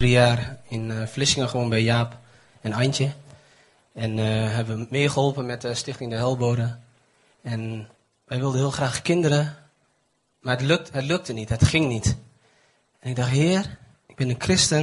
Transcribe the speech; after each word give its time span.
drie 0.00 0.12
jaar 0.12 0.56
in 0.68 0.90
uh, 0.90 1.06
Vlissingen 1.06 1.48
gewoon 1.48 1.68
bij 1.68 1.82
Jaap 1.82 2.16
en 2.60 2.72
Antje. 2.72 3.12
En 3.92 4.18
uh, 4.18 4.24
hebben 4.54 4.86
meegeholpen 4.90 5.46
met 5.46 5.60
de 5.60 5.74
Stichting 5.74 6.10
de 6.10 6.16
Helbode. 6.16 6.78
En 7.42 7.88
wij 8.24 8.38
wilden 8.38 8.60
heel 8.60 8.70
graag 8.70 9.02
kinderen, 9.02 9.56
maar 10.40 10.56
het, 10.56 10.66
lukt, 10.66 10.92
het 10.92 11.04
lukte 11.04 11.32
niet, 11.32 11.48
het 11.48 11.64
ging 11.64 11.88
niet. 11.88 12.16
En 12.98 13.10
ik 13.10 13.16
dacht, 13.16 13.30
Heer, 13.30 13.78
ik 14.06 14.16
ben 14.16 14.28
een 14.28 14.40
christen. 14.40 14.82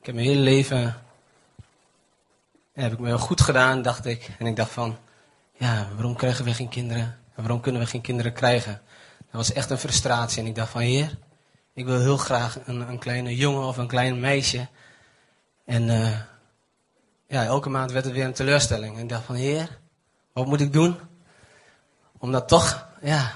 Ik 0.00 0.06
heb 0.06 0.14
mijn 0.14 0.26
hele 0.26 0.40
leven, 0.40 0.96
heb 2.72 2.92
ik 2.92 2.98
me 2.98 3.06
wel 3.06 3.18
goed 3.18 3.40
gedaan, 3.40 3.82
dacht 3.82 4.06
ik. 4.06 4.30
En 4.38 4.46
ik 4.46 4.56
dacht 4.56 4.70
van, 4.70 4.96
ja, 5.52 5.88
waarom 5.94 6.16
krijgen 6.16 6.44
we 6.44 6.54
geen 6.54 6.68
kinderen? 6.68 7.18
En 7.34 7.42
waarom 7.42 7.60
kunnen 7.60 7.80
we 7.80 7.86
geen 7.86 8.00
kinderen 8.00 8.32
krijgen? 8.32 8.80
Dat 9.18 9.46
was 9.46 9.52
echt 9.52 9.70
een 9.70 9.78
frustratie. 9.78 10.42
En 10.42 10.46
ik 10.46 10.54
dacht 10.54 10.70
van, 10.70 10.80
Heer, 10.80 11.18
ik 11.76 11.84
wil 11.84 12.00
heel 12.00 12.16
graag 12.16 12.58
een, 12.64 12.88
een 12.88 12.98
kleine 12.98 13.36
jongen 13.36 13.66
of 13.66 13.76
een 13.76 13.86
klein 13.86 14.20
meisje. 14.20 14.68
En 15.64 15.88
uh, 15.88 16.20
ja, 17.26 17.44
elke 17.44 17.68
maand 17.68 17.92
werd 17.92 18.04
het 18.04 18.14
weer 18.14 18.24
een 18.24 18.32
teleurstelling. 18.32 18.96
En 18.96 19.02
ik 19.02 19.08
dacht 19.08 19.24
van, 19.24 19.34
Heer, 19.34 19.78
wat 20.32 20.46
moet 20.46 20.60
ik 20.60 20.72
doen? 20.72 20.96
Om 22.18 22.32
dat 22.32 22.48
toch, 22.48 22.88
ja, 23.02 23.32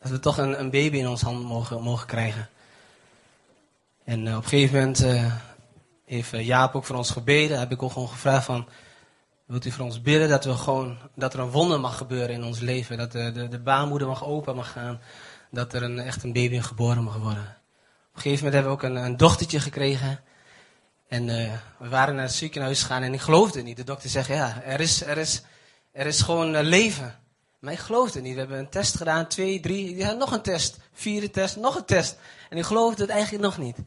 dat 0.00 0.10
we 0.10 0.20
toch 0.20 0.38
een, 0.38 0.60
een 0.60 0.70
baby 0.70 0.96
in 0.96 1.08
ons 1.08 1.22
hand 1.22 1.44
mogen, 1.44 1.82
mogen 1.82 2.06
krijgen. 2.06 2.48
En 4.04 4.26
uh, 4.26 4.36
op 4.36 4.42
een 4.42 4.48
gegeven 4.48 4.78
moment 4.78 5.02
uh, 5.02 5.32
heeft 6.04 6.30
Jaap 6.30 6.74
ook 6.74 6.84
voor 6.84 6.96
ons 6.96 7.10
gebeden. 7.10 7.58
Heb 7.58 7.72
ik 7.72 7.82
ook 7.82 7.92
gewoon 7.92 8.08
gevraagd 8.08 8.44
van, 8.44 8.68
wilt 9.46 9.64
u 9.64 9.70
voor 9.70 9.84
ons 9.84 10.02
bidden 10.02 10.28
dat, 10.28 10.44
we 10.44 10.54
gewoon, 10.54 10.98
dat 11.14 11.34
er 11.34 11.40
een 11.40 11.50
wonder 11.50 11.80
mag 11.80 11.96
gebeuren 11.96 12.34
in 12.34 12.44
ons 12.44 12.58
leven. 12.58 12.98
Dat 12.98 13.12
de, 13.12 13.32
de, 13.32 13.48
de 13.48 13.58
baarmoeder 13.58 14.08
mag 14.08 14.24
open 14.24 14.56
mag 14.56 14.72
gaan. 14.72 15.00
Dat 15.50 15.72
er 15.72 15.82
een, 15.82 15.98
echt 15.98 16.22
een 16.22 16.32
baby 16.32 16.60
geboren 16.60 17.02
mag 17.02 17.16
worden. 17.16 17.57
Op 18.18 18.24
een 18.24 18.30
gegeven 18.30 18.52
moment 18.52 18.64
hebben 18.64 18.88
we 18.88 18.96
ook 18.96 19.04
een, 19.04 19.10
een 19.10 19.16
dochtertje 19.16 19.60
gekregen. 19.60 20.20
En 21.08 21.28
uh, 21.28 21.52
we 21.78 21.88
waren 21.88 22.14
naar 22.14 22.24
het 22.24 22.34
ziekenhuis 22.34 22.80
gegaan 22.80 23.02
en 23.02 23.14
ik 23.14 23.20
geloofde 23.20 23.62
niet. 23.62 23.76
De 23.76 23.84
dokter 23.84 24.10
zegt, 24.10 24.28
ja, 24.28 24.62
er 24.62 24.80
is, 24.80 25.04
er 25.04 25.18
is, 25.18 25.42
er 25.92 26.06
is 26.06 26.20
gewoon 26.20 26.54
uh, 26.54 26.60
leven. 26.60 27.18
Maar 27.58 27.72
ik 27.72 27.78
geloofde 27.78 28.20
niet. 28.20 28.32
We 28.32 28.38
hebben 28.38 28.58
een 28.58 28.68
test 28.68 28.96
gedaan, 28.96 29.26
twee, 29.26 29.60
drie, 29.60 30.04
nog 30.04 30.32
een 30.32 30.42
test, 30.42 30.78
vierde 30.92 31.30
test, 31.30 31.56
nog 31.56 31.76
een 31.76 31.84
test. 31.84 32.18
En 32.50 32.58
ik 32.58 32.64
geloofde 32.64 33.02
het 33.02 33.10
eigenlijk 33.10 33.42
nog 33.44 33.58
niet. 33.58 33.76
En 33.76 33.84
op 33.84 33.86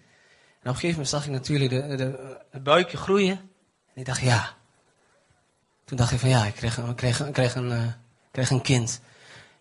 een 0.62 0.74
gegeven 0.74 0.90
moment 0.90 1.10
zag 1.10 1.26
ik 1.26 1.32
natuurlijk 1.32 1.70
de, 1.70 1.96
de, 1.96 2.38
het 2.52 2.64
buikje 2.64 2.98
groeien. 2.98 3.38
En 3.94 4.02
ik 4.02 4.06
dacht, 4.06 4.22
ja. 4.22 4.54
Toen 5.86 5.98
dacht 5.98 6.12
ik 6.12 6.20
van, 6.20 6.30
ja, 6.30 6.46
ik 6.46 6.56
kreeg, 6.56 6.78
ik 6.78 6.88
ik 6.88 6.96
kreeg, 7.34 7.56
een, 7.56 7.72
ik 7.72 8.32
kreeg 8.32 8.50
een 8.50 8.62
kind. 8.62 9.02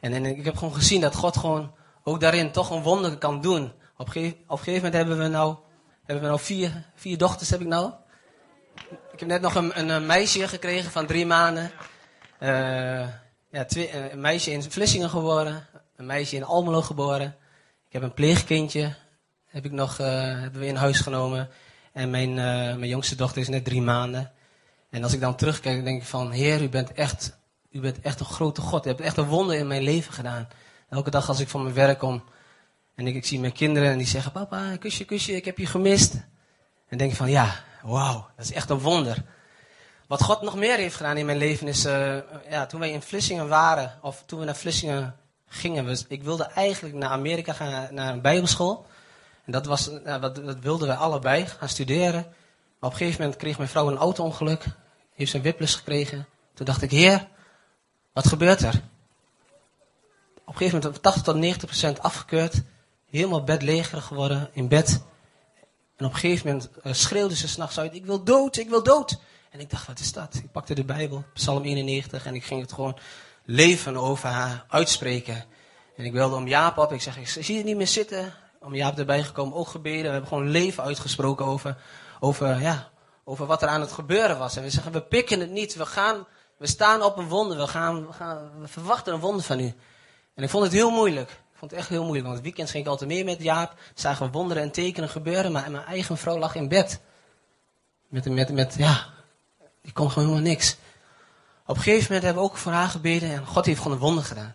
En, 0.00 0.12
en 0.12 0.26
ik 0.26 0.44
heb 0.44 0.56
gewoon 0.56 0.74
gezien 0.74 1.00
dat 1.00 1.14
God 1.14 1.36
gewoon 1.36 1.74
ook 2.04 2.20
daarin 2.20 2.52
toch 2.52 2.70
een 2.70 2.82
wonder 2.82 3.18
kan 3.18 3.40
doen. 3.40 3.78
Op 4.00 4.08
gegeven, 4.08 4.38
een 4.48 4.58
gegeven 4.58 4.74
moment 4.74 4.94
hebben 4.94 5.18
we 5.18 5.28
nou 5.28 5.56
hebben 6.04 6.24
we 6.24 6.30
nou 6.30 6.40
vier, 6.40 6.84
vier 6.94 7.18
dochters 7.18 7.50
heb 7.50 7.60
ik 7.60 7.66
nou. 7.66 7.92
Ik 9.12 9.20
heb 9.20 9.28
net 9.28 9.40
nog 9.40 9.54
een, 9.54 9.90
een, 9.90 10.06
meisje 10.06 10.48
gekregen 10.48 10.90
van 10.90 11.06
drie 11.06 11.26
maanden. 11.26 11.70
Uh, 12.42 13.08
ja, 13.50 13.64
twee, 13.66 14.10
een 14.10 14.20
meisje 14.20 14.50
in 14.50 14.62
Vlissingen 14.62 15.10
geboren. 15.10 15.66
Een 15.96 16.06
meisje 16.06 16.36
in 16.36 16.44
Almelo 16.44 16.82
geboren. 16.82 17.36
Ik 17.86 17.92
heb 17.92 18.02
een 18.02 18.14
pleegkindje. 18.14 18.94
Heb 19.46 19.64
ik 19.64 19.72
nog, 19.72 19.98
uh, 19.98 20.06
hebben 20.40 20.60
we 20.60 20.66
in 20.66 20.76
huis 20.76 21.00
genomen. 21.00 21.48
En 21.92 22.10
mijn, 22.10 22.34
mijn 22.34 22.88
jongste 22.88 23.14
dochter 23.14 23.40
is 23.40 23.48
net 23.48 23.64
drie 23.64 23.82
maanden. 23.82 24.32
En 24.90 25.02
als 25.02 25.12
ik 25.12 25.20
dan 25.20 25.36
terugkijk, 25.36 25.84
denk 25.84 26.00
ik 26.00 26.08
van... 26.08 26.30
Heer, 26.30 26.62
u 26.62 26.68
bent 26.68 26.92
echt, 26.92 27.38
u 27.70 27.80
bent 27.80 28.00
echt 28.00 28.20
een 28.20 28.26
grote 28.26 28.60
God. 28.60 28.86
U 28.86 28.88
hebt 28.88 29.00
echt 29.00 29.16
een 29.16 29.28
wonder 29.28 29.56
in 29.56 29.66
mijn 29.66 29.82
leven 29.82 30.12
gedaan. 30.12 30.48
Elke 30.88 31.10
dag 31.10 31.28
als 31.28 31.40
ik 31.40 31.48
van 31.48 31.62
mijn 31.62 31.74
werk 31.74 31.98
kom... 31.98 32.22
En 33.00 33.06
ik, 33.06 33.14
ik, 33.14 33.26
zie 33.26 33.40
mijn 33.40 33.52
kinderen 33.52 33.90
en 33.90 33.98
die 33.98 34.06
zeggen, 34.06 34.32
papa, 34.32 34.76
kusje, 34.76 35.04
kusje, 35.04 35.32
ik 35.32 35.44
heb 35.44 35.58
je 35.58 35.66
gemist. 35.66 36.14
En 36.88 36.98
denk 36.98 37.10
ik 37.10 37.16
van, 37.16 37.30
ja, 37.30 37.54
wauw, 37.82 38.28
dat 38.36 38.44
is 38.44 38.52
echt 38.52 38.70
een 38.70 38.78
wonder. 38.78 39.24
Wat 40.06 40.22
God 40.22 40.42
nog 40.42 40.56
meer 40.56 40.76
heeft 40.76 40.96
gedaan 40.96 41.16
in 41.16 41.26
mijn 41.26 41.38
leven 41.38 41.68
is, 41.68 41.86
uh, 41.86 42.18
ja, 42.50 42.66
toen 42.66 42.80
wij 42.80 42.90
in 42.90 43.02
Vlissingen 43.02 43.48
waren, 43.48 43.98
of 44.02 44.22
toen 44.26 44.38
we 44.38 44.44
naar 44.44 44.56
Vlissingen 44.56 45.16
gingen, 45.46 45.98
ik 46.08 46.22
wilde 46.22 46.44
eigenlijk 46.44 46.94
naar 46.94 47.10
Amerika 47.10 47.52
gaan, 47.52 47.94
naar 47.94 48.12
een 48.12 48.20
bijbelschool. 48.20 48.86
En 49.44 49.52
dat, 49.52 49.66
was, 49.66 49.90
dat 50.04 50.58
wilden 50.60 50.88
we 50.88 50.94
allebei, 50.94 51.46
gaan 51.46 51.68
studeren. 51.68 52.22
Maar 52.78 52.90
op 52.90 52.92
een 52.92 52.96
gegeven 52.96 53.20
moment 53.20 53.40
kreeg 53.40 53.56
mijn 53.56 53.68
vrouw 53.68 53.88
een 53.88 53.96
auto-ongeluk, 53.96 54.64
heeft 55.14 55.30
ze 55.30 55.36
een 55.36 55.42
whiplash 55.42 55.76
gekregen. 55.76 56.26
Toen 56.54 56.66
dacht 56.66 56.82
ik, 56.82 56.90
heer, 56.90 57.28
wat 58.12 58.28
gebeurt 58.28 58.62
er? 58.62 58.74
Op 60.44 60.56
een 60.56 60.56
gegeven 60.56 60.78
moment 60.78 61.02
80 61.02 61.22
tot 61.22 61.34
90 61.34 61.68
procent 61.68 62.00
afgekeurd 62.00 62.62
helemaal 63.10 63.44
bedlegerig 63.44 64.04
geworden 64.04 64.50
in 64.52 64.68
bed. 64.68 65.02
En 65.96 66.06
op 66.06 66.12
een 66.12 66.18
gegeven 66.18 66.46
moment 66.46 66.70
uh, 66.84 66.92
schreeuwde 66.92 67.36
ze 67.36 67.48
s'nachts 67.48 67.78
uit, 67.78 67.94
ik 67.94 68.06
wil 68.06 68.24
dood, 68.24 68.56
ik 68.56 68.68
wil 68.68 68.82
dood. 68.82 69.18
En 69.50 69.60
ik 69.60 69.70
dacht, 69.70 69.86
wat 69.86 69.98
is 69.98 70.12
dat? 70.12 70.34
Ik 70.34 70.52
pakte 70.52 70.74
de 70.74 70.84
Bijbel, 70.84 71.24
Psalm 71.34 71.62
91, 71.62 72.26
en 72.26 72.34
ik 72.34 72.44
ging 72.44 72.60
het 72.60 72.72
gewoon 72.72 72.98
leven 73.44 73.96
over 73.96 74.28
haar 74.28 74.64
uitspreken. 74.68 75.44
En 75.96 76.04
ik 76.04 76.12
wilde 76.12 76.36
om 76.36 76.48
Jaap 76.48 76.78
op, 76.78 76.92
ik 76.92 77.02
zeg, 77.02 77.18
ik 77.18 77.28
zie 77.28 77.56
je 77.56 77.64
niet 77.64 77.76
meer 77.76 77.86
zitten. 77.86 78.32
Om 78.60 78.74
Jaap 78.74 78.98
erbij 78.98 79.22
gekomen, 79.22 79.54
ook 79.54 79.68
gebeden. 79.68 80.02
We 80.02 80.08
hebben 80.10 80.28
gewoon 80.28 80.48
leven 80.48 80.82
uitgesproken 80.82 81.46
over, 81.46 81.76
over, 82.20 82.60
ja, 82.60 82.90
over 83.24 83.46
wat 83.46 83.62
er 83.62 83.68
aan 83.68 83.80
het 83.80 83.92
gebeuren 83.92 84.38
was. 84.38 84.56
En 84.56 84.62
we 84.62 84.70
zeggen, 84.70 84.92
we 84.92 85.02
pikken 85.02 85.40
het 85.40 85.50
niet, 85.50 85.74
we 85.74 85.86
gaan, 85.86 86.26
we 86.56 86.66
staan 86.66 87.02
op 87.02 87.16
een 87.16 87.28
wonder, 87.28 87.56
we, 87.56 87.66
gaan, 87.66 88.06
we, 88.06 88.12
gaan, 88.12 88.50
we 88.60 88.68
verwachten 88.68 89.14
een 89.14 89.20
wonder 89.20 89.44
van 89.44 89.60
u. 89.60 89.74
En 90.34 90.42
ik 90.42 90.50
vond 90.50 90.64
het 90.64 90.72
heel 90.72 90.90
moeilijk. 90.90 91.40
Vond 91.60 91.72
het 91.72 91.80
echt 91.80 91.90
heel 91.90 92.02
moeilijk, 92.02 92.24
want 92.24 92.36
het 92.36 92.44
weekend 92.44 92.70
ging 92.70 92.84
ik 92.84 92.90
altijd 92.90 93.10
meer 93.10 93.24
met 93.24 93.42
Jaap. 93.42 93.74
Zagen 93.94 94.26
we 94.26 94.32
wonderen 94.32 94.62
en 94.62 94.70
tekenen 94.70 95.08
gebeuren, 95.08 95.52
maar 95.52 95.70
mijn 95.70 95.84
eigen 95.84 96.16
vrouw 96.16 96.38
lag 96.38 96.54
in 96.54 96.68
bed. 96.68 97.00
Met, 98.08 98.24
met, 98.24 98.52
met 98.52 98.74
ja, 98.78 99.06
die 99.82 99.92
kon 99.92 100.10
gewoon 100.10 100.28
helemaal 100.28 100.50
niks. 100.50 100.76
Op 101.66 101.76
een 101.76 101.82
gegeven 101.82 102.04
moment 102.04 102.22
hebben 102.22 102.42
we 102.42 102.48
ook 102.48 102.56
voor 102.56 102.72
haar 102.72 102.88
gebeden 102.88 103.30
en 103.30 103.46
God 103.46 103.66
heeft 103.66 103.78
gewoon 103.80 103.96
een 103.96 104.02
wonder 104.02 104.24
gedaan. 104.24 104.54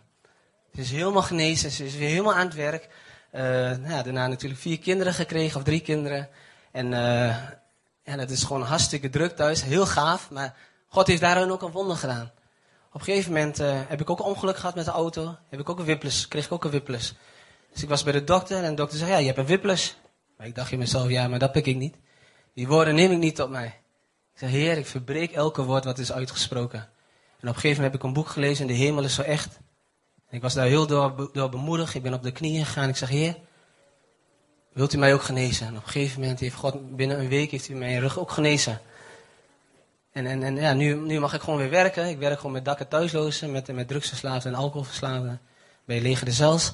Ze 0.74 0.82
is 0.82 0.92
helemaal 0.92 1.22
genezen, 1.22 1.72
ze 1.72 1.86
is 1.86 1.96
weer 1.96 2.10
helemaal 2.10 2.34
aan 2.34 2.46
het 2.46 2.56
werk. 2.56 2.90
Uh, 3.32 3.42
nou 3.42 3.90
ja, 3.90 4.04
daarna 4.04 4.28
natuurlijk 4.28 4.62
vier 4.62 4.80
kinderen 4.80 5.14
gekregen, 5.14 5.58
of 5.58 5.64
drie 5.64 5.82
kinderen. 5.82 6.30
En 6.72 6.86
uh, 6.86 7.38
ja, 8.04 8.16
dat 8.16 8.30
is 8.30 8.44
gewoon 8.44 8.62
hartstikke 8.62 9.10
druk 9.10 9.36
thuis, 9.36 9.64
heel 9.64 9.86
gaaf. 9.86 10.30
Maar 10.30 10.56
God 10.88 11.08
heeft 11.08 11.22
daarin 11.22 11.52
ook 11.52 11.62
een 11.62 11.72
wonder 11.72 11.98
gedaan. 11.98 12.32
Op 12.96 13.02
een 13.02 13.08
gegeven 13.08 13.34
moment 13.34 13.60
uh, 13.60 13.82
heb 13.88 14.02
ik 14.02 14.10
ook 14.10 14.20
een 14.20 14.26
ongeluk 14.26 14.58
gehad 14.58 14.76
met 14.76 14.86
de 14.86 14.92
auto. 14.92 15.36
Heb 15.50 15.60
ik 15.60 15.70
ook 15.70 15.80
een 15.80 15.86
whiplash, 15.86 16.26
kreeg 16.26 16.46
ik 16.46 16.52
ook 16.52 16.64
een 16.64 16.70
whiplash. 16.70 17.12
Dus 17.72 17.84
ik 17.84 17.90
was 17.90 18.04
bij 18.04 18.14
de 18.14 18.24
dokter 18.24 18.64
en 18.64 18.70
de 18.70 18.76
dokter 18.76 18.98
zei, 18.98 19.12
ja, 19.12 19.18
je 19.18 19.26
hebt 19.26 19.38
een 19.38 19.46
whiplash. 19.46 19.92
Maar 20.38 20.48
ik 20.48 20.56
dacht 20.56 20.72
in 20.72 20.80
mezelf, 20.80 21.10
ja, 21.10 21.28
maar 21.28 21.40
dat 21.40 21.52
pik 21.52 21.66
ik 21.66 21.76
niet. 21.76 21.96
Die 22.54 22.68
woorden 22.68 22.96
neem 22.96 23.12
ik 23.12 23.18
niet 23.18 23.36
tot 23.36 23.50
mij. 23.50 23.66
Ik 24.34 24.40
zei, 24.40 24.52
heer, 24.52 24.78
ik 24.78 24.86
verbreek 24.86 25.32
elke 25.32 25.64
woord 25.64 25.86
wat 25.86 26.00
is 26.00 26.12
uitgesproken. 26.12 26.80
En 26.80 26.88
op 27.50 27.56
een 27.56 27.62
gegeven 27.62 27.70
moment 27.70 27.84
heb 27.84 27.96
ik 27.96 28.04
een 28.04 28.14
boek 28.14 28.28
gelezen, 28.28 28.68
De 28.68 28.74
Hemel 28.74 29.04
is 29.04 29.16
zo 29.16 29.22
echt. 29.22 29.60
En 30.30 30.36
ik 30.36 30.42
was 30.42 30.54
daar 30.54 30.66
heel 30.66 30.88
door, 30.88 31.30
door 31.34 31.50
bemoedigd. 31.50 31.94
Ik 31.94 32.04
ben 32.04 32.14
op 32.14 32.24
de 32.24 32.32
knieën 32.32 32.66
gegaan. 32.66 32.90
Ik 32.90 32.98
zeg, 32.98 33.10
heer, 33.10 33.36
wilt 34.74 34.94
u 34.94 34.98
mij 34.98 35.14
ook 35.14 35.24
genezen? 35.24 35.68
En 35.68 35.78
op 35.78 35.84
een 35.84 35.90
gegeven 35.90 36.22
moment 36.22 36.40
heeft 36.40 36.56
God, 36.56 36.96
binnen 36.96 37.20
een 37.20 37.30
week 37.30 37.52
heeft 37.52 37.68
hij 37.68 37.76
mijn 37.76 38.00
rug 38.00 38.20
ook 38.20 38.32
genezen. 38.32 38.82
En, 40.16 40.26
en, 40.26 40.44
en 40.44 40.56
ja, 40.56 40.74
nu, 40.74 40.96
nu 40.96 41.20
mag 41.20 41.34
ik 41.34 41.42
gewoon 41.42 41.60
weer 41.60 41.70
werken. 41.70 42.06
Ik 42.08 42.18
werk 42.18 42.38
gewoon 42.38 42.52
met 42.52 42.66
dakken 42.66 42.88
thuislozen, 42.88 43.52
met, 43.52 43.74
met 43.74 43.88
drugsverslaafden 43.88 44.54
en 44.54 44.58
alcoholverslaafden. 44.58 45.42
Bij 45.86 46.02
Leger 46.02 46.26
de 46.26 46.32
Zels. 46.32 46.74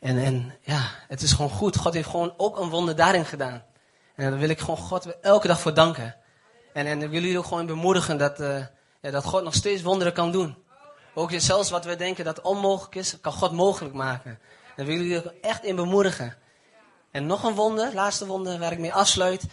En, 0.00 0.18
en 0.18 0.54
ja, 0.60 0.90
het 1.08 1.22
is 1.22 1.32
gewoon 1.32 1.50
goed. 1.50 1.76
God 1.76 1.94
heeft 1.94 2.08
gewoon 2.08 2.34
ook 2.36 2.58
een 2.58 2.68
wonder 2.68 2.96
daarin 2.96 3.24
gedaan. 3.24 3.62
En 4.14 4.30
daar 4.30 4.38
wil 4.38 4.48
ik 4.48 4.58
gewoon 4.58 4.76
God 4.76 5.20
elke 5.20 5.46
dag 5.46 5.60
voor 5.60 5.74
danken. 5.74 6.16
En, 6.72 6.86
en 6.86 7.02
ik 7.02 7.10
wil 7.10 7.20
jullie 7.20 7.38
ook 7.38 7.44
gewoon 7.44 7.66
bemoedigen 7.66 8.18
dat, 8.18 8.40
uh, 8.40 8.64
ja, 9.00 9.10
dat 9.10 9.24
God 9.24 9.44
nog 9.44 9.54
steeds 9.54 9.82
wonderen 9.82 10.12
kan 10.12 10.32
doen. 10.32 10.56
Ook 11.14 11.30
zelfs 11.36 11.70
wat 11.70 11.84
we 11.84 11.96
denken 11.96 12.24
dat 12.24 12.40
onmogelijk 12.40 12.94
is, 12.94 13.20
kan 13.20 13.32
God 13.32 13.52
mogelijk 13.52 13.94
maken. 13.94 14.38
Daar 14.76 14.86
wil 14.86 14.94
ik 14.94 15.00
jullie 15.00 15.18
ook 15.18 15.32
echt 15.40 15.64
in 15.64 15.76
bemoedigen. 15.76 16.36
En 17.10 17.26
nog 17.26 17.42
een 17.42 17.54
wonder, 17.54 17.94
laatste 17.94 18.26
wonder 18.26 18.58
waar 18.58 18.72
ik 18.72 18.78
mee 18.78 18.94
afsluit, 18.94 19.44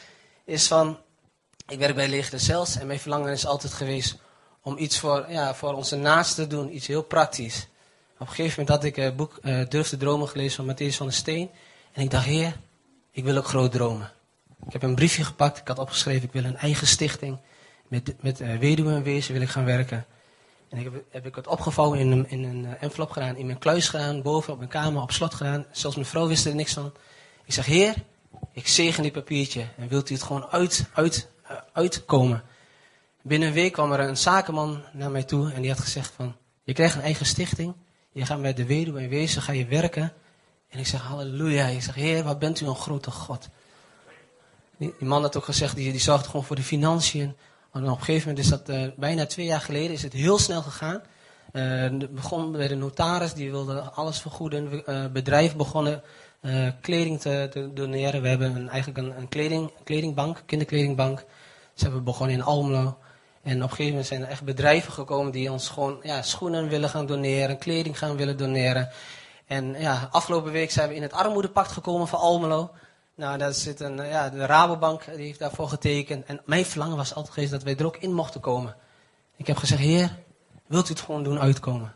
is 0.45 0.67
van 0.67 0.99
ik 1.67 1.79
werk 1.79 1.96
bij 1.96 2.08
Leger 2.08 2.40
Zels 2.40 2.78
en 2.78 2.88
mijn 2.88 3.00
verlangen 3.00 3.32
is 3.32 3.46
altijd 3.46 3.73
geweest 3.73 4.17
om 4.62 4.78
iets 4.78 5.00
voor, 5.00 5.26
ja, 5.29 5.56
voor 5.56 5.73
onze 5.73 5.96
naasten 5.96 6.50
te 6.50 6.56
doen, 6.56 6.76
iets 6.76 6.88
heel 6.88 7.03
praktisch. 7.03 7.67
Op 8.14 8.28
een 8.28 8.28
gegeven 8.28 8.59
moment 8.59 8.70
had 8.70 8.84
ik 8.84 8.96
het 8.96 9.16
boek 9.16 9.40
uh, 9.41 9.67
Durf 9.70 9.88
te 9.88 9.97
dromen 9.97 10.28
gelezen 10.28 10.66
van 10.66 10.76
Matthäus 10.76 10.96
van 10.96 11.06
der 11.06 11.16
Steen. 11.16 11.50
En 11.91 12.02
ik 12.02 12.12
dacht, 12.12 12.26
heer, 12.26 12.58
ik 13.12 13.23
wil 13.23 13.38
ook 13.38 13.47
groot 13.47 13.72
dromen. 13.72 14.12
Ik 14.66 14.73
heb 14.73 14.84
een 14.84 14.96
briefje 14.96 15.23
gepakt, 15.23 15.58
ik 15.58 15.67
had 15.67 15.79
opgeschreven, 15.79 16.23
ik 16.23 16.34
wil 16.34 16.44
een 16.44 16.58
eigen 16.58 16.88
stichting. 16.88 17.38
Met, 17.88 18.14
met 18.22 18.41
uh, 18.41 18.58
weduwen 18.58 18.96
en 18.96 19.03
wezen 19.03 19.34
wil 19.34 19.41
ik 19.41 19.50
gaan 19.50 19.66
werken. 19.66 20.06
En 20.70 20.78
ik 20.78 20.84
heb, 20.84 21.03
heb 21.09 21.26
ik 21.26 21.35
het 21.35 21.47
opgevouwen 21.47 22.00
in 22.00 22.12
een, 22.12 22.29
in 22.29 22.44
een 22.44 22.78
envelop 22.79 23.12
gedaan, 23.12 23.35
in 23.35 23.46
mijn 23.46 23.58
kluis 23.58 23.90
gedaan, 23.90 24.22
boven 24.22 24.53
op 24.53 24.58
mijn 24.58 24.70
kamer, 24.70 25.02
op 25.02 25.12
slot 25.12 25.34
gedaan. 25.34 25.66
Zelfs 25.72 25.96
mijn 25.96 26.08
vrouw 26.08 26.28
wist 26.28 26.46
er 26.46 26.56
niks 26.56 26.73
van. 26.73 26.94
Ik 27.46 27.53
zeg, 27.53 27.66
heer, 27.66 27.96
ik 28.52 28.67
zegen 28.67 29.03
dit 29.03 29.12
papiertje 29.12 29.66
en 29.78 29.88
wilt 29.88 30.09
u 30.09 30.14
het 30.14 30.23
gewoon 30.23 30.46
uit, 30.46 30.85
uit 30.94 31.29
uitkomen. 31.73 32.43
Binnen 33.21 33.47
een 33.47 33.53
week 33.53 33.73
kwam 33.73 33.91
er 33.91 33.99
een 33.99 34.17
zakenman 34.17 34.83
naar 34.93 35.11
mij 35.11 35.23
toe 35.23 35.51
en 35.51 35.61
die 35.61 35.71
had 35.71 35.79
gezegd 35.79 36.13
van, 36.15 36.35
je 36.63 36.73
krijgt 36.73 36.95
een 36.95 37.01
eigen 37.01 37.25
stichting, 37.25 37.73
je 38.11 38.25
gaat 38.25 38.39
met 38.39 38.57
de 38.57 38.65
weduwe 38.65 38.99
en 38.99 39.09
wezen, 39.09 39.41
ga 39.41 39.51
je 39.51 39.65
werken. 39.65 40.13
En 40.69 40.79
ik 40.79 40.87
zeg, 40.87 41.01
halleluja, 41.01 41.65
ik 41.65 41.81
zeg, 41.81 41.95
heer, 41.95 42.23
wat 42.23 42.39
bent 42.39 42.61
u 42.61 42.67
een 42.67 42.75
grote 42.75 43.11
God. 43.11 43.49
die, 44.77 44.93
man 44.99 45.21
had 45.21 45.37
ook 45.37 45.43
gezegd, 45.43 45.75
die, 45.75 45.91
die 45.91 46.01
gewoon 46.01 46.43
voor 46.43 46.55
de 46.55 46.63
financiën. 46.63 47.35
En 47.71 47.83
op 47.83 47.87
een 47.87 48.03
gegeven 48.03 48.27
moment 48.27 48.45
is 48.45 48.51
dat 48.51 48.69
uh, 48.69 48.87
bijna 48.97 49.25
twee 49.25 49.45
jaar 49.45 49.61
geleden, 49.61 49.91
is 49.91 50.03
het 50.03 50.13
heel 50.13 50.39
snel 50.39 50.61
gegaan. 50.61 51.01
Het 51.51 52.13
begon 52.13 52.51
bij 52.51 52.67
de 52.67 52.75
notaris, 52.75 53.33
die 53.33 53.51
wilde 53.51 53.81
alles 53.81 54.19
vergoeden. 54.19 54.83
Uh, 54.89 55.05
bedrijf 55.07 55.55
begonnen 55.55 56.01
kleding 56.81 57.21
te, 57.21 57.69
doneren. 57.73 58.21
We 58.21 58.27
hebben 58.27 58.55
een, 58.55 58.69
eigenlijk 58.69 59.07
een, 59.07 59.17
een 59.17 59.29
kleding, 59.29 59.71
kledingbank, 59.83 60.43
kinderkledingbank. 60.45 61.25
Ze 61.73 61.83
hebben 61.83 62.03
begonnen 62.03 62.35
in 62.35 62.43
Almelo. 62.43 62.97
En 63.43 63.55
op 63.55 63.61
een 63.61 63.69
gegeven 63.69 63.89
moment 63.89 64.07
zijn 64.07 64.21
er 64.21 64.27
echt 64.27 64.43
bedrijven 64.43 64.93
gekomen 64.93 65.31
die 65.31 65.51
ons 65.51 65.69
gewoon 65.69 65.99
ja, 66.01 66.21
schoenen 66.21 66.67
willen 66.67 66.89
gaan 66.89 67.05
doneren, 67.05 67.57
kleding 67.57 67.97
gaan 67.97 68.15
willen 68.15 68.37
doneren. 68.37 68.89
En 69.45 69.75
ja, 69.79 70.07
afgelopen 70.11 70.51
week 70.51 70.71
zijn 70.71 70.89
we 70.89 70.95
in 70.95 71.01
het 71.01 71.13
armoedepact 71.13 71.71
gekomen 71.71 72.07
van 72.07 72.19
Almelo. 72.19 72.71
Nou, 73.15 73.37
daar 73.37 73.53
zit 73.53 73.79
een, 73.79 73.95
ja, 73.95 74.29
de 74.29 74.45
Rabobank 74.45 75.05
die 75.05 75.25
heeft 75.25 75.39
daarvoor 75.39 75.69
getekend. 75.69 76.25
En 76.25 76.41
mijn 76.45 76.65
verlangen 76.65 76.97
was 76.97 77.13
altijd 77.13 77.33
geweest 77.33 77.51
dat 77.51 77.63
wij 77.63 77.77
er 77.77 77.85
ook 77.85 77.97
in 77.97 78.13
mochten 78.13 78.41
komen. 78.41 78.75
Ik 79.35 79.47
heb 79.47 79.57
gezegd, 79.57 79.81
heer, 79.81 80.15
wilt 80.67 80.89
u 80.89 80.91
het 80.91 81.01
gewoon 81.01 81.23
doen 81.23 81.39
uitkomen? 81.39 81.93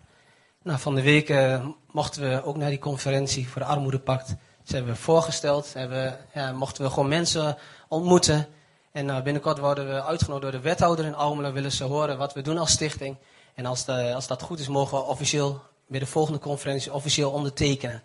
Nou, 0.70 0.82
van 0.82 0.96
de 0.96 1.02
week 1.02 1.30
uh, 1.30 1.66
mochten 1.92 2.30
we 2.30 2.44
ook 2.44 2.58
naar 2.58 2.70
die 2.70 2.80
conferentie 2.80 3.50
voor 3.50 3.62
de 3.62 3.68
armoedepact. 3.68 4.28
Ze 4.64 4.76
hebben 4.76 4.94
we 4.94 5.00
voorgesteld, 5.00 5.74
hebben, 5.74 6.18
ja, 6.34 6.52
mochten 6.52 6.84
we 6.84 6.90
gewoon 6.90 7.10
mensen 7.10 7.58
ontmoeten. 7.88 8.48
En 8.92 9.08
uh, 9.08 9.22
binnenkort 9.22 9.60
worden 9.60 9.88
we 9.88 10.04
uitgenodigd 10.04 10.52
door 10.52 10.62
de 10.62 10.68
wethouder 10.68 11.06
in 11.06 11.16
Almelo. 11.16 11.52
Willen 11.52 11.72
ze 11.72 11.84
horen 11.84 12.18
wat 12.18 12.34
we 12.34 12.42
doen 12.42 12.58
als 12.58 12.72
stichting. 12.72 13.18
En 13.56 13.66
als, 13.66 13.86
de, 13.86 14.14
als 14.14 14.28
dat 14.28 14.42
goed 14.42 14.60
is, 14.60 14.68
mogen 14.68 14.98
we 14.98 15.04
officieel 15.04 15.62
bij 15.88 16.00
de 16.00 16.06
volgende 16.06 16.40
conferentie 16.40 16.94
officieel 16.94 17.32
ondertekenen. 17.32 18.04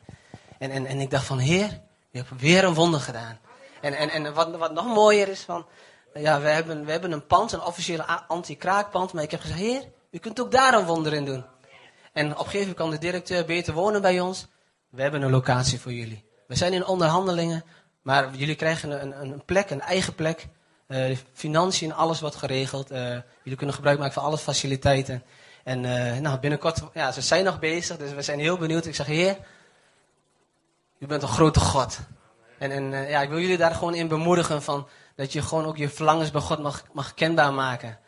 En, 0.59 0.71
en, 0.71 0.87
en 0.87 1.01
ik 1.01 1.11
dacht 1.11 1.27
van, 1.27 1.39
heer, 1.39 1.81
je 2.11 2.19
hebt 2.19 2.41
weer 2.41 2.65
een 2.65 2.75
wonder 2.75 3.01
gedaan. 3.01 3.39
En, 3.81 3.95
en, 3.95 4.11
en 4.11 4.35
wat, 4.35 4.57
wat 4.57 4.73
nog 4.73 4.87
mooier 4.87 5.29
is 5.29 5.41
van, 5.41 5.67
ja, 6.15 6.41
we 6.41 6.49
hebben, 6.49 6.85
we 6.85 6.91
hebben 6.91 7.13
een 7.13 7.27
pand, 7.27 7.53
een 7.53 7.63
officiële 7.63 8.05
anti-kraakpand. 8.29 9.13
Maar 9.13 9.23
ik 9.23 9.31
heb 9.31 9.41
gezegd, 9.41 9.61
heer, 9.61 9.83
u 10.11 10.19
kunt 10.19 10.41
ook 10.41 10.51
daar 10.51 10.75
een 10.75 10.87
wonder 10.87 11.13
in 11.13 11.25
doen. 11.25 11.45
En 12.15 12.25
op 12.25 12.31
een 12.31 12.37
gegeven 12.37 12.59
moment 12.61 12.77
kan 12.77 12.91
de 12.91 12.99
directeur 12.99 13.45
beter 13.45 13.75
wonen 13.75 14.03
bij 14.03 14.21
ons. 14.21 14.47
We 14.89 15.03
hebben 15.03 15.23
een 15.23 15.31
locatie 15.31 15.81
voor 15.81 15.93
jullie. 15.93 16.25
We 16.47 16.55
zijn 16.55 16.73
in 16.73 16.87
onderhandelingen, 16.87 17.65
maar 18.03 18.35
jullie 18.35 18.55
krijgen 18.55 19.03
een, 19.03 19.21
een 19.21 19.45
plek, 19.45 19.71
een 19.71 19.81
eigen 19.81 20.15
plek. 20.15 20.47
Uh, 20.89 21.17
financiën, 21.33 21.93
alles 21.93 22.21
wordt 22.21 22.37
geregeld. 22.37 22.93
Uh, 22.93 22.99
jullie 23.43 23.57
kunnen 23.57 23.75
gebruik 23.75 23.99
maken 23.99 24.15
van 24.15 24.23
alle 24.23 24.39
faciliteiten. 24.39 25.23
En 25.65 25.85
uh, 25.85 26.17
nou, 26.17 26.39
binnenkort, 26.39 26.83
ja, 26.93 27.13
ze 27.13 27.21
zijn 27.21 27.45
nog 27.45 27.59
bezig, 27.59 27.97
dus 27.97 28.13
we 28.13 28.23
zijn 28.23 28.39
heel 28.39 28.59
benieuwd. 28.59 28.87
Ik 28.87 28.95
zeg, 28.95 29.07
heer, 29.07 29.37
u 30.99 31.07
bent 31.07 31.23
een 31.23 31.29
grote 31.29 31.61
God. 31.61 31.99
En, 32.59 32.71
en 32.71 33.09
ja, 33.09 33.23
ik 33.23 33.29
wil 33.29 33.41
jullie 33.41 33.57
daar 33.57 33.75
gewoon 33.75 33.95
in 33.95 34.09
bemoedigen 34.09 34.63
van 34.63 34.89
dat 35.17 35.33
je 35.33 35.43
gewoon 35.43 35.65
ook 35.65 35.77
je 35.77 35.89
verlangens 35.89 36.31
bij 36.31 36.41
God 36.41 36.59
mag, 36.59 36.85
mag 36.93 37.15
kenbaar 37.15 37.53
maken. 37.53 37.99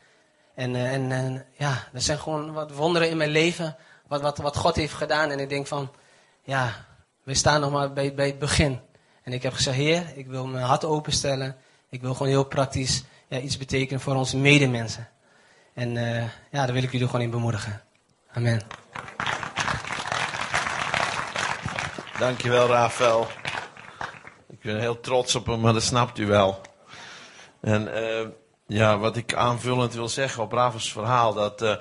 En, 0.55 0.77
en, 0.77 1.13
en 1.13 1.47
ja, 1.53 1.89
er 1.93 2.01
zijn 2.01 2.19
gewoon 2.19 2.53
wat 2.53 2.73
wonderen 2.73 3.11
in 3.11 3.17
mijn 3.17 3.31
leven, 3.31 3.77
wat, 4.09 4.21
wat, 4.21 4.39
wat 4.39 4.57
God 4.57 4.77
heeft 4.77 4.95
gedaan. 4.95 5.31
En 5.31 5.41
ik 5.41 5.49
denk 5.49 5.67
van, 5.67 5.91
ja, 6.43 6.87
we 7.23 7.35
staan 7.35 7.61
nog 7.61 7.71
maar 7.71 7.93
bij, 7.93 8.15
bij 8.15 8.27
het 8.27 8.39
begin. 8.39 8.81
En 9.23 9.33
ik 9.33 9.43
heb 9.43 9.53
gezegd, 9.53 9.77
Heer, 9.77 10.13
ik 10.15 10.27
wil 10.27 10.47
mijn 10.47 10.65
hart 10.65 10.85
openstellen. 10.85 11.57
Ik 11.89 12.01
wil 12.01 12.13
gewoon 12.13 12.29
heel 12.29 12.45
praktisch 12.45 13.05
ja, 13.29 13.39
iets 13.39 13.57
betekenen 13.57 14.01
voor 14.01 14.15
onze 14.15 14.37
medemensen. 14.37 15.09
En 15.75 15.95
uh, 15.95 16.23
ja, 16.23 16.29
daar 16.51 16.73
wil 16.73 16.83
ik 16.83 16.93
jullie 16.93 17.07
gewoon 17.07 17.21
in 17.21 17.31
bemoedigen. 17.31 17.83
Amen. 18.33 18.61
Dankjewel, 22.19 22.67
Rafael. 22.67 23.27
Ik 24.49 24.61
ben 24.61 24.81
heel 24.81 25.01
trots 25.01 25.35
op 25.35 25.47
hem, 25.47 25.61
maar 25.61 25.73
dat 25.73 25.83
snapt 25.83 26.19
u 26.19 26.27
wel. 26.27 26.61
En 27.61 27.89
uh, 27.89 28.29
ja, 28.67 28.99
wat 28.99 29.17
ik 29.17 29.35
aanvullend 29.35 29.95
wil 29.95 30.09
zeggen 30.09 30.43
op 30.43 30.53
Rafaels 30.53 30.93
verhaal, 30.93 31.35
dat 31.35 31.63
uh, 31.63 31.77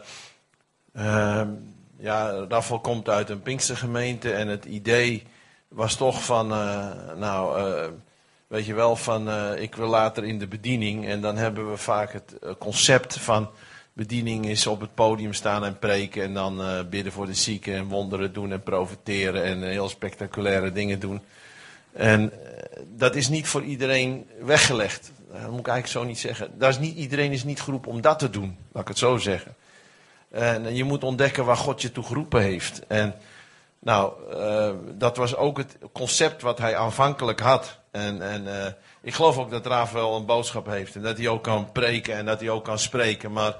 uh, 0.93 1.41
ja, 2.05 2.45
Rafael 2.49 2.79
komt 2.79 3.09
uit 3.09 3.29
een 3.29 3.41
Pinkstergemeente 3.41 4.33
en 4.33 4.47
het 4.47 4.65
idee 4.65 5.23
was 5.67 5.95
toch 5.95 6.23
van, 6.23 6.47
nou, 7.17 7.59
weet 8.47 8.65
je 8.65 8.73
wel, 8.73 8.95
van 8.95 9.29
ik 9.57 9.75
wil 9.75 9.87
later 9.87 10.23
in 10.23 10.39
de 10.39 10.47
bediening. 10.47 11.07
En 11.07 11.21
dan 11.21 11.37
hebben 11.37 11.69
we 11.69 11.77
vaak 11.77 12.13
het 12.13 12.35
concept 12.59 13.19
van 13.19 13.49
bediening 13.93 14.45
is 14.45 14.67
op 14.67 14.81
het 14.81 14.93
podium 14.93 15.33
staan 15.33 15.65
en 15.65 15.79
preken 15.79 16.23
en 16.23 16.33
dan 16.33 16.85
bidden 16.89 17.11
voor 17.11 17.25
de 17.25 17.33
zieken 17.33 17.73
en 17.73 17.87
wonderen 17.87 18.33
doen 18.33 18.51
en 18.51 18.63
profiteren 18.63 19.43
en 19.43 19.63
heel 19.63 19.89
spectaculaire 19.89 20.71
dingen 20.71 20.99
doen. 20.99 21.21
En 21.93 22.31
dat 22.97 23.15
is 23.15 23.29
niet 23.29 23.47
voor 23.47 23.63
iedereen 23.63 24.27
weggelegd. 24.41 25.11
Dat 25.31 25.51
moet 25.51 25.59
ik 25.59 25.67
eigenlijk 25.67 25.87
zo 25.87 26.03
niet 26.03 26.19
zeggen. 26.19 26.51
Is 26.59 26.79
niet, 26.79 26.95
iedereen 26.95 27.31
is 27.31 27.43
niet 27.43 27.61
geroepen 27.61 27.91
om 27.91 28.01
dat 28.01 28.19
te 28.19 28.29
doen, 28.29 28.57
laat 28.71 28.81
ik 28.81 28.87
het 28.87 28.97
zo 28.97 29.17
zeggen. 29.17 29.55
En 30.31 30.75
je 30.75 30.83
moet 30.83 31.03
ontdekken 31.03 31.45
waar 31.45 31.57
God 31.57 31.81
je 31.81 31.91
toe 31.91 32.03
geroepen 32.03 32.41
heeft. 32.41 32.87
En 32.87 33.15
nou, 33.79 34.13
dat 34.97 35.17
was 35.17 35.35
ook 35.35 35.57
het 35.57 35.77
concept 35.91 36.41
wat 36.41 36.57
hij 36.57 36.75
aanvankelijk 36.75 37.39
had. 37.39 37.79
En, 37.91 38.21
en 38.21 38.75
ik 39.01 39.13
geloof 39.13 39.37
ook 39.37 39.51
dat 39.51 39.65
Rafael 39.65 40.15
een 40.15 40.25
boodschap 40.25 40.65
heeft. 40.65 40.95
En 40.95 41.01
dat 41.01 41.17
hij 41.17 41.27
ook 41.27 41.43
kan 41.43 41.71
preken 41.71 42.15
en 42.15 42.25
dat 42.25 42.39
hij 42.39 42.49
ook 42.49 42.63
kan 42.63 42.79
spreken. 42.79 43.31
Maar 43.31 43.55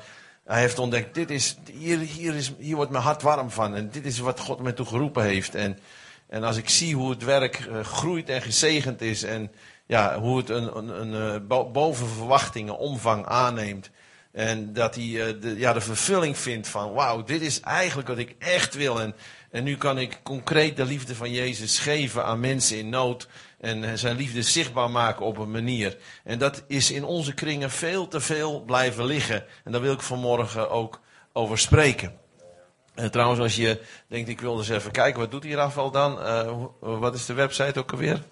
hij 0.46 0.60
heeft 0.60 0.80
ontdekt, 0.80 1.14
dit 1.14 1.30
is, 1.30 1.58
hier, 1.72 1.98
hier, 1.98 2.36
is, 2.36 2.54
hier 2.58 2.76
wordt 2.76 2.92
mijn 2.92 3.04
hart 3.04 3.22
warm 3.22 3.50
van. 3.50 3.76
En 3.76 3.90
dit 3.90 4.06
is 4.06 4.20
wat 4.20 4.40
God 4.40 4.62
me 4.62 4.74
toe 4.74 4.86
geroepen 4.86 5.24
heeft. 5.24 5.56
En, 5.56 5.80
en 6.28 6.44
als 6.44 6.58
ik 6.58 6.70
zie 6.70 6.96
hoe 6.96 7.10
het 7.10 7.24
werk 7.24 7.60
uh, 7.60 7.80
groeit 7.80 8.30
en 8.30 8.42
gezegend 8.42 9.02
is. 9.02 9.24
En 9.24 9.52
ja, 9.86 10.20
hoe 10.20 10.38
het 10.38 10.50
een, 10.50 10.78
een, 10.78 11.14
een 11.14 11.48
boven 11.72 12.08
verwachtingen 12.08 12.78
omvang 12.78 13.26
aanneemt. 13.26 13.90
En 14.36 14.74
dat 14.74 14.96
hij 14.96 15.04
uh, 15.04 15.42
de, 15.42 15.58
ja, 15.58 15.74
de 15.74 15.82
vervulling 15.82 16.38
vindt 16.38 16.68
van, 16.68 16.94
wauw, 16.94 17.24
dit 17.24 17.42
is 17.42 17.60
eigenlijk 17.60 18.08
wat 18.08 18.18
ik 18.18 18.36
echt 18.40 18.74
wil. 18.74 19.02
En, 19.02 19.16
en 19.52 19.64
nu 19.64 19.78
kan 19.78 19.98
ik 19.98 20.20
concreet 20.24 20.78
de 20.78 20.86
liefde 20.86 21.16
van 21.16 21.32
Jezus 21.32 21.80
geven 21.80 22.26
aan 22.26 22.40
mensen 22.40 22.78
in 22.78 22.90
nood 22.90 23.28
en 23.60 24.00
zijn 24.00 24.16
liefde 24.16 24.42
zichtbaar 24.42 24.92
maken 24.92 25.26
op 25.26 25.38
een 25.38 25.52
manier. 25.52 25.98
En 26.24 26.40
dat 26.40 26.64
is 26.68 26.92
in 26.92 27.04
onze 27.04 27.34
kringen 27.34 27.72
veel 27.72 28.08
te 28.08 28.20
veel 28.20 28.62
blijven 28.62 29.06
liggen. 29.06 29.44
En 29.64 29.72
daar 29.72 29.82
wil 29.82 29.94
ik 29.94 30.02
vanmorgen 30.02 30.70
ook 30.70 31.00
over 31.34 31.58
spreken. 31.58 32.14
En 32.94 33.12
trouwens, 33.12 33.40
als 33.40 33.56
je 33.56 33.82
denkt, 34.08 34.30
ik 34.30 34.42
wil 34.42 34.58
eens 34.58 34.70
even 34.70 34.92
kijken, 34.92 35.20
wat 35.20 35.32
doet 35.32 35.44
hier 35.44 35.56
Rafael 35.56 35.92
dan? 35.92 36.20
Wat 36.80 37.16
is 37.16 37.26
de 37.26 37.34
website 37.34 37.80
ook 37.80 37.92
alweer? 37.92 38.24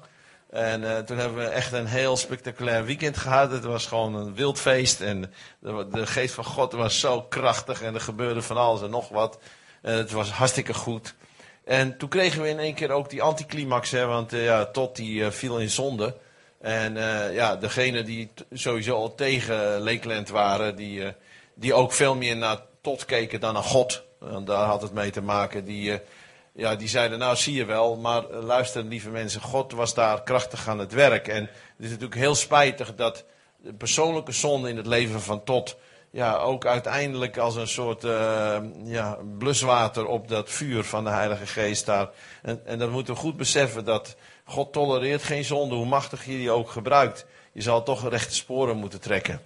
En 0.54 1.04
toen 1.04 1.18
hebben 1.18 1.38
we 1.38 1.44
echt 1.44 1.72
een 1.72 1.86
heel 1.86 2.16
spectaculair 2.16 2.84
weekend 2.84 3.16
gehad. 3.16 3.50
Het 3.50 3.64
was 3.64 3.86
gewoon 3.86 4.14
een 4.14 4.34
wild 4.34 4.60
feest. 4.60 5.00
En 5.00 5.32
de, 5.58 5.86
de 5.90 6.06
geest 6.06 6.34
van 6.34 6.44
God 6.44 6.72
was 6.72 7.00
zo 7.00 7.22
krachtig. 7.22 7.82
En 7.82 7.94
er 7.94 8.00
gebeurde 8.00 8.42
van 8.42 8.56
alles 8.56 8.82
en 8.82 8.90
nog 8.90 9.08
wat. 9.08 9.38
het 9.82 10.10
was 10.10 10.30
hartstikke 10.30 10.74
goed. 10.74 11.14
En 11.64 11.96
toen 11.98 12.08
kregen 12.08 12.42
we 12.42 12.48
in 12.48 12.58
één 12.58 12.74
keer 12.74 12.90
ook 12.90 13.10
die 13.10 13.22
anticlimax, 13.22 13.90
hè, 13.90 14.06
want 14.06 14.32
uh, 14.32 14.44
ja, 14.44 14.64
Tot 14.64 14.96
die 14.96 15.30
viel 15.30 15.58
in 15.58 15.70
zonde. 15.70 16.16
En 16.60 16.94
ja, 17.32 17.56
degene 17.56 18.02
die 18.02 18.30
sowieso 18.52 18.94
al 18.94 19.14
tegen 19.14 19.80
Lakeland 19.80 20.28
waren, 20.28 20.76
die, 20.76 21.14
die 21.54 21.74
ook 21.74 21.92
veel 21.92 22.14
meer 22.14 22.36
naar 22.36 22.58
Tot 22.80 23.04
keken 23.04 23.40
dan 23.40 23.54
naar 23.54 23.62
God. 23.62 24.02
En 24.20 24.44
daar 24.44 24.66
had 24.66 24.82
het 24.82 24.92
mee 24.92 25.10
te 25.10 25.22
maken. 25.22 25.64
Die, 25.64 26.00
ja, 26.56 26.76
die 26.76 26.88
zeiden, 26.88 27.18
nou 27.18 27.36
zie 27.36 27.54
je 27.54 27.64
wel, 27.64 27.96
maar 27.96 28.22
luister 28.30 28.84
lieve 28.84 29.10
mensen, 29.10 29.40
God 29.40 29.72
was 29.72 29.94
daar 29.94 30.22
krachtig 30.22 30.68
aan 30.68 30.78
het 30.78 30.92
werk. 30.92 31.28
En 31.28 31.42
het 31.42 31.50
is 31.84 31.88
natuurlijk 31.88 32.20
heel 32.20 32.34
spijtig 32.34 32.94
dat 32.94 33.24
de 33.56 33.72
persoonlijke 33.72 34.32
zonde 34.32 34.68
in 34.68 34.76
het 34.76 34.86
leven 34.86 35.20
van 35.20 35.44
Tot 35.44 35.76
ja, 36.10 36.36
ook 36.36 36.66
uiteindelijk 36.66 37.36
als 37.36 37.56
een 37.56 37.68
soort 37.68 38.04
uh, 38.04 38.56
ja, 38.84 39.18
bluswater 39.38 40.06
op 40.06 40.28
dat 40.28 40.50
vuur 40.50 40.84
van 40.84 41.04
de 41.04 41.10
Heilige 41.10 41.46
Geest 41.46 41.86
daar. 41.86 42.08
En, 42.42 42.66
en 42.66 42.78
dan 42.78 42.90
moeten 42.90 43.14
we 43.14 43.20
goed 43.20 43.36
beseffen 43.36 43.84
dat 43.84 44.16
God 44.44 44.72
tolereert 44.72 45.22
geen 45.22 45.44
zonde, 45.44 45.74
hoe 45.74 45.86
machtig 45.86 46.24
je 46.24 46.36
die 46.36 46.50
ook 46.50 46.70
gebruikt. 46.70 47.26
Je 47.52 47.62
zal 47.62 47.82
toch 47.82 48.08
rechte 48.08 48.34
sporen 48.34 48.76
moeten 48.76 49.00
trekken. 49.00 49.40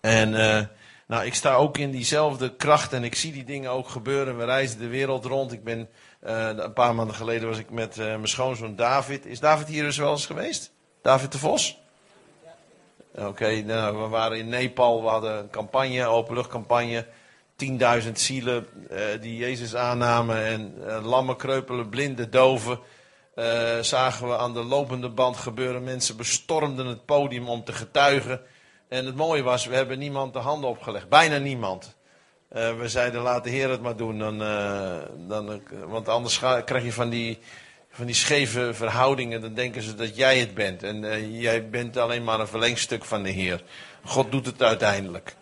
En 0.00 0.32
uh, 0.32 0.60
nou, 1.08 1.24
ik 1.24 1.34
sta 1.34 1.54
ook 1.54 1.78
in 1.78 1.90
diezelfde 1.90 2.56
kracht 2.56 2.92
en 2.92 3.04
ik 3.04 3.14
zie 3.14 3.32
die 3.32 3.44
dingen 3.44 3.70
ook 3.70 3.88
gebeuren. 3.88 4.38
We 4.38 4.44
reizen 4.44 4.78
de 4.78 4.88
wereld 4.88 5.24
rond. 5.24 5.52
Ik 5.52 5.64
ben, 5.64 5.88
uh, 6.26 6.46
een 6.56 6.72
paar 6.72 6.94
maanden 6.94 7.14
geleden 7.14 7.48
was 7.48 7.58
ik 7.58 7.70
met 7.70 7.96
mijn 7.96 8.28
schoonzoon 8.28 8.76
David. 8.76 9.26
Is 9.26 9.40
David 9.40 9.68
hier 9.68 9.82
dus 9.82 9.96
wel 9.96 10.10
eens 10.10 10.26
geweest? 10.26 10.72
David 11.02 11.32
de 11.32 11.38
Vos? 11.38 11.78
Oké, 13.14 13.62
nou, 13.62 14.02
we 14.02 14.08
waren 14.08 14.38
in 14.38 14.48
Nepal, 14.48 15.02
we 15.02 15.08
hadden 15.08 15.38
een 15.38 15.50
campagne, 15.50 16.06
openluchtcampagne. 16.06 17.06
10.000 18.04 18.12
zielen 18.12 18.66
uh, 18.90 18.98
die 19.20 19.36
Jezus 19.36 19.74
aannamen 19.74 20.44
en 20.44 20.74
lammen, 21.02 21.36
kreupelen, 21.36 21.88
blinden, 21.88 22.30
doven. 22.30 22.78
Zagen 23.80 24.28
we 24.28 24.36
aan 24.36 24.52
de 24.52 24.64
lopende 24.64 25.08
band 25.08 25.36
gebeuren. 25.36 25.84
Mensen 25.84 26.16
bestormden 26.16 26.86
het 26.86 27.04
podium 27.04 27.48
om 27.48 27.64
te 27.64 27.72
getuigen. 27.72 28.40
En 28.88 29.06
het 29.06 29.14
mooie 29.14 29.42
was, 29.42 29.66
we 29.66 29.74
hebben 29.74 29.98
niemand 29.98 30.32
de 30.32 30.38
handen 30.38 30.70
opgelegd. 30.70 31.08
Bijna 31.08 31.38
niemand. 31.38 31.96
we 32.48 32.84
zeiden, 32.84 33.20
laat 33.20 33.44
de 33.44 33.50
Heer 33.50 33.70
het 33.70 33.82
maar 33.82 33.96
doen. 33.96 34.18
Dan, 34.18 34.38
dan, 35.28 35.62
want 35.86 36.08
anders 36.08 36.38
krijg 36.38 36.84
je 36.84 36.92
van 36.92 37.08
die, 37.08 37.38
van 37.90 38.06
die 38.06 38.14
scheve 38.14 38.74
verhoudingen. 38.74 39.40
Dan 39.40 39.54
denken 39.54 39.82
ze 39.82 39.94
dat 39.94 40.16
jij 40.16 40.38
het 40.38 40.54
bent. 40.54 40.82
En 40.82 41.32
jij 41.32 41.68
bent 41.68 41.96
alleen 41.96 42.24
maar 42.24 42.40
een 42.40 42.48
verlengstuk 42.48 43.04
van 43.04 43.22
de 43.22 43.30
Heer. 43.30 43.62
God 44.04 44.32
doet 44.32 44.46
het 44.46 44.62
uiteindelijk. 44.62 45.36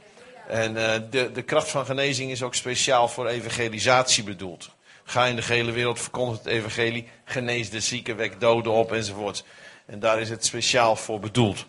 En 0.49 0.75
de, 1.11 1.31
de 1.33 1.43
kracht 1.43 1.69
van 1.69 1.87
genezing 1.87 2.31
is 2.31 2.43
ook 2.43 2.55
speciaal 2.55 3.09
voor 3.09 3.27
evangelisatie 3.27 4.25
bedoeld. 4.25 4.71
Ga 5.05 5.27
in 5.27 5.37
de 5.37 5.43
gehele 5.43 5.73
wereld, 5.73 6.01
verkondig 6.01 6.39
het 6.39 6.47
evangelie, 6.47 7.09
genees 7.25 7.71
de 7.71 7.81
zieken, 7.81 8.17
wek 8.17 8.41
doden 8.41 8.73
op 8.73 8.93
enzovoort. 8.93 9.45
En 9.87 9.99
daar 9.99 10.21
is 10.21 10.31
het 10.31 10.45
speciaal 10.45 10.97
voor 10.97 11.21
bedoeld. 11.21 11.67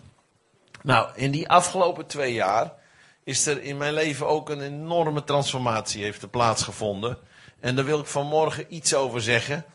Nou, 0.83 1.09
in 1.15 1.31
die 1.31 1.49
afgelopen 1.49 2.05
twee 2.05 2.33
jaar 2.33 2.73
is 3.23 3.45
er 3.45 3.61
in 3.61 3.77
mijn 3.77 3.93
leven 3.93 4.27
ook 4.27 4.49
een 4.49 4.61
enorme 4.61 5.23
transformatie 5.23 6.03
heeft 6.03 6.31
plaatsgevonden. 6.31 7.17
En 7.59 7.75
daar 7.75 7.85
wil 7.85 7.99
ik 7.99 8.05
vanmorgen 8.05 8.75
iets 8.75 8.93
over 8.93 9.21
zeggen. 9.21 9.65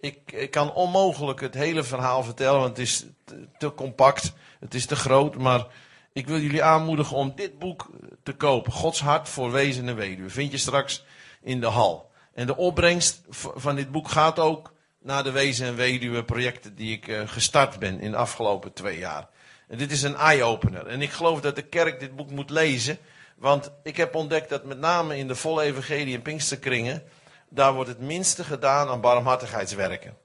Ik, 0.00 0.32
ik 0.32 0.50
kan 0.50 0.72
onmogelijk 0.72 1.40
het 1.40 1.54
hele 1.54 1.82
verhaal 1.82 2.22
vertellen, 2.22 2.60
want 2.60 2.76
het 2.76 2.86
is 2.86 3.04
te, 3.24 3.48
te 3.58 3.74
compact, 3.74 4.32
het 4.60 4.74
is 4.74 4.86
te 4.86 4.96
groot, 4.96 5.36
maar 5.36 5.66
ik 6.12 6.26
wil 6.26 6.38
jullie 6.38 6.62
aanmoedigen 6.62 7.16
om 7.16 7.32
dit 7.36 7.58
boek 7.58 7.90
te 8.22 8.32
kopen. 8.32 8.72
Gods 8.72 9.00
hart 9.00 9.28
voor 9.28 9.52
wezen 9.52 9.88
en 9.88 9.96
weduwe. 9.96 10.30
Vind 10.30 10.50
je 10.50 10.58
straks 10.58 11.04
in 11.42 11.60
de 11.60 11.66
hal. 11.66 12.10
En 12.34 12.46
de 12.46 12.56
opbrengst 12.56 13.20
van 13.54 13.76
dit 13.76 13.90
boek 13.90 14.08
gaat 14.08 14.38
ook 14.38 14.72
naar 15.02 15.24
de 15.24 15.30
wezen 15.30 15.66
en 15.66 15.76
weduwe 15.76 16.24
projecten 16.24 16.74
die 16.74 16.92
ik 16.92 17.06
uh, 17.06 17.22
gestart 17.24 17.78
ben 17.78 18.00
in 18.00 18.10
de 18.10 18.16
afgelopen 18.16 18.72
twee 18.72 18.98
jaar. 18.98 19.28
Dit 19.76 19.92
is 19.92 20.02
een 20.02 20.16
eye-opener. 20.16 20.86
En 20.86 21.02
ik 21.02 21.10
geloof 21.10 21.40
dat 21.40 21.56
de 21.56 21.62
kerk 21.62 22.00
dit 22.00 22.16
boek 22.16 22.30
moet 22.30 22.50
lezen. 22.50 22.98
Want 23.36 23.72
ik 23.82 23.96
heb 23.96 24.14
ontdekt 24.14 24.48
dat 24.48 24.64
met 24.64 24.78
name 24.78 25.16
in 25.16 25.28
de 25.28 25.34
volle 25.34 25.62
evangelie 25.62 26.14
en 26.14 26.22
pinksterkringen, 26.22 27.02
daar 27.48 27.74
wordt 27.74 27.88
het 27.88 28.00
minste 28.00 28.44
gedaan 28.44 28.88
aan 28.88 29.00
barmhartigheidswerken. 29.00 30.16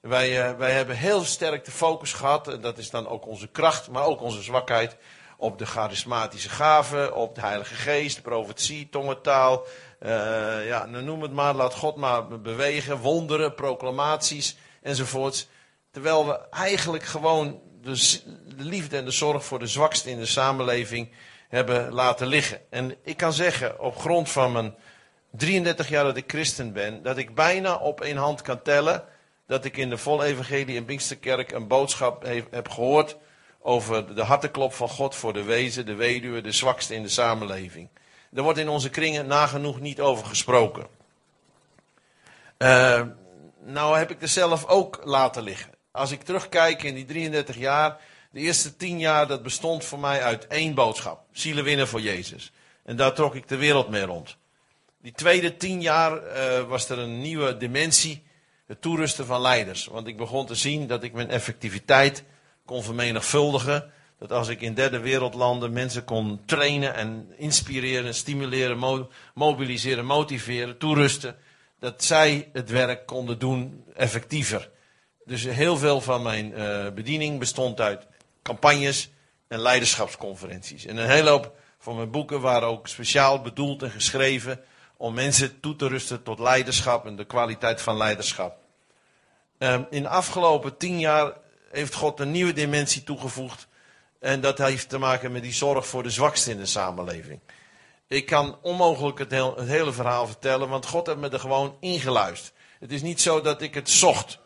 Wij, 0.00 0.50
uh, 0.50 0.58
wij 0.58 0.72
hebben 0.72 0.96
heel 0.96 1.24
sterk 1.24 1.64
de 1.64 1.70
focus 1.70 2.12
gehad, 2.12 2.48
en 2.48 2.60
dat 2.60 2.78
is 2.78 2.90
dan 2.90 3.08
ook 3.08 3.26
onze 3.26 3.46
kracht, 3.46 3.90
maar 3.90 4.04
ook 4.04 4.20
onze 4.20 4.42
zwakheid, 4.42 4.96
op 5.36 5.58
de 5.58 5.66
charismatische 5.66 6.48
gaven, 6.48 7.14
op 7.14 7.34
de 7.34 7.40
Heilige 7.40 7.74
Geest, 7.74 8.22
profetie, 8.22 8.88
tongentaal. 8.88 9.64
Uh, 10.00 10.10
ja, 10.66 10.86
nou 10.86 11.04
noem 11.04 11.22
het 11.22 11.32
maar, 11.32 11.54
laat 11.54 11.74
God 11.74 11.96
maar 11.96 12.40
bewegen, 12.40 12.98
wonderen, 12.98 13.54
proclamaties 13.54 14.56
enzovoorts. 14.82 15.48
Terwijl 15.90 16.26
we 16.26 16.40
eigenlijk 16.50 17.04
gewoon 17.04 17.60
de, 17.82 18.20
de 18.56 18.64
liefde 18.64 18.96
en 18.96 19.04
de 19.04 19.10
zorg 19.10 19.44
voor 19.44 19.58
de 19.58 19.66
zwakste 19.66 20.10
in 20.10 20.18
de 20.18 20.26
samenleving 20.26 21.10
hebben 21.48 21.92
laten 21.92 22.26
liggen. 22.26 22.60
En 22.70 22.96
ik 23.02 23.16
kan 23.16 23.32
zeggen, 23.32 23.80
op 23.80 23.96
grond 23.96 24.30
van 24.30 24.52
mijn 24.52 24.74
33 25.30 25.88
jaar 25.88 26.04
dat 26.04 26.16
ik 26.16 26.30
christen 26.30 26.72
ben, 26.72 27.02
dat 27.02 27.16
ik 27.16 27.34
bijna 27.34 27.76
op 27.76 28.00
één 28.00 28.16
hand 28.16 28.42
kan 28.42 28.62
tellen 28.62 29.04
dat 29.50 29.64
ik 29.64 29.76
in 29.76 29.90
de 29.90 29.98
volle 29.98 30.24
evangelie 30.24 30.74
in 30.74 30.84
Pinksterkerk 30.84 31.52
een 31.52 31.66
boodschap 31.66 32.24
heb 32.50 32.68
gehoord 32.68 33.16
over 33.60 34.14
de 34.14 34.22
harteklop 34.22 34.72
van 34.72 34.88
God 34.88 35.14
voor 35.14 35.32
de 35.32 35.42
wezen, 35.42 35.86
de 35.86 35.94
weduwe, 35.94 36.40
de 36.40 36.52
zwakste 36.52 36.94
in 36.94 37.02
de 37.02 37.08
samenleving. 37.08 37.88
Er 38.32 38.42
wordt 38.42 38.58
in 38.58 38.68
onze 38.68 38.90
kringen 38.90 39.26
nagenoeg 39.26 39.80
niet 39.80 40.00
over 40.00 40.26
gesproken. 40.26 40.86
Uh, 42.58 43.02
nou 43.64 43.98
heb 43.98 44.10
ik 44.10 44.22
er 44.22 44.28
zelf 44.28 44.66
ook 44.66 45.00
laten 45.04 45.42
liggen. 45.42 45.70
Als 45.92 46.10
ik 46.10 46.22
terugkijk 46.22 46.82
in 46.82 46.94
die 46.94 47.04
33 47.04 47.56
jaar, 47.56 48.00
de 48.30 48.40
eerste 48.40 48.76
10 48.76 48.98
jaar 48.98 49.26
dat 49.26 49.42
bestond 49.42 49.84
voor 49.84 49.98
mij 49.98 50.22
uit 50.22 50.46
één 50.46 50.74
boodschap. 50.74 51.24
Zielen 51.32 51.64
winnen 51.64 51.88
voor 51.88 52.00
Jezus. 52.00 52.52
En 52.84 52.96
daar 52.96 53.14
trok 53.14 53.34
ik 53.34 53.48
de 53.48 53.56
wereld 53.56 53.88
mee 53.88 54.02
rond. 54.02 54.36
Die 55.02 55.12
tweede 55.12 55.56
10 55.56 55.80
jaar 55.80 56.12
uh, 56.12 56.68
was 56.68 56.88
er 56.88 56.98
een 56.98 57.20
nieuwe 57.20 57.56
dimensie 57.56 58.22
het 58.66 58.80
toerusten 58.80 59.26
van 59.26 59.40
leiders. 59.40 59.86
Want 59.86 60.06
ik 60.06 60.16
begon 60.16 60.46
te 60.46 60.54
zien 60.54 60.86
dat 60.86 61.02
ik 61.02 61.12
mijn 61.12 61.30
effectiviteit 61.30 62.24
kon 62.64 62.82
vermenigvuldigen. 62.82 63.90
Dat 64.18 64.32
als 64.32 64.48
ik 64.48 64.60
in 64.60 64.74
derde 64.74 64.98
wereldlanden 64.98 65.72
mensen 65.72 66.04
kon 66.04 66.40
trainen 66.46 66.94
en 66.94 67.32
inspireren, 67.36 68.14
stimuleren, 68.14 69.08
mobiliseren, 69.34 70.04
motiveren, 70.04 70.78
toerusten. 70.78 71.36
Dat 71.78 72.04
zij 72.04 72.48
het 72.52 72.70
werk 72.70 73.06
konden 73.06 73.38
doen 73.38 73.84
effectiever. 73.94 74.70
Dus 75.30 75.44
heel 75.44 75.76
veel 75.76 76.00
van 76.00 76.22
mijn 76.22 76.52
uh, 76.58 76.90
bediening 76.90 77.38
bestond 77.38 77.80
uit 77.80 78.06
campagnes 78.42 79.10
en 79.48 79.58
leiderschapsconferenties. 79.58 80.86
En 80.86 80.96
een 80.96 81.08
hele 81.08 81.30
hoop 81.30 81.56
van 81.78 81.96
mijn 81.96 82.10
boeken 82.10 82.40
waren 82.40 82.68
ook 82.68 82.88
speciaal 82.88 83.40
bedoeld 83.40 83.82
en 83.82 83.90
geschreven 83.90 84.60
om 84.96 85.14
mensen 85.14 85.60
toe 85.60 85.76
te 85.76 85.88
rusten 85.88 86.22
tot 86.22 86.38
leiderschap 86.38 87.06
en 87.06 87.16
de 87.16 87.24
kwaliteit 87.24 87.82
van 87.82 87.96
leiderschap. 87.96 88.58
Um, 89.58 89.86
in 89.90 90.02
de 90.02 90.08
afgelopen 90.08 90.76
tien 90.76 90.98
jaar 90.98 91.32
heeft 91.70 91.94
God 91.94 92.20
een 92.20 92.30
nieuwe 92.30 92.52
dimensie 92.52 93.04
toegevoegd. 93.04 93.66
En 94.18 94.40
dat 94.40 94.58
heeft 94.58 94.88
te 94.88 94.98
maken 94.98 95.32
met 95.32 95.42
die 95.42 95.52
zorg 95.52 95.86
voor 95.86 96.02
de 96.02 96.10
zwakste 96.10 96.50
in 96.50 96.58
de 96.58 96.66
samenleving. 96.66 97.40
Ik 98.06 98.26
kan 98.26 98.58
onmogelijk 98.62 99.18
het, 99.18 99.30
het 99.30 99.68
hele 99.68 99.92
verhaal 99.92 100.26
vertellen, 100.26 100.68
want 100.68 100.86
God 100.86 101.06
heeft 101.06 101.18
me 101.18 101.28
er 101.28 101.40
gewoon 101.40 101.76
ingeluisterd. 101.80 102.52
Het 102.80 102.92
is 102.92 103.02
niet 103.02 103.20
zo 103.20 103.40
dat 103.40 103.62
ik 103.62 103.74
het 103.74 103.90
zocht. 103.90 104.39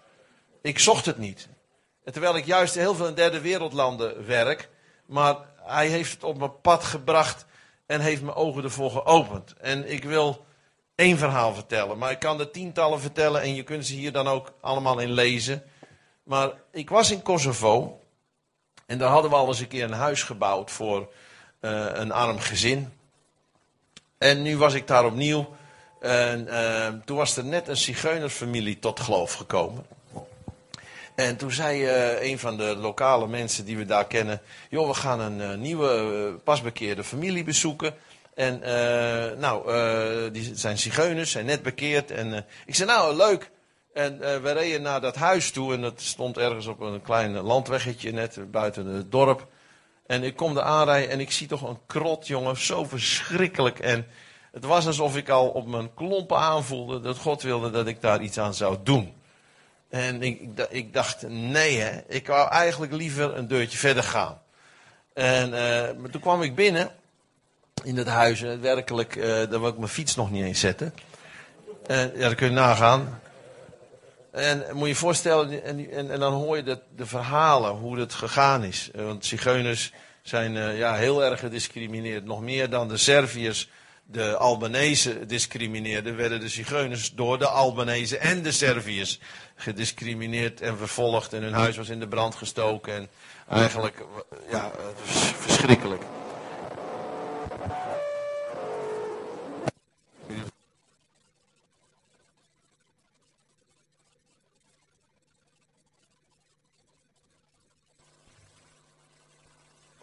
Ik 0.64 0.78
zocht 0.78 1.06
het 1.06 1.18
niet. 1.18 1.48
Terwijl 2.04 2.36
ik 2.36 2.44
juist 2.44 2.74
heel 2.74 2.94
veel 2.94 3.06
in 3.06 3.14
derde 3.14 3.40
wereldlanden 3.40 4.26
werk, 4.26 4.68
maar 5.06 5.36
hij 5.56 5.86
heeft 5.86 6.12
het 6.12 6.24
op 6.24 6.38
mijn 6.38 6.60
pad 6.60 6.84
gebracht 6.84 7.46
en 7.86 8.00
heeft 8.00 8.22
mijn 8.22 8.36
ogen 8.36 8.62
ervoor 8.62 8.90
geopend. 8.90 9.54
En 9.56 9.92
ik 9.92 10.04
wil 10.04 10.44
één 10.94 11.18
verhaal 11.18 11.54
vertellen. 11.54 11.98
Maar 11.98 12.10
ik 12.10 12.18
kan 12.18 12.40
er 12.40 12.50
tientallen 12.50 13.00
vertellen 13.00 13.42
en 13.42 13.54
je 13.54 13.62
kunt 13.62 13.86
ze 13.86 13.94
hier 13.94 14.12
dan 14.12 14.28
ook 14.28 14.52
allemaal 14.60 14.98
in 14.98 15.10
lezen. 15.10 15.62
Maar 16.22 16.52
ik 16.70 16.90
was 16.90 17.10
in 17.10 17.22
Kosovo 17.22 18.00
en 18.86 18.98
daar 18.98 19.10
hadden 19.10 19.30
we 19.30 19.36
al 19.36 19.48
eens 19.48 19.60
een 19.60 19.68
keer 19.68 19.84
een 19.84 19.92
huis 19.92 20.22
gebouwd 20.22 20.70
voor 20.70 21.12
uh, 21.60 21.86
een 21.92 22.12
arm 22.12 22.38
gezin. 22.38 22.92
En 24.18 24.42
nu 24.42 24.56
was 24.56 24.74
ik 24.74 24.86
daar 24.86 25.04
opnieuw. 25.04 25.56
En 26.00 26.46
uh, 26.46 26.88
toen 27.04 27.16
was 27.16 27.36
er 27.36 27.44
net 27.44 27.68
een 27.68 27.76
zigeunersfamilie 27.76 28.78
tot 28.78 29.00
geloof 29.00 29.34
gekomen. 29.34 29.86
En 31.14 31.36
toen 31.36 31.52
zei 31.52 31.82
uh, 31.82 32.30
een 32.30 32.38
van 32.38 32.56
de 32.56 32.76
lokale 32.76 33.26
mensen 33.26 33.64
die 33.64 33.76
we 33.76 33.84
daar 33.84 34.06
kennen: 34.06 34.40
joh, 34.70 34.88
we 34.88 34.94
gaan 34.94 35.20
een 35.20 35.60
nieuwe 35.60 36.40
pasbekeerde 36.44 37.04
familie 37.04 37.44
bezoeken. 37.44 37.94
En 38.34 38.60
nou, 39.38 39.70
die 40.30 40.50
zijn 40.54 40.78
zigeuners, 40.78 41.30
zijn 41.30 41.46
net 41.46 41.62
bekeerd. 41.62 42.10
En 42.10 42.46
ik 42.66 42.74
zei, 42.74 42.88
nou, 42.88 43.16
leuk. 43.16 43.50
En 43.92 44.18
we 44.18 44.52
reden 44.52 44.82
naar 44.82 45.00
dat 45.00 45.16
huis 45.16 45.50
toe. 45.50 45.74
En 45.74 45.80
dat 45.80 46.00
stond 46.00 46.38
ergens 46.38 46.66
op 46.66 46.80
een 46.80 47.02
klein 47.02 47.40
landweggetje 47.40 48.12
net 48.12 48.50
buiten 48.50 48.86
het 48.86 49.12
dorp. 49.12 49.46
En 50.06 50.22
ik 50.22 50.36
kom 50.36 50.56
er 50.56 50.62
aanrijden 50.62 51.10
en 51.10 51.20
ik 51.20 51.30
zie 51.30 51.46
toch 51.46 51.62
een 51.62 51.78
krot, 51.86 52.26
jongen. 52.26 52.56
Zo 52.56 52.84
verschrikkelijk. 52.84 53.78
En 53.78 54.06
het 54.52 54.64
was 54.64 54.86
alsof 54.86 55.16
ik 55.16 55.28
al 55.28 55.48
op 55.48 55.66
mijn 55.66 55.94
klompen 55.94 56.36
aanvoelde 56.36 57.00
dat 57.00 57.18
God 57.18 57.42
wilde 57.42 57.70
dat 57.70 57.86
ik 57.86 58.00
daar 58.00 58.20
iets 58.20 58.38
aan 58.38 58.54
zou 58.54 58.76
doen. 58.82 59.14
En 59.88 60.22
ik, 60.22 60.92
dacht, 60.92 61.28
nee 61.28 61.78
hè. 61.78 62.00
Ik 62.08 62.26
wou 62.26 62.50
eigenlijk 62.50 62.92
liever 62.92 63.36
een 63.36 63.48
deurtje 63.48 63.78
verder 63.78 64.02
gaan. 64.02 64.40
En 65.12 65.50
maar 66.00 66.10
toen 66.10 66.20
kwam 66.20 66.42
ik 66.42 66.54
binnen 66.54 66.90
in 67.82 67.96
het 67.96 68.06
huis. 68.06 68.42
En 68.42 68.60
werkelijk, 68.60 69.16
uh, 69.16 69.24
daar 69.24 69.48
wil 69.48 69.68
ik 69.68 69.76
mijn 69.76 69.88
fiets 69.88 70.14
nog 70.14 70.30
niet 70.30 70.44
eens 70.44 70.60
zetten. 70.60 70.94
En 71.86 72.12
ja, 72.14 72.28
dat 72.28 72.34
kun 72.34 72.46
je 72.46 72.52
nagaan. 72.52 73.20
En 74.30 74.64
moet 74.72 74.82
je 74.82 74.88
je 74.88 74.94
voorstellen, 74.94 75.64
en, 75.64 76.10
en, 76.10 76.20
dan 76.20 76.32
hoor 76.32 76.56
je 76.56 76.80
de, 76.96 77.06
verhalen, 77.06 77.70
hoe 77.70 77.98
het 77.98 78.14
gegaan 78.14 78.64
is. 78.64 78.90
Eh, 78.94 79.04
want 79.04 79.24
zigeuners 79.24 79.92
zijn 80.22 80.76
ja, 80.76 80.94
heel 80.94 81.24
erg 81.24 81.40
gediscrimineerd. 81.40 82.24
Nog 82.24 82.40
meer 82.40 82.70
dan 82.70 82.88
de 82.88 82.96
Serviërs 82.96 83.70
de 84.06 84.36
Albanese 84.36 85.26
discrimineerden, 85.26 86.16
werden 86.16 86.40
de 86.40 86.48
zigeuners 86.48 87.14
door 87.14 87.38
de 87.38 87.46
Albanese 87.46 88.18
en 88.18 88.42
de 88.42 88.52
Serviërs 88.52 89.20
gediscrimineerd 89.54 90.60
en 90.60 90.76
vervolgd. 90.76 91.32
En 91.32 91.42
hun 91.42 91.52
huis 91.52 91.76
was 91.76 91.88
in 91.88 92.00
de 92.00 92.08
brand 92.08 92.34
gestoken. 92.34 92.94
En 92.94 93.08
eigenlijk, 93.46 94.04
ja, 94.50 94.72
verschrikkelijk. 95.04 96.02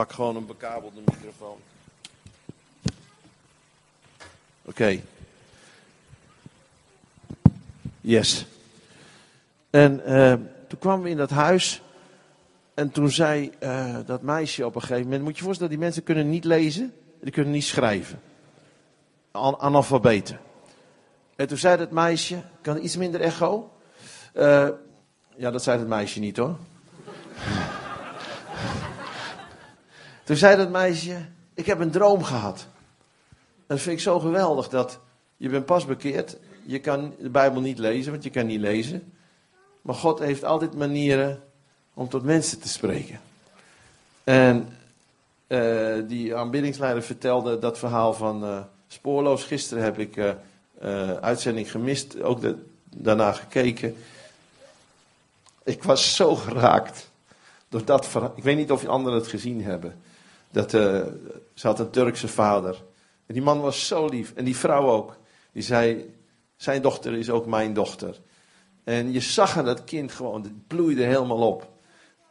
pak 0.01 0.11
gewoon 0.11 0.35
een 0.35 0.45
bekabelde 0.45 1.01
microfoon. 1.05 1.59
Oké. 4.65 5.01
Yes. 8.01 8.45
En 9.69 10.01
uh, 10.07 10.33
toen 10.67 10.79
kwamen 10.79 11.03
we 11.03 11.09
in 11.09 11.17
dat 11.17 11.29
huis. 11.29 11.81
En 12.73 12.91
toen 12.91 13.09
zei 13.09 13.51
uh, 13.63 13.97
dat 14.05 14.21
meisje 14.21 14.65
op 14.65 14.75
een 14.75 14.81
gegeven 14.81 15.03
moment. 15.03 15.23
Moet 15.23 15.31
je 15.31 15.37
je 15.37 15.43
voorstellen, 15.43 15.71
die 15.71 15.81
mensen 15.81 16.03
kunnen 16.03 16.29
niet 16.29 16.43
lezen. 16.43 16.93
Die 17.21 17.31
kunnen 17.31 17.51
niet 17.51 17.63
schrijven. 17.63 18.21
An 19.31 19.59
analfabeten. 19.59 20.39
En 21.35 21.47
toen 21.47 21.57
zei 21.57 21.77
dat 21.77 21.91
meisje. 21.91 22.41
Kan 22.61 22.83
iets 22.83 22.97
minder 22.97 23.21
echo? 23.21 23.71
Uh, 24.33 24.69
ja, 25.35 25.51
dat 25.51 25.63
zei 25.63 25.79
het 25.79 25.87
meisje 25.87 26.19
niet 26.19 26.37
hoor. 26.37 26.55
toen 30.25 30.35
zei 30.35 30.57
dat 30.57 30.69
meisje. 30.69 31.17
Ik 31.53 31.65
heb 31.65 31.79
een 31.79 31.91
droom 31.91 32.23
gehad. 32.23 32.67
Dat 33.71 33.79
vind 33.79 33.95
ik 33.95 34.03
zo 34.03 34.19
geweldig 34.19 34.69
dat 34.69 34.99
je 35.37 35.49
bent 35.49 35.65
pas 35.65 35.85
bekeerd. 35.85 36.37
Je 36.65 36.79
kan 36.79 37.13
de 37.19 37.29
Bijbel 37.29 37.61
niet 37.61 37.77
lezen, 37.77 38.11
want 38.11 38.23
je 38.23 38.29
kan 38.29 38.45
niet 38.45 38.59
lezen. 38.59 39.13
Maar 39.81 39.95
God 39.95 40.19
heeft 40.19 40.43
altijd 40.43 40.75
manieren 40.75 41.43
om 41.93 42.09
tot 42.09 42.23
mensen 42.23 42.59
te 42.59 42.67
spreken. 42.67 43.19
En 44.23 44.77
uh, 45.47 45.93
die 46.07 46.35
aanbiddingsleider 46.35 47.03
vertelde 47.03 47.59
dat 47.59 47.77
verhaal 47.77 48.13
van 48.13 48.43
uh, 48.43 48.59
Spoorloos. 48.87 49.43
Gisteren 49.43 49.83
heb 49.83 49.99
ik 49.99 50.15
uh, 50.15 51.13
uitzending 51.13 51.71
gemist, 51.71 52.21
ook 52.21 52.39
daarna 52.95 53.31
gekeken. 53.31 53.95
Ik 55.63 55.83
was 55.83 56.15
zo 56.15 56.35
geraakt 56.35 57.09
door 57.69 57.85
dat 57.85 58.07
verhaal. 58.07 58.33
Ik 58.35 58.43
weet 58.43 58.57
niet 58.57 58.71
of 58.71 58.85
anderen 58.85 59.19
het 59.19 59.27
gezien 59.27 59.63
hebben. 59.63 60.01
Dat, 60.49 60.71
ze 60.71 61.67
had 61.67 61.79
een 61.79 61.89
Turkse 61.89 62.27
vader. 62.27 62.77
En 63.31 63.37
die 63.37 63.45
man 63.45 63.61
was 63.61 63.87
zo 63.87 64.05
lief. 64.05 64.33
En 64.35 64.45
die 64.45 64.55
vrouw 64.55 64.89
ook. 64.89 65.17
Die 65.53 65.63
zei, 65.63 66.13
zijn 66.55 66.81
dochter 66.81 67.13
is 67.13 67.29
ook 67.29 67.45
mijn 67.45 67.73
dochter. 67.73 68.19
En 68.83 69.11
je 69.11 69.19
zag 69.19 69.63
dat 69.63 69.83
kind 69.83 70.11
gewoon, 70.11 70.43
het 70.43 70.67
bloeide 70.67 71.03
helemaal 71.03 71.47
op. 71.47 71.69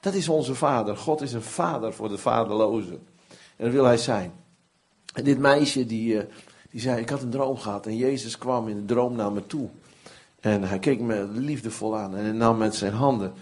Dat 0.00 0.14
is 0.14 0.28
onze 0.28 0.54
vader. 0.54 0.96
God 0.96 1.20
is 1.20 1.32
een 1.32 1.42
vader 1.42 1.92
voor 1.92 2.08
de 2.08 2.18
vaderlozen. 2.18 3.06
En 3.56 3.64
dat 3.64 3.72
wil 3.72 3.84
hij 3.84 3.96
zijn. 3.96 4.32
En 5.12 5.24
dit 5.24 5.38
meisje 5.38 5.86
die, 5.86 6.18
eh, 6.18 6.26
die 6.70 6.80
zei, 6.80 7.00
ik 7.00 7.08
had 7.08 7.22
een 7.22 7.30
droom 7.30 7.56
gehad. 7.56 7.86
En 7.86 7.96
Jezus 7.96 8.38
kwam 8.38 8.68
in 8.68 8.76
de 8.76 8.94
droom 8.94 9.16
naar 9.16 9.32
me 9.32 9.46
toe. 9.46 9.68
En 10.40 10.62
hij 10.62 10.78
keek 10.78 11.00
me 11.00 11.28
liefdevol 11.32 11.96
aan. 11.96 12.16
En 12.16 12.24
hij 12.24 12.32
nam 12.32 12.58
met 12.58 12.74
zijn 12.74 12.92
handen, 12.92 13.32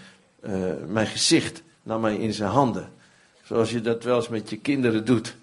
uh, 0.42 0.72
mijn 0.86 1.06
gezicht, 1.06 1.62
nam 1.82 2.00
mij 2.00 2.16
in 2.16 2.32
zijn 2.32 2.50
handen. 2.50 2.92
Zoals 3.42 3.70
je 3.70 3.80
dat 3.80 4.04
wel 4.04 4.16
eens 4.16 4.28
met 4.28 4.50
je 4.50 4.56
kinderen 4.56 5.04
doet. 5.04 5.36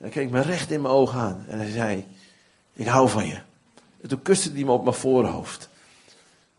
Hij 0.00 0.10
keek 0.10 0.30
me 0.30 0.40
recht 0.40 0.70
in 0.70 0.80
mijn 0.80 0.94
ogen 0.94 1.20
aan. 1.20 1.44
En 1.48 1.58
hij 1.58 1.70
zei, 1.70 2.06
ik 2.72 2.86
hou 2.86 3.08
van 3.08 3.26
je. 3.26 3.38
En 4.00 4.08
toen 4.08 4.22
kuste 4.22 4.52
hij 4.52 4.64
me 4.64 4.72
op 4.72 4.82
mijn 4.82 4.94
voorhoofd. 4.94 5.68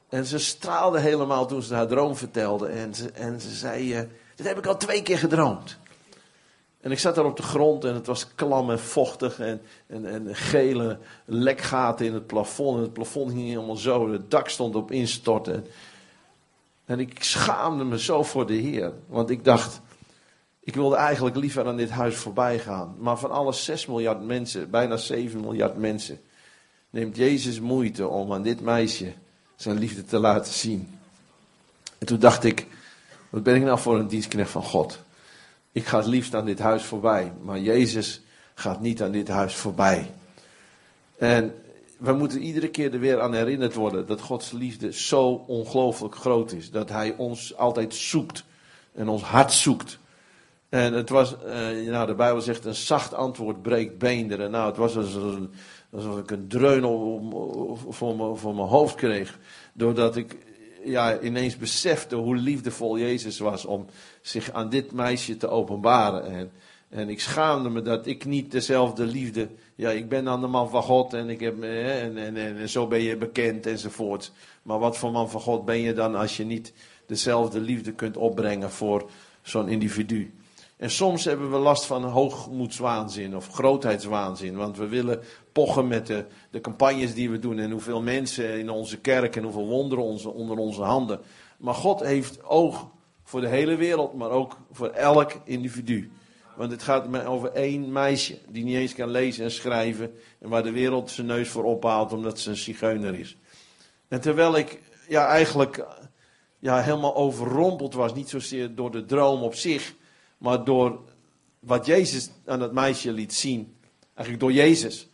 En 0.10 0.26
ze 0.26 0.38
straalde 0.38 1.00
helemaal 1.00 1.48
toen 1.48 1.62
ze 1.62 1.74
haar 1.74 1.88
droom 1.88 2.16
vertelde. 2.16 2.68
En 2.68 2.96
ze, 2.96 3.12
en 3.12 3.42
ze 3.42 3.56
zei, 3.56 3.96
uh, 3.96 4.02
dit 4.36 4.48
heb 4.48 4.58
ik 4.58 4.66
al 4.66 4.78
twee 4.78 5.02
keer 5.02 5.18
gedroomd. 5.18 5.78
En 6.82 6.92
ik 6.92 7.00
zat 7.00 7.16
daar 7.16 7.26
op 7.26 7.38
de 7.38 7.44
grond 7.44 7.86
en 7.86 7.94
het 7.94 8.08
was 8.08 8.28
klam 8.36 8.70
en 8.70 8.80
vochtig 8.80 9.40
en, 9.40 9.62
en, 9.88 10.06
en 10.06 10.36
gele 10.36 10.98
lekgaten 11.26 12.06
in 12.06 12.14
het 12.14 12.28
plafond. 12.28 12.78
En 12.78 12.84
het 12.84 12.94
plafond 12.94 13.32
ging 13.32 13.48
helemaal 13.48 13.76
zo, 13.76 14.12
het 14.12 14.32
dak 14.32 14.50
stond 14.50 14.76
op 14.76 14.92
instorten. 14.92 15.66
En 16.86 17.00
ik 17.00 17.24
schaamde 17.24 17.84
me 17.84 18.00
zo 18.00 18.24
voor 18.24 18.48
de 18.48 18.54
Heer. 18.54 18.94
Want 19.08 19.30
ik 19.30 19.44
dacht, 19.44 19.82
ik 20.64 20.76
wilde 20.76 20.96
eigenlijk 20.96 21.36
liever 21.36 21.66
aan 21.68 21.78
dit 21.78 21.90
huis 21.90 22.16
voorbij 22.16 22.60
gaan. 22.60 22.96
Maar 23.00 23.18
van 23.18 23.32
alle 23.32 23.54
6 23.54 23.86
miljard 23.86 24.26
mensen, 24.26 24.70
bijna 24.70 24.98
7 24.98 25.42
miljard 25.42 25.78
mensen, 25.78 26.22
neemt 26.90 27.16
Jezus 27.16 27.60
moeite 27.60 28.08
om 28.08 28.34
aan 28.34 28.44
dit 28.44 28.62
meisje 28.62 29.14
zijn 29.56 29.78
liefde 29.78 30.04
te 30.04 30.20
laten 30.20 30.54
zien. 30.54 31.00
En 31.98 32.08
toen 32.08 32.20
dacht 32.20 32.44
ik, 32.44 32.68
wat 33.30 33.44
ben 33.44 33.56
ik 33.56 33.64
nou 33.64 33.80
voor 33.80 34.00
een 34.00 34.08
dienstknecht 34.08 34.52
van 34.52 34.64
God? 34.64 35.00
Ik 35.72 35.86
ga 35.86 35.98
het 35.98 36.08
liefst 36.08 36.36
aan 36.36 36.46
dit 36.46 36.60
huis 36.60 36.84
voorbij, 36.84 37.34
maar 37.42 37.60
Jezus 37.60 38.22
gaat 38.54 38.82
niet 38.82 39.02
aan 39.02 39.12
dit 39.12 39.28
huis 39.28 39.56
voorbij. 39.56 40.12
En 41.18 41.54
we 41.98 42.14
moeten 42.14 42.42
iedere 42.42 42.70
keer 42.70 42.94
er 42.94 43.00
weer 43.00 43.22
aan 43.22 43.34
herinnerd 43.34 43.74
worden 43.74 44.08
dat 44.08 44.22
Gods 44.22 44.52
liefde 44.52 44.94
zo 44.94 45.44
ongelooflijk 45.48 46.16
groot 46.16 46.52
is. 46.52 46.72
Dat 46.72 46.90
Hij 46.90 47.16
ons 47.18 47.56
altijd 47.56 47.96
zoekt 47.96 48.44
en 48.94 49.08
ons 49.08 49.22
hart 49.22 49.52
zoekt. 49.52 50.00
En 50.72 50.94
het 50.94 51.10
was, 51.10 51.36
uh, 51.46 51.90
nou 51.90 52.08
de 52.08 52.16
Bijbel 52.16 52.42
zegt, 52.42 52.66
een 52.66 52.76
zacht 52.76 53.14
antwoord 53.14 53.62
breekt 53.62 53.98
beenderen. 53.98 54.52
Nou, 54.52 54.68
het 54.68 54.78
was 54.78 54.98
alsof, 54.98 56.18
ik 56.18 56.32
een 56.32 56.48
dreun 56.48 56.82
voor 57.90 58.38
voor 58.38 58.56
mijn 58.56 58.68
hoofd 58.68 58.96
kreeg. 58.96 59.40
Doordat 59.74 60.16
ik 60.16 60.38
ja, 60.84 61.20
ineens 61.20 61.58
besefte 61.58 62.16
hoe 62.16 62.36
liefdevol 62.36 62.98
Jezus 62.98 63.40
was 63.40 63.66
om 63.66 63.86
zich 64.22 64.52
aan 64.52 64.70
dit 64.70 64.92
meisje 64.92 65.38
te 65.38 65.48
openbaren. 65.48 66.26
En, 66.26 66.52
en 66.90 67.10
ik 67.10 67.22
schaamde 67.22 67.70
me 67.70 67.82
dat 67.82 68.06
ik 68.06 68.26
niet 68.26 68.52
dezelfde 68.52 69.06
liefde. 69.06 69.48
Ja, 69.76 69.90
ik 69.90 70.10
ben 70.10 70.24
dan 70.24 70.42
de 70.42 70.48
man 70.48 70.70
van 70.70 70.84
God 70.84 71.14
en, 71.14 71.30
ik 71.30 71.40
heb, 71.40 71.64
en, 71.64 72.18
en, 72.18 72.38
en, 72.38 72.58
en 72.58 72.70
zo 72.70 72.88
ben 72.88 73.02
je 73.02 73.18
bekend 73.18 73.66
enzovoort. 73.66 74.32
Maar 74.64 74.80
wat 74.80 74.98
voor 74.98 75.12
man 75.12 75.30
van 75.30 75.42
God 75.42 75.66
ben 75.66 75.80
je 75.80 75.94
dan 75.94 76.16
als 76.16 76.38
je 76.38 76.46
niet 76.46 76.74
dezelfde 77.06 77.60
liefde 77.60 77.92
kunt 77.92 78.18
opbrengen 78.18 78.72
voor 78.72 79.10
zo'n 79.42 79.70
individu? 79.70 80.34
En 80.82 80.92
soms 80.92 81.26
hebben 81.26 81.52
we 81.52 81.58
last 81.58 81.86
van 81.86 82.04
hoogmoedswaanzin 82.04 83.36
of 83.36 83.48
grootheidswaanzin. 83.48 84.56
Want 84.56 84.78
we 84.78 84.88
willen 84.88 85.22
pochen 85.52 85.88
met 85.88 86.08
de, 86.08 86.26
de 86.52 86.62
campagnes 86.62 87.14
die 87.14 87.30
we 87.30 87.40
doen. 87.40 87.60
En 87.60 87.72
hoeveel 87.72 88.02
mensen 88.02 88.60
in 88.60 88.70
onze 88.70 88.98
kerk 88.98 89.36
en 89.36 89.44
hoeveel 89.44 89.68
wonderen 89.68 90.34
onder 90.34 90.58
onze 90.58 90.82
handen. 90.82 91.20
Maar 91.58 91.74
God 91.74 92.00
heeft 92.00 92.44
oog 92.44 92.88
voor 93.24 93.42
de 93.42 93.48
hele 93.48 93.76
wereld, 93.76 94.14
maar 94.14 94.30
ook 94.30 94.58
voor 94.72 94.90
elk 94.90 95.32
individu. 95.44 96.12
Want 96.56 96.72
het 96.72 96.84
gaat 96.84 97.26
over 97.26 97.52
één 97.52 97.92
meisje 97.92 98.40
die 98.50 98.64
niet 98.64 98.76
eens 98.76 98.96
kan 98.96 99.10
lezen 99.10 99.44
en 99.44 99.52
schrijven. 99.52 100.14
En 100.40 100.50
waar 100.50 100.64
de 100.64 100.72
wereld 100.72 101.12
zijn 101.12 101.28
neus 101.28 101.50
voor 101.50 101.64
ophaalt 101.64 102.14
omdat 102.14 102.40
ze 102.40 102.50
een 102.50 102.58
zigeuner 102.58 103.20
is. 103.20 103.38
En 104.08 104.22
terwijl 104.22 104.58
ik 104.58 104.82
ja, 105.08 105.28
eigenlijk 105.28 105.86
ja, 106.60 106.82
helemaal 106.82 107.16
overrompeld 107.16 107.94
was. 107.94 108.14
Niet 108.14 108.30
zozeer 108.30 108.76
door 108.76 108.92
de 108.92 109.06
droom 109.06 109.42
op 109.42 109.56
zich 109.56 110.00
maar 110.42 110.64
door 110.64 111.00
wat 111.60 111.86
Jezus 111.86 112.30
aan 112.46 112.60
dat 112.60 112.74
meisje 112.74 113.12
liet 113.12 113.34
zien, 113.34 113.76
eigenlijk 114.14 114.40
door 114.40 114.52
Jezus, 114.52 115.08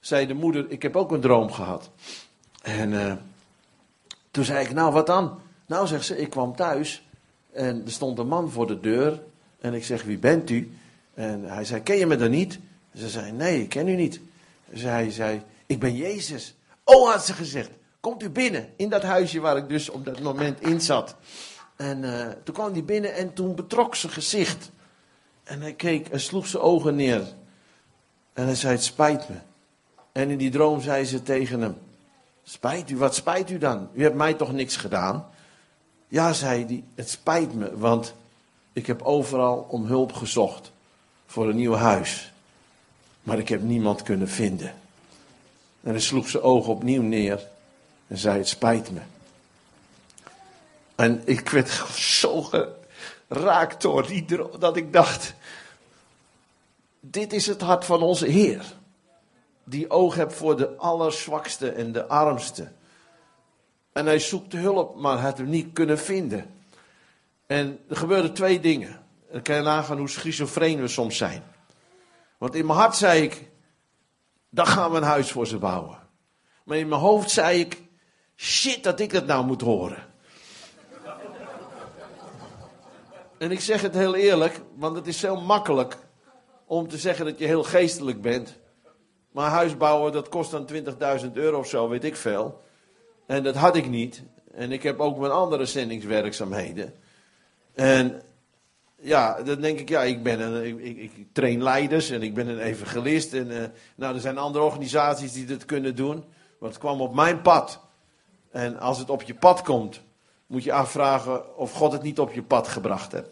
zei 0.00 0.26
de 0.26 0.34
moeder: 0.34 0.70
Ik 0.70 0.82
heb 0.82 0.96
ook 0.96 1.12
een 1.12 1.20
droom 1.20 1.52
gehad. 1.52 1.90
En 2.62 2.92
uh, 2.92 3.12
toen 4.30 4.44
zei 4.44 4.64
ik: 4.64 4.72
Nou, 4.72 4.92
wat 4.92 5.06
dan? 5.06 5.40
Nou, 5.66 5.86
zegt 5.86 6.04
ze: 6.04 6.18
Ik 6.18 6.30
kwam 6.30 6.56
thuis 6.56 7.06
en 7.52 7.82
er 7.84 7.90
stond 7.90 8.18
een 8.18 8.28
man 8.28 8.50
voor 8.50 8.66
de 8.66 8.80
deur. 8.80 9.22
En 9.60 9.74
ik 9.74 9.84
zeg: 9.84 10.02
Wie 10.02 10.18
bent 10.18 10.50
u? 10.50 10.72
En 11.14 11.44
hij 11.44 11.64
zei: 11.64 11.82
Ken 11.82 11.96
je 11.96 12.06
me 12.06 12.16
dan 12.16 12.30
niet? 12.30 12.58
Ze 12.94 13.08
zei: 13.08 13.32
Nee, 13.32 13.62
ik 13.62 13.68
ken 13.68 13.88
u 13.88 13.94
niet. 13.94 14.20
Zij 14.72 15.10
zei: 15.10 15.42
Ik 15.66 15.78
ben 15.78 15.96
Jezus. 15.96 16.54
Oh, 16.84 17.10
had 17.10 17.24
ze 17.24 17.32
gezegd. 17.32 17.70
Komt 18.00 18.22
u 18.22 18.30
binnen 18.30 18.68
in 18.76 18.88
dat 18.88 19.02
huisje 19.02 19.40
waar 19.40 19.56
ik 19.56 19.68
dus 19.68 19.88
op 19.88 20.04
dat 20.04 20.20
moment 20.20 20.60
in 20.60 20.80
zat. 20.80 21.16
En 21.78 22.02
uh, 22.02 22.26
toen 22.44 22.54
kwam 22.54 22.72
hij 22.72 22.84
binnen 22.84 23.14
en 23.14 23.32
toen 23.32 23.54
betrok 23.54 23.94
zijn 23.94 24.12
gezicht. 24.12 24.70
En 25.44 25.60
hij 25.60 25.72
keek 25.72 26.08
en 26.08 26.20
sloeg 26.20 26.46
zijn 26.46 26.62
ogen 26.62 26.96
neer. 26.96 27.26
En 28.32 28.44
hij 28.44 28.54
zei: 28.54 28.74
Het 28.74 28.84
spijt 28.84 29.28
me. 29.28 29.36
En 30.12 30.30
in 30.30 30.38
die 30.38 30.50
droom 30.50 30.80
zei 30.80 31.04
ze 31.04 31.22
tegen 31.22 31.60
hem: 31.60 31.76
Spijt 32.42 32.90
u, 32.90 32.96
wat 32.96 33.14
spijt 33.14 33.50
u 33.50 33.58
dan? 33.58 33.88
U 33.94 34.02
hebt 34.02 34.14
mij 34.14 34.34
toch 34.34 34.52
niks 34.52 34.76
gedaan? 34.76 35.26
Ja, 36.08 36.32
zei 36.32 36.64
hij: 36.64 36.84
Het 36.94 37.10
spijt 37.10 37.54
me, 37.54 37.78
want 37.78 38.14
ik 38.72 38.86
heb 38.86 39.02
overal 39.02 39.66
om 39.68 39.84
hulp 39.86 40.12
gezocht 40.12 40.72
voor 41.26 41.48
een 41.48 41.56
nieuw 41.56 41.74
huis. 41.74 42.32
Maar 43.22 43.38
ik 43.38 43.48
heb 43.48 43.62
niemand 43.62 44.02
kunnen 44.02 44.28
vinden. 44.28 44.74
En 45.82 45.90
hij 45.90 46.00
sloeg 46.00 46.28
zijn 46.28 46.42
ogen 46.42 46.72
opnieuw 46.72 47.02
neer 47.02 47.46
en 48.06 48.18
zei: 48.18 48.38
Het 48.38 48.48
spijt 48.48 48.90
me. 48.90 49.00
En 50.98 51.22
ik 51.24 51.48
werd 51.48 51.70
zo 51.94 52.50
geraakt 53.28 53.82
door 53.82 54.06
die 54.06 54.24
dat 54.58 54.76
ik 54.76 54.92
dacht, 54.92 55.34
dit 57.00 57.32
is 57.32 57.46
het 57.46 57.60
hart 57.60 57.84
van 57.84 58.02
onze 58.02 58.26
Heer. 58.26 58.64
Die 59.64 59.90
oog 59.90 60.14
hebt 60.14 60.34
voor 60.34 60.56
de 60.56 60.76
allerzwakste 60.76 61.70
en 61.70 61.92
de 61.92 62.06
armste. 62.06 62.72
En 63.92 64.06
hij 64.06 64.18
zoekt 64.18 64.52
hulp, 64.52 64.96
maar 64.96 65.18
had 65.18 65.38
hem 65.38 65.48
niet 65.48 65.72
kunnen 65.72 65.98
vinden. 65.98 66.54
En 67.46 67.78
er 67.88 67.96
gebeurden 67.96 68.34
twee 68.34 68.60
dingen. 68.60 69.02
Dan 69.32 69.42
kan 69.42 69.56
je 69.56 69.62
nagaan 69.62 69.98
hoe 69.98 70.08
schizofreen 70.08 70.80
we 70.80 70.88
soms 70.88 71.16
zijn. 71.16 71.42
Want 72.38 72.54
in 72.54 72.66
mijn 72.66 72.78
hart 72.78 72.96
zei 72.96 73.22
ik, 73.22 73.48
dan 74.50 74.66
gaan 74.66 74.90
we 74.90 74.96
een 74.96 75.02
huis 75.02 75.32
voor 75.32 75.46
ze 75.46 75.58
bouwen. 75.58 75.98
Maar 76.64 76.76
in 76.76 76.88
mijn 76.88 77.00
hoofd 77.00 77.30
zei 77.30 77.60
ik, 77.60 77.82
shit 78.36 78.82
dat 78.82 79.00
ik 79.00 79.12
dat 79.12 79.26
nou 79.26 79.46
moet 79.46 79.60
horen. 79.60 80.07
En 83.38 83.50
ik 83.50 83.60
zeg 83.60 83.82
het 83.82 83.94
heel 83.94 84.14
eerlijk, 84.14 84.60
want 84.74 84.96
het 84.96 85.06
is 85.06 85.18
zo 85.18 85.36
makkelijk 85.36 85.96
om 86.66 86.88
te 86.88 86.98
zeggen 86.98 87.24
dat 87.24 87.38
je 87.38 87.46
heel 87.46 87.64
geestelijk 87.64 88.22
bent. 88.22 88.58
Maar 89.32 89.50
huisbouwen, 89.50 90.12
dat 90.12 90.28
kost 90.28 90.50
dan 90.50 90.68
20.000 91.24 91.32
euro 91.32 91.58
of 91.58 91.68
zo, 91.68 91.88
weet 91.88 92.04
ik 92.04 92.16
veel. 92.16 92.62
En 93.26 93.42
dat 93.42 93.54
had 93.54 93.76
ik 93.76 93.88
niet. 93.88 94.22
En 94.52 94.72
ik 94.72 94.82
heb 94.82 95.00
ook 95.00 95.18
mijn 95.18 95.32
andere 95.32 95.66
zendingswerkzaamheden. 95.66 96.94
En 97.74 98.22
ja, 99.00 99.42
dan 99.42 99.60
denk 99.60 99.78
ik, 99.78 99.88
ja, 99.88 100.02
ik, 100.02 100.22
ben 100.22 100.40
een, 100.40 100.84
ik, 100.84 100.96
ik, 100.96 101.26
train 101.32 101.62
leiders 101.62 102.10
en 102.10 102.22
ik 102.22 102.34
ben 102.34 102.48
een 102.48 102.60
evangelist. 102.60 103.34
En 103.34 103.50
uh, 103.50 103.64
nou, 103.96 104.14
er 104.14 104.20
zijn 104.20 104.38
andere 104.38 104.64
organisaties 104.64 105.32
die 105.32 105.44
dit 105.44 105.64
kunnen 105.64 105.96
doen. 105.96 106.24
Want 106.58 106.72
het 106.72 106.82
kwam 106.82 107.00
op 107.00 107.14
mijn 107.14 107.42
pad. 107.42 107.80
En 108.50 108.78
als 108.78 108.98
het 108.98 109.10
op 109.10 109.22
je 109.22 109.34
pad 109.34 109.62
komt, 109.62 110.00
moet 110.48 110.64
je 110.64 110.72
afvragen 110.72 111.56
of 111.56 111.72
God 111.72 111.92
het 111.92 112.02
niet 112.02 112.18
op 112.18 112.32
je 112.32 112.42
pad 112.42 112.68
gebracht 112.68 113.12
heeft. 113.12 113.30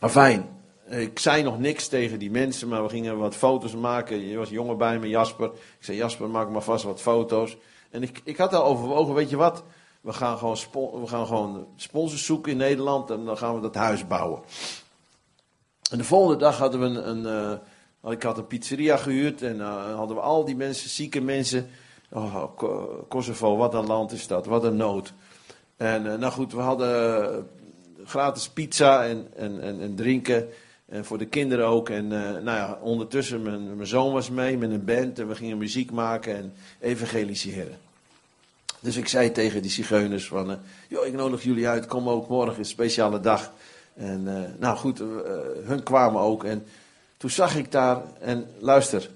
fijn. 0.00 0.54
Ik 0.88 1.18
zei 1.18 1.42
nog 1.42 1.58
niks 1.58 1.88
tegen 1.88 2.18
die 2.18 2.30
mensen, 2.30 2.68
maar 2.68 2.82
we 2.82 2.88
gingen 2.88 3.18
wat 3.18 3.34
foto's 3.34 3.74
maken. 3.74 4.26
Je 4.26 4.36
was 4.36 4.48
jonger 4.48 4.76
bij 4.76 4.98
me, 4.98 5.08
Jasper. 5.08 5.46
Ik 5.54 5.84
zei, 5.84 5.96
Jasper, 5.96 6.28
maak 6.28 6.50
maar 6.50 6.62
vast 6.62 6.84
wat 6.84 7.00
foto's. 7.00 7.56
En 7.90 8.02
ik, 8.02 8.20
ik 8.24 8.36
had 8.36 8.54
al 8.54 8.64
overwogen, 8.64 9.14
weet 9.14 9.30
je 9.30 9.36
wat? 9.36 9.62
We 10.00 10.12
gaan, 10.12 10.38
gewoon 10.38 10.56
we 11.00 11.06
gaan 11.06 11.26
gewoon 11.26 11.66
sponsors 11.76 12.24
zoeken 12.24 12.52
in 12.52 12.58
Nederland 12.58 13.10
en 13.10 13.24
dan 13.24 13.38
gaan 13.38 13.54
we 13.54 13.60
dat 13.60 13.74
huis 13.74 14.06
bouwen. 14.06 14.42
En 15.90 15.98
de 15.98 16.04
volgende 16.04 16.38
dag 16.38 16.58
hadden 16.58 16.80
we 16.80 16.86
een, 16.86 17.26
een 17.26 17.60
uh, 18.04 18.12
ik 18.12 18.22
had 18.22 18.38
een 18.38 18.46
pizzeria 18.46 18.96
gehuurd 18.96 19.42
en 19.42 19.56
uh, 19.56 19.94
hadden 19.94 20.16
we 20.16 20.22
al 20.22 20.44
die 20.44 20.56
mensen, 20.56 20.90
zieke 20.90 21.20
mensen. 21.20 21.70
Oh, 22.10 22.44
Kosovo, 23.08 23.56
wat 23.56 23.74
een 23.74 23.86
land 23.86 24.12
is 24.12 24.26
dat, 24.26 24.46
wat 24.46 24.64
een 24.64 24.76
nood. 24.76 25.12
En 25.76 26.06
uh, 26.06 26.14
nou 26.14 26.32
goed, 26.32 26.52
we 26.52 26.60
hadden 26.60 27.48
gratis 28.04 28.48
pizza 28.48 29.04
en, 29.04 29.26
en, 29.36 29.60
en, 29.60 29.80
en 29.80 29.94
drinken. 29.94 30.48
En 30.86 31.04
voor 31.04 31.18
de 31.18 31.26
kinderen 31.26 31.66
ook. 31.66 31.88
En 31.88 32.08
nou 32.08 32.44
ja, 32.44 32.78
ondertussen, 32.82 33.42
mijn, 33.42 33.76
mijn 33.76 33.88
zoon 33.88 34.12
was 34.12 34.30
mee 34.30 34.58
met 34.58 34.70
een 34.70 34.84
band. 34.84 35.18
En 35.18 35.28
we 35.28 35.34
gingen 35.34 35.58
muziek 35.58 35.90
maken 35.90 36.36
en 36.36 36.52
evangeliseren. 36.80 37.78
Dus 38.80 38.96
ik 38.96 39.08
zei 39.08 39.32
tegen 39.32 39.62
die 39.62 39.70
zigeuners 39.70 40.26
van, 40.26 40.58
joh, 40.88 41.06
ik 41.06 41.12
nodig 41.12 41.42
jullie 41.42 41.68
uit, 41.68 41.86
kom 41.86 42.08
ook 42.08 42.28
morgen, 42.28 42.58
een 42.58 42.64
speciale 42.64 43.20
dag. 43.20 43.52
En 43.94 44.22
nou 44.58 44.76
goed, 44.76 44.98
hun 45.64 45.82
kwamen 45.82 46.20
ook 46.20 46.44
en 46.44 46.66
toen 47.16 47.30
zag 47.30 47.56
ik 47.56 47.72
daar, 47.72 48.02
en 48.20 48.46
luister, 48.58 49.10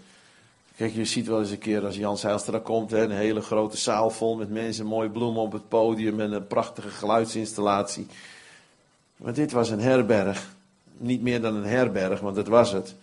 kijk 0.81 0.95
je 0.95 1.05
ziet 1.05 1.27
wel 1.27 1.41
eens 1.41 1.51
een 1.51 1.59
keer 1.59 1.85
als 1.85 1.97
Jan 1.97 2.19
Zijlstra 2.19 2.59
komt, 2.59 2.91
hè, 2.91 3.03
een 3.03 3.11
hele 3.11 3.41
grote 3.41 3.77
zaal 3.77 4.11
vol 4.11 4.37
met 4.37 4.51
mensen, 4.51 4.87
mooie 4.87 5.11
bloemen 5.11 5.43
op 5.43 5.53
het 5.53 5.69
podium 5.69 6.21
en 6.21 6.33
een 6.33 6.47
prachtige 6.47 6.89
geluidsinstallatie. 6.89 8.07
Maar 9.17 9.33
dit 9.33 9.53
was 9.53 9.71
een 9.71 9.81
herberg, 9.81 10.55
niet 10.97 11.23
meer 11.23 11.41
dan 11.41 11.55
een 11.55 11.65
herberg, 11.65 12.21
want 12.21 12.37
dat 12.37 12.47
was 12.47 12.73
het. 12.73 12.95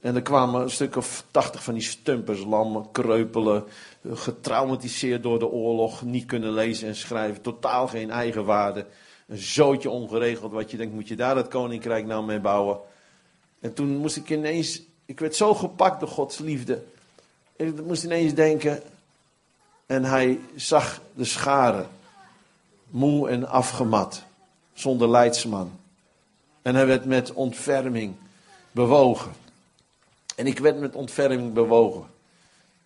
En 0.00 0.14
er 0.14 0.22
kwamen 0.22 0.62
een 0.62 0.70
stuk 0.70 0.96
of 0.96 1.24
tachtig 1.30 1.62
van 1.62 1.74
die 1.74 1.82
stumpers, 1.82 2.44
lammen, 2.44 2.90
kreupelen, 2.92 3.64
getraumatiseerd 4.12 5.22
door 5.22 5.38
de 5.38 5.48
oorlog, 5.48 6.02
niet 6.02 6.26
kunnen 6.26 6.52
lezen 6.52 6.88
en 6.88 6.96
schrijven, 6.96 7.42
totaal 7.42 7.88
geen 7.88 8.10
eigenwaarde. 8.10 8.86
Een 9.26 9.38
zootje 9.38 9.90
ongeregeld, 9.90 10.52
wat 10.52 10.70
je 10.70 10.76
denkt, 10.76 10.94
moet 10.94 11.08
je 11.08 11.16
daar 11.16 11.36
het 11.36 11.48
koninkrijk 11.48 12.06
nou 12.06 12.24
mee 12.24 12.40
bouwen? 12.40 12.78
En 13.60 13.74
toen 13.74 13.96
moest 13.96 14.16
ik 14.16 14.30
ineens, 14.30 14.82
ik 15.04 15.20
werd 15.20 15.36
zo 15.36 15.54
gepakt 15.54 16.00
door 16.00 16.08
Gods 16.08 16.38
liefde. 16.38 16.82
Ik 17.60 17.84
moest 17.84 18.04
ineens 18.04 18.34
denken, 18.34 18.82
en 19.86 20.04
hij 20.04 20.40
zag 20.54 21.00
de 21.14 21.24
scharen, 21.24 21.88
moe 22.90 23.28
en 23.28 23.48
afgemat, 23.48 24.22
zonder 24.72 25.08
leidsman. 25.08 25.78
En 26.62 26.74
hij 26.74 26.86
werd 26.86 27.04
met 27.04 27.32
ontferming 27.32 28.14
bewogen. 28.70 29.32
En 30.36 30.46
ik 30.46 30.58
werd 30.58 30.80
met 30.80 30.94
ontferming 30.94 31.52
bewogen. 31.52 32.04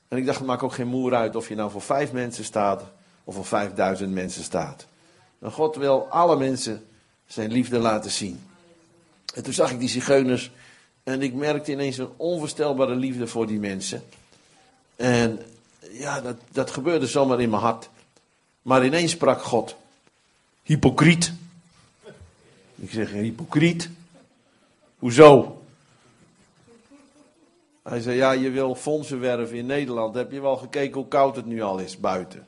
En 0.08 0.18
ik 0.18 0.26
dacht, 0.26 0.38
het 0.38 0.46
maakt 0.46 0.62
ook 0.62 0.72
geen 0.72 0.86
moer 0.86 1.14
uit 1.14 1.36
of 1.36 1.48
je 1.48 1.54
nou 1.54 1.70
voor 1.70 1.82
vijf 1.82 2.12
mensen 2.12 2.44
staat 2.44 2.84
of 3.24 3.34
voor 3.34 3.46
vijfduizend 3.46 4.12
mensen 4.12 4.42
staat. 4.42 4.86
Maar 5.38 5.52
God 5.52 5.76
wil 5.76 6.06
alle 6.10 6.36
mensen 6.36 6.86
zijn 7.26 7.52
liefde 7.52 7.78
laten 7.78 8.10
zien. 8.10 8.40
En 9.34 9.42
toen 9.42 9.52
zag 9.52 9.70
ik 9.70 9.78
die 9.78 9.88
zigeuners 9.88 10.50
en 11.02 11.22
ik 11.22 11.34
merkte 11.34 11.72
ineens 11.72 11.98
een 11.98 12.12
onvoorstelbare 12.16 12.94
liefde 12.94 13.26
voor 13.26 13.46
die 13.46 13.58
mensen. 13.58 14.02
En 14.96 15.40
ja, 15.90 16.20
dat, 16.20 16.36
dat 16.52 16.70
gebeurde 16.70 17.06
zomaar 17.06 17.40
in 17.40 17.50
mijn 17.50 17.62
hart. 17.62 17.88
Maar 18.62 18.84
ineens 18.84 19.10
sprak 19.10 19.42
God. 19.42 19.76
Hypocriet. 20.62 21.32
Ik 22.74 22.90
zeg, 22.90 23.10
hypocriet? 23.10 23.90
Hoezo? 24.98 25.62
Hij 27.82 28.00
zei, 28.00 28.16
ja, 28.16 28.32
je 28.32 28.50
wil 28.50 28.74
fondsen 28.74 29.20
werven 29.20 29.56
in 29.56 29.66
Nederland. 29.66 30.14
Heb 30.14 30.32
je 30.32 30.40
wel 30.40 30.56
gekeken 30.56 30.94
hoe 30.94 31.08
koud 31.08 31.36
het 31.36 31.46
nu 31.46 31.62
al 31.62 31.78
is 31.78 32.00
buiten? 32.00 32.46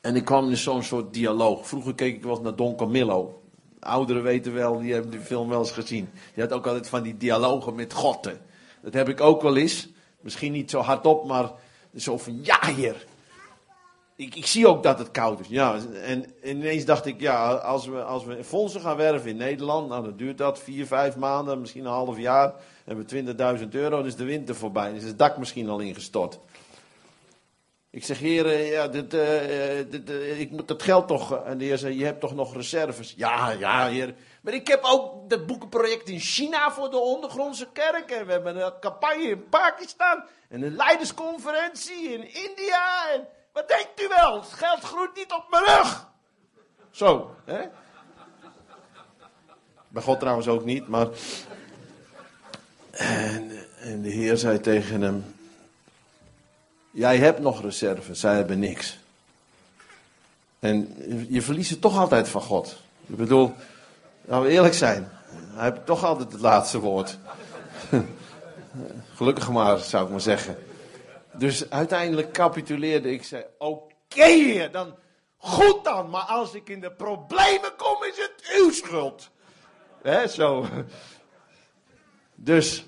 En 0.00 0.16
ik 0.16 0.24
kwam 0.24 0.50
in 0.50 0.56
zo'n 0.56 0.82
soort 0.82 1.14
dialoog. 1.14 1.68
Vroeger 1.68 1.94
keek 1.94 2.16
ik 2.16 2.22
wel 2.22 2.32
eens 2.32 2.42
naar 2.42 2.56
Don 2.56 2.76
Camillo. 2.76 3.42
Ouderen 3.80 4.22
weten 4.22 4.54
wel, 4.54 4.78
die 4.80 4.92
hebben 4.92 5.10
die 5.10 5.20
film 5.20 5.48
wel 5.48 5.58
eens 5.58 5.70
gezien. 5.70 6.08
Je 6.34 6.40
had 6.40 6.52
ook 6.52 6.66
altijd 6.66 6.88
van 6.88 7.02
die 7.02 7.16
dialogen 7.16 7.74
met 7.74 7.92
God. 7.92 8.30
Dat 8.80 8.92
heb 8.92 9.08
ik 9.08 9.20
ook 9.20 9.42
wel 9.42 9.56
eens. 9.56 9.88
Misschien 10.20 10.52
niet 10.52 10.70
zo 10.70 10.80
hardop, 10.80 11.26
maar 11.26 11.50
zo 11.96 12.18
van, 12.18 12.40
ja 12.42 12.58
heer, 12.60 13.06
ik, 14.16 14.34
ik, 14.34 14.46
zie 14.46 14.68
ook 14.68 14.82
dat 14.82 14.98
het 14.98 15.10
koud 15.10 15.40
is. 15.40 15.46
Ja, 15.48 15.78
en, 16.04 16.24
ineens 16.44 16.84
dacht 16.84 17.06
ik, 17.06 17.20
ja, 17.20 17.52
als 17.52 17.86
we, 17.86 18.02
als 18.02 18.24
we 18.24 18.44
fondsen 18.44 18.80
gaan 18.80 18.96
werven 18.96 19.30
in 19.30 19.36
Nederland, 19.36 19.88
nou 19.88 20.04
dan 20.04 20.16
duurt 20.16 20.38
dat 20.38 20.58
vier, 20.58 20.86
vijf 20.86 21.16
maanden, 21.16 21.60
misschien 21.60 21.84
een 21.84 21.90
half 21.90 22.18
jaar. 22.18 22.54
Hebben 22.84 23.06
we 23.06 23.58
20.000 23.58 23.68
euro, 23.70 23.96
dan 23.96 24.06
is 24.06 24.16
de 24.16 24.24
winter 24.24 24.54
voorbij. 24.54 24.86
Dan 24.86 24.96
is 24.96 25.04
het 25.04 25.18
dak 25.18 25.36
misschien 25.36 25.68
al 25.68 25.78
ingestort. 25.78 26.38
Ik 27.90 28.04
zeg, 28.04 28.18
heer, 28.18 28.66
ja, 28.72 28.88
dit, 28.88 29.14
uh, 29.14 29.20
dit, 29.90 30.10
uh, 30.10 30.40
ik 30.40 30.50
moet 30.50 30.68
dat 30.68 30.82
geld 30.82 31.08
toch. 31.08 31.44
En 31.44 31.58
de 31.58 31.64
heer 31.64 31.78
zei, 31.78 31.98
je 31.98 32.04
hebt 32.04 32.20
toch 32.20 32.34
nog 32.34 32.54
reserves? 32.54 33.14
Ja, 33.16 33.50
ja, 33.50 33.88
heer. 33.88 34.14
Maar 34.40 34.54
ik 34.54 34.66
heb 34.66 34.80
ook 34.82 35.30
dat 35.30 35.46
boekenproject 35.46 36.08
in 36.08 36.20
China 36.20 36.72
voor 36.72 36.90
de 36.90 36.98
ondergrondse 36.98 37.68
kerk. 37.72 38.10
En 38.10 38.26
we 38.26 38.32
hebben 38.32 38.56
een 38.56 38.72
campagne 38.80 39.22
in 39.22 39.48
Pakistan. 39.48 40.22
En 40.48 40.62
een 40.62 40.76
leidersconferentie 40.76 42.08
in 42.08 42.34
India. 42.34 43.10
En 43.12 43.28
wat 43.52 43.68
denkt 43.68 44.02
u 44.02 44.08
wel? 44.08 44.40
Het 44.40 44.52
geld 44.52 44.80
groeit 44.80 45.14
niet 45.16 45.32
op 45.32 45.46
mijn 45.50 45.64
rug. 45.64 46.08
Zo, 46.90 47.34
hè? 47.44 47.68
Bij 49.88 50.02
God 50.02 50.20
trouwens 50.20 50.48
ook 50.48 50.64
niet, 50.64 50.88
maar. 50.88 51.08
En, 52.90 53.66
en 53.78 54.02
de 54.02 54.10
Heer 54.10 54.36
zei 54.36 54.60
tegen 54.60 55.00
hem: 55.00 55.34
Jij 56.90 57.16
hebt 57.16 57.40
nog 57.40 57.62
reserves, 57.62 58.20
zij 58.20 58.34
hebben 58.34 58.58
niks. 58.58 58.98
En 60.58 60.94
je 61.28 61.42
verliest 61.42 61.70
het 61.70 61.80
toch 61.80 61.98
altijd 61.98 62.28
van 62.28 62.42
God. 62.42 62.76
Ik 63.06 63.16
bedoel, 63.16 63.54
laten 64.30 64.46
we 64.46 64.52
eerlijk 64.52 64.74
zijn. 64.74 65.08
Hij 65.54 65.70
heeft 65.70 65.86
toch 65.86 66.04
altijd 66.04 66.32
het 66.32 66.40
laatste 66.40 66.78
woord. 66.78 67.18
Gelukkig 69.16 69.50
maar, 69.50 69.78
zou 69.78 70.04
ik 70.04 70.10
maar 70.10 70.20
zeggen. 70.20 70.56
Dus 71.32 71.70
uiteindelijk 71.70 72.32
capituleerde 72.32 73.12
ik. 73.12 73.24
zei: 73.24 73.44
Oké, 73.58 74.68
dan 74.72 74.94
goed 75.36 75.84
dan. 75.84 76.10
Maar 76.10 76.22
als 76.22 76.54
ik 76.54 76.68
in 76.68 76.80
de 76.80 76.92
problemen 76.92 77.72
kom, 77.76 78.04
is 78.04 78.16
het 78.16 78.60
uw 78.62 78.70
schuld. 78.70 79.30
Hè, 80.02 80.28
zo. 80.28 80.66
Dus, 82.34 82.84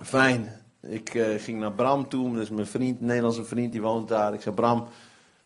fijn. 0.00 0.60
Ik 0.80 1.14
uh, 1.14 1.40
ging 1.40 1.60
naar 1.60 1.72
Bram 1.72 2.08
toe, 2.08 2.32
dat 2.32 2.42
is 2.42 2.50
mijn 2.50 2.66
vriend, 2.66 3.00
een 3.00 3.06
Nederlandse 3.06 3.44
vriend, 3.44 3.72
die 3.72 3.82
woont 3.82 4.08
daar. 4.08 4.34
Ik 4.34 4.40
zei, 4.40 4.54
Bram, 4.54 4.88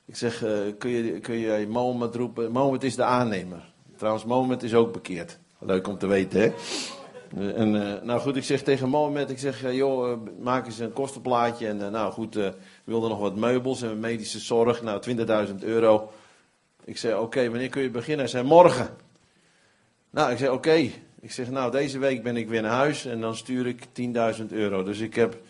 ik 0.04 0.16
zeg, 0.16 0.44
uh, 0.44 0.50
kun, 0.78 0.90
je, 0.90 1.20
kun 1.20 1.38
je 1.38 1.66
Mohammed 1.68 2.14
roepen? 2.14 2.52
Mohammed 2.52 2.84
is 2.84 2.96
de 2.96 3.04
aannemer. 3.04 3.74
Trouwens, 3.96 4.24
Mohammed 4.24 4.62
is 4.62 4.74
ook 4.74 4.92
bekeerd. 4.92 5.38
Leuk 5.58 5.88
om 5.88 5.98
te 5.98 6.06
weten, 6.06 6.40
hè? 6.40 6.52
En, 7.54 7.74
uh, 7.74 7.92
nou 8.02 8.20
goed, 8.20 8.36
ik 8.36 8.44
zeg 8.44 8.62
tegen 8.62 8.88
Mohammed, 8.88 9.30
ik 9.30 9.38
zeg, 9.38 9.72
joh, 9.72 10.18
maak 10.40 10.66
eens 10.66 10.78
een 10.78 10.92
kostenplaatje. 10.92 11.68
En 11.68 11.76
nou 11.76 12.12
goed, 12.12 12.34
we 12.34 12.54
wilden 12.84 13.10
nog 13.10 13.18
wat 13.18 13.36
meubels 13.36 13.82
en 13.82 14.00
medische 14.00 14.38
zorg. 14.38 14.82
Nou, 14.82 15.02
20.000 15.48 15.54
euro. 15.60 16.12
Ik 16.84 16.98
zei, 16.98 17.14
oké, 17.14 17.50
wanneer 17.50 17.68
kun 17.68 17.82
je 17.82 17.90
beginnen? 17.90 18.18
Hij 18.18 18.28
zei, 18.28 18.44
morgen. 18.44 18.88
Nou, 20.10 20.32
ik 20.32 20.38
zei, 20.38 20.50
oké. 20.50 20.90
Ik 21.20 21.32
zeg, 21.32 21.50
nou, 21.50 21.70
deze 21.70 21.98
week 21.98 22.22
ben 22.22 22.36
ik 22.36 22.48
weer 22.48 22.62
naar 22.62 22.70
huis 22.70 23.04
en 23.04 23.20
dan 23.20 23.36
stuur 23.36 23.66
ik 23.66 23.86
10.000 24.40 24.46
euro. 24.50 24.82
Dus 24.82 24.98
ik 24.98 25.14
heb 25.14 25.40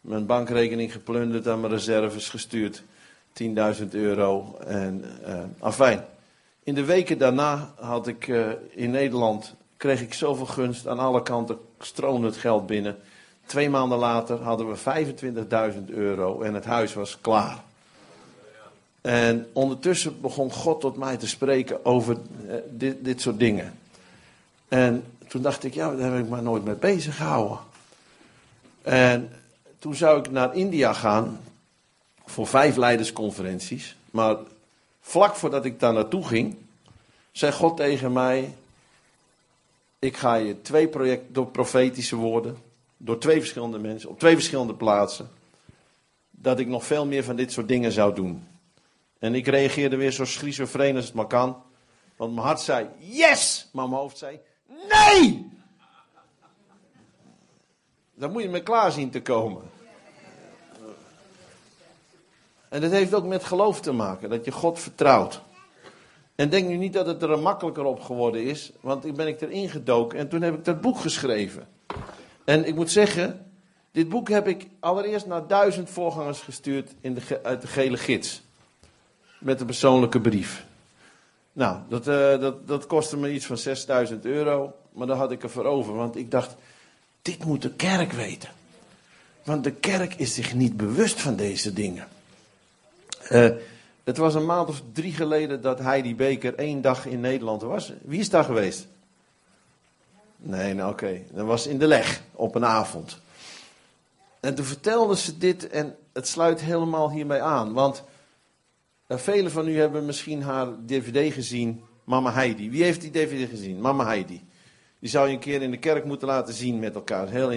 mijn 0.00 0.26
bankrekening 0.26 0.92
geplunderd 0.92 1.46
en 1.46 1.60
mijn 1.60 1.72
reserves 1.72 2.28
gestuurd. 2.28 2.82
10.000 3.42 3.88
euro 3.90 4.56
en 4.66 5.04
uh, 5.26 5.42
afijn. 5.58 6.04
In 6.68 6.74
de 6.74 6.84
weken 6.84 7.18
daarna 7.18 7.72
had 7.80 8.06
ik 8.06 8.26
uh, 8.26 8.46
in 8.70 8.90
Nederland, 8.90 9.54
kreeg 9.76 10.00
ik 10.00 10.14
zoveel 10.14 10.46
gunst. 10.46 10.86
Aan 10.86 10.98
alle 10.98 11.22
kanten 11.22 11.58
stroomde 11.80 12.26
het 12.26 12.36
geld 12.36 12.66
binnen. 12.66 12.96
Twee 13.46 13.70
maanden 13.70 13.98
later 13.98 14.42
hadden 14.42 14.70
we 14.70 15.74
25.000 15.74 15.84
euro 15.86 16.42
en 16.42 16.54
het 16.54 16.64
huis 16.64 16.94
was 16.94 17.18
klaar. 17.20 17.62
En 19.00 19.46
ondertussen 19.52 20.20
begon 20.20 20.52
God 20.52 20.80
tot 20.80 20.96
mij 20.96 21.16
te 21.16 21.26
spreken 21.26 21.84
over 21.84 22.16
eh, 22.48 22.54
dit, 22.70 23.04
dit 23.04 23.20
soort 23.20 23.38
dingen. 23.38 23.78
En 24.68 25.04
toen 25.28 25.42
dacht 25.42 25.64
ik, 25.64 25.74
ja, 25.74 25.94
daar 25.94 26.12
heb 26.12 26.22
ik 26.24 26.28
maar 26.28 26.42
nooit 26.42 26.64
mee 26.64 26.74
bezig 26.74 27.16
gehouden. 27.16 27.58
En 28.82 29.30
toen 29.78 29.94
zou 29.94 30.18
ik 30.18 30.30
naar 30.30 30.54
India 30.54 30.92
gaan 30.92 31.40
voor 32.24 32.46
vijf 32.46 32.76
leidersconferenties. 32.76 33.96
Maar 34.10 34.36
vlak 35.08 35.34
voordat 35.34 35.64
ik 35.64 35.80
daar 35.80 35.92
naartoe 35.92 36.24
ging, 36.24 36.56
zei 37.32 37.52
God 37.52 37.76
tegen 37.76 38.12
mij: 38.12 38.54
Ik 39.98 40.16
ga 40.16 40.34
je 40.34 40.60
twee 40.60 40.88
projecten 40.88 41.32
door 41.32 41.46
profetische 41.46 42.16
woorden, 42.16 42.56
door 42.96 43.18
twee 43.18 43.38
verschillende 43.38 43.78
mensen, 43.78 44.10
op 44.10 44.18
twee 44.18 44.34
verschillende 44.34 44.74
plaatsen, 44.74 45.30
dat 46.30 46.58
ik 46.58 46.66
nog 46.66 46.84
veel 46.84 47.06
meer 47.06 47.24
van 47.24 47.36
dit 47.36 47.52
soort 47.52 47.68
dingen 47.68 47.92
zou 47.92 48.14
doen. 48.14 48.46
En 49.18 49.34
ik 49.34 49.46
reageerde 49.46 49.96
weer 49.96 50.12
zo 50.12 50.24
schizofreen 50.24 50.96
als 50.96 51.04
het 51.04 51.14
maar 51.14 51.26
kan. 51.26 51.62
Want 52.16 52.34
mijn 52.34 52.46
hart 52.46 52.60
zei 52.60 52.88
yes, 52.98 53.68
maar 53.72 53.88
mijn 53.88 54.00
hoofd 54.00 54.18
zei 54.18 54.40
nee. 54.66 55.50
Dan 58.14 58.32
moet 58.32 58.42
je 58.42 58.48
me 58.48 58.62
klaar 58.62 58.92
zien 58.92 59.10
te 59.10 59.22
komen. 59.22 59.62
En 62.68 62.80
dat 62.80 62.90
heeft 62.90 63.14
ook 63.14 63.26
met 63.26 63.44
geloof 63.44 63.80
te 63.80 63.92
maken, 63.92 64.30
dat 64.30 64.44
je 64.44 64.50
God 64.50 64.78
vertrouwt. 64.78 65.40
En 66.34 66.48
denk 66.48 66.68
nu 66.68 66.76
niet 66.76 66.92
dat 66.92 67.06
het 67.06 67.22
er 67.22 67.38
makkelijker 67.38 67.84
op 67.84 68.00
geworden 68.00 68.44
is, 68.44 68.72
want 68.80 69.04
ik 69.04 69.14
ben 69.14 69.26
ik 69.26 69.40
erin 69.40 69.68
gedoken 69.68 70.18
en 70.18 70.28
toen 70.28 70.42
heb 70.42 70.54
ik 70.54 70.64
dat 70.64 70.80
boek 70.80 70.98
geschreven. 70.98 71.68
En 72.44 72.64
ik 72.66 72.74
moet 72.74 72.90
zeggen, 72.90 73.46
dit 73.92 74.08
boek 74.08 74.28
heb 74.28 74.46
ik 74.48 74.66
allereerst 74.80 75.26
naar 75.26 75.46
duizend 75.46 75.90
voorgangers 75.90 76.40
gestuurd 76.40 76.94
in 77.00 77.14
de, 77.14 77.40
uit 77.42 77.60
de 77.60 77.66
gele 77.66 77.96
gids. 77.96 78.42
Met 79.40 79.60
een 79.60 79.66
persoonlijke 79.66 80.20
brief. 80.20 80.66
Nou, 81.52 81.78
dat, 81.88 82.08
uh, 82.08 82.40
dat, 82.40 82.68
dat 82.68 82.86
kostte 82.86 83.16
me 83.16 83.32
iets 83.32 83.46
van 83.46 83.58
6000 83.58 84.24
euro, 84.24 84.74
maar 84.92 85.06
daar 85.06 85.16
had 85.16 85.30
ik 85.30 85.42
er 85.42 85.50
voor 85.50 85.64
over, 85.64 85.94
want 85.94 86.16
ik 86.16 86.30
dacht, 86.30 86.54
dit 87.22 87.44
moet 87.44 87.62
de 87.62 87.70
kerk 87.70 88.12
weten. 88.12 88.48
Want 89.44 89.64
de 89.64 89.72
kerk 89.72 90.14
is 90.14 90.34
zich 90.34 90.54
niet 90.54 90.76
bewust 90.76 91.20
van 91.20 91.36
deze 91.36 91.72
dingen. 91.72 92.08
Uh, 93.32 93.48
het 94.04 94.16
was 94.16 94.34
een 94.34 94.46
maand 94.46 94.68
of 94.68 94.82
drie 94.92 95.12
geleden 95.12 95.62
dat 95.62 95.78
Heidi 95.78 96.16
Beker 96.16 96.54
één 96.54 96.80
dag 96.80 97.06
in 97.06 97.20
Nederland 97.20 97.62
was. 97.62 97.92
Wie 98.02 98.20
is 98.20 98.30
daar 98.30 98.44
geweest? 98.44 98.86
Nee, 100.36 100.74
nou 100.74 100.92
oké. 100.92 101.22
Dat 101.32 101.46
was 101.46 101.66
in 101.66 101.78
de 101.78 101.86
leg 101.86 102.22
op 102.32 102.54
een 102.54 102.64
avond. 102.64 103.18
En 104.40 104.54
toen 104.54 104.64
vertelde 104.64 105.16
ze 105.16 105.38
dit 105.38 105.68
en 105.68 105.96
het 106.12 106.28
sluit 106.28 106.60
helemaal 106.60 107.10
hiermee 107.10 107.40
aan. 107.40 107.72
Want 107.72 108.02
uh, 109.08 109.18
velen 109.18 109.50
van 109.50 109.68
u 109.68 109.78
hebben 109.78 110.06
misschien 110.06 110.42
haar 110.42 110.68
dvd 110.86 111.34
gezien, 111.34 111.82
Mama 112.04 112.32
Heidi. 112.32 112.70
Wie 112.70 112.82
heeft 112.82 113.00
die 113.00 113.10
dvd 113.10 113.48
gezien? 113.48 113.80
Mama 113.80 114.04
Heidi. 114.04 114.46
Die 114.98 115.10
zou 115.10 115.28
je 115.28 115.34
een 115.34 115.40
keer 115.40 115.62
in 115.62 115.70
de 115.70 115.78
kerk 115.78 116.04
moeten 116.04 116.28
laten 116.28 116.54
zien 116.54 116.78
met 116.78 116.94
elkaar. 116.94 117.28
Heel 117.28 117.50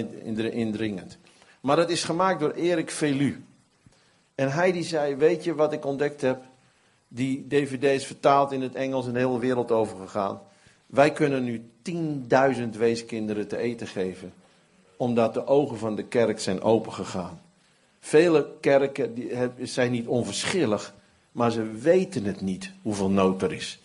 indringend. 0.52 1.18
Maar 1.62 1.76
dat 1.76 1.90
is 1.90 2.04
gemaakt 2.04 2.40
door 2.40 2.52
Erik 2.52 2.92
Velu. 2.92 3.44
En 4.42 4.52
hij 4.52 4.72
die 4.72 4.84
zei, 4.84 5.16
weet 5.16 5.44
je 5.44 5.56
wat 5.56 5.74
ik 5.74 5.86
ontdekt 5.86 6.22
heb? 6.22 6.44
Die 7.08 7.46
dvd 7.48 7.84
is 7.84 8.06
vertaald 8.06 8.52
in 8.52 8.62
het 8.62 8.76
Engels 8.76 9.08
en 9.08 9.14
de 9.14 9.20
hele 9.20 9.40
wereld 9.40 9.72
overgegaan. 9.72 10.42
Wij 10.86 11.12
kunnen 11.12 11.44
nu 11.44 11.70
10.000 11.92 12.70
weeskinderen 12.78 13.48
te 13.48 13.58
eten 13.58 13.88
geven. 13.88 14.34
Omdat 14.98 15.34
de 15.34 15.48
ogen 15.48 15.78
van 15.78 15.96
de 15.96 16.04
kerk 16.04 16.40
zijn 16.40 16.62
opengegaan. 16.62 17.42
Vele 18.00 18.48
kerken 18.62 19.16
zijn 19.62 19.92
niet 19.92 20.08
onverschillig, 20.08 20.94
maar 21.32 21.52
ze 21.52 21.64
weten 21.64 22.24
het 22.24 22.42
niet 22.42 22.72
hoeveel 22.82 23.10
nood 23.10 23.42
er 23.42 23.54
is. 23.54 23.80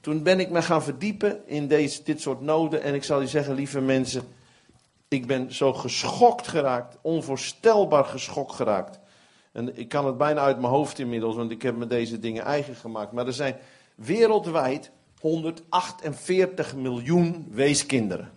Toen 0.00 0.22
ben 0.22 0.40
ik 0.40 0.50
me 0.50 0.62
gaan 0.62 0.82
verdiepen 0.82 1.40
in 1.46 1.66
deze, 1.68 2.02
dit 2.02 2.20
soort 2.20 2.40
noden. 2.40 2.82
En 2.82 2.94
ik 2.94 3.04
zal 3.04 3.20
je 3.20 3.28
zeggen, 3.28 3.54
lieve 3.54 3.80
mensen, 3.80 4.22
ik 5.08 5.26
ben 5.26 5.54
zo 5.54 5.72
geschokt 5.72 6.48
geraakt, 6.48 6.96
onvoorstelbaar 7.00 8.04
geschokt 8.04 8.54
geraakt. 8.54 8.98
En 9.56 9.78
ik 9.78 9.88
kan 9.88 10.06
het 10.06 10.16
bijna 10.16 10.40
uit 10.40 10.60
mijn 10.60 10.72
hoofd 10.72 10.98
inmiddels, 10.98 11.36
want 11.36 11.50
ik 11.50 11.62
heb 11.62 11.76
me 11.76 11.86
deze 11.86 12.18
dingen 12.18 12.44
eigen 12.44 12.74
gemaakt. 12.74 13.12
Maar 13.12 13.26
er 13.26 13.32
zijn 13.32 13.56
wereldwijd 13.94 14.90
148 15.20 16.74
miljoen 16.74 17.48
weeskinderen. 17.50 18.32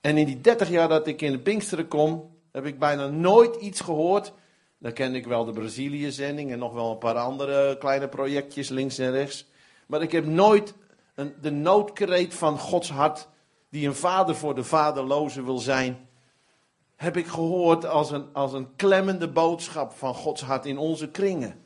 En 0.00 0.16
in 0.16 0.26
die 0.26 0.40
30 0.40 0.68
jaar 0.68 0.88
dat 0.88 1.06
ik 1.06 1.22
in 1.22 1.32
de 1.32 1.38
Pinksteren 1.38 1.88
kom, 1.88 2.30
heb 2.52 2.66
ik 2.66 2.78
bijna 2.78 3.06
nooit 3.06 3.56
iets 3.56 3.80
gehoord. 3.80 4.32
Dan 4.78 4.92
ken 4.92 5.14
ik 5.14 5.26
wel 5.26 5.44
de 5.44 5.52
Brazilië-zending 5.52 6.52
en 6.52 6.58
nog 6.58 6.72
wel 6.72 6.90
een 6.90 6.98
paar 6.98 7.18
andere 7.18 7.78
kleine 7.78 8.08
projectjes 8.08 8.68
links 8.68 8.98
en 8.98 9.10
rechts. 9.10 9.46
Maar 9.86 10.02
ik 10.02 10.12
heb 10.12 10.26
nooit 10.26 10.74
een, 11.14 11.34
de 11.40 11.50
noodkreet 11.50 12.34
van 12.34 12.58
Gods 12.58 12.90
hart, 12.90 13.28
die 13.68 13.86
een 13.86 13.94
vader 13.94 14.34
voor 14.34 14.54
de 14.54 14.64
vaderloze 14.64 15.44
wil 15.44 15.58
zijn, 15.58 16.05
heb 16.96 17.16
ik 17.16 17.26
gehoord 17.26 17.86
als 17.86 18.10
een, 18.10 18.26
als 18.32 18.52
een 18.52 18.76
klemmende 18.76 19.28
boodschap 19.28 19.92
van 19.92 20.14
Gods 20.14 20.42
hart 20.42 20.66
in 20.66 20.78
onze 20.78 21.08
kringen. 21.08 21.64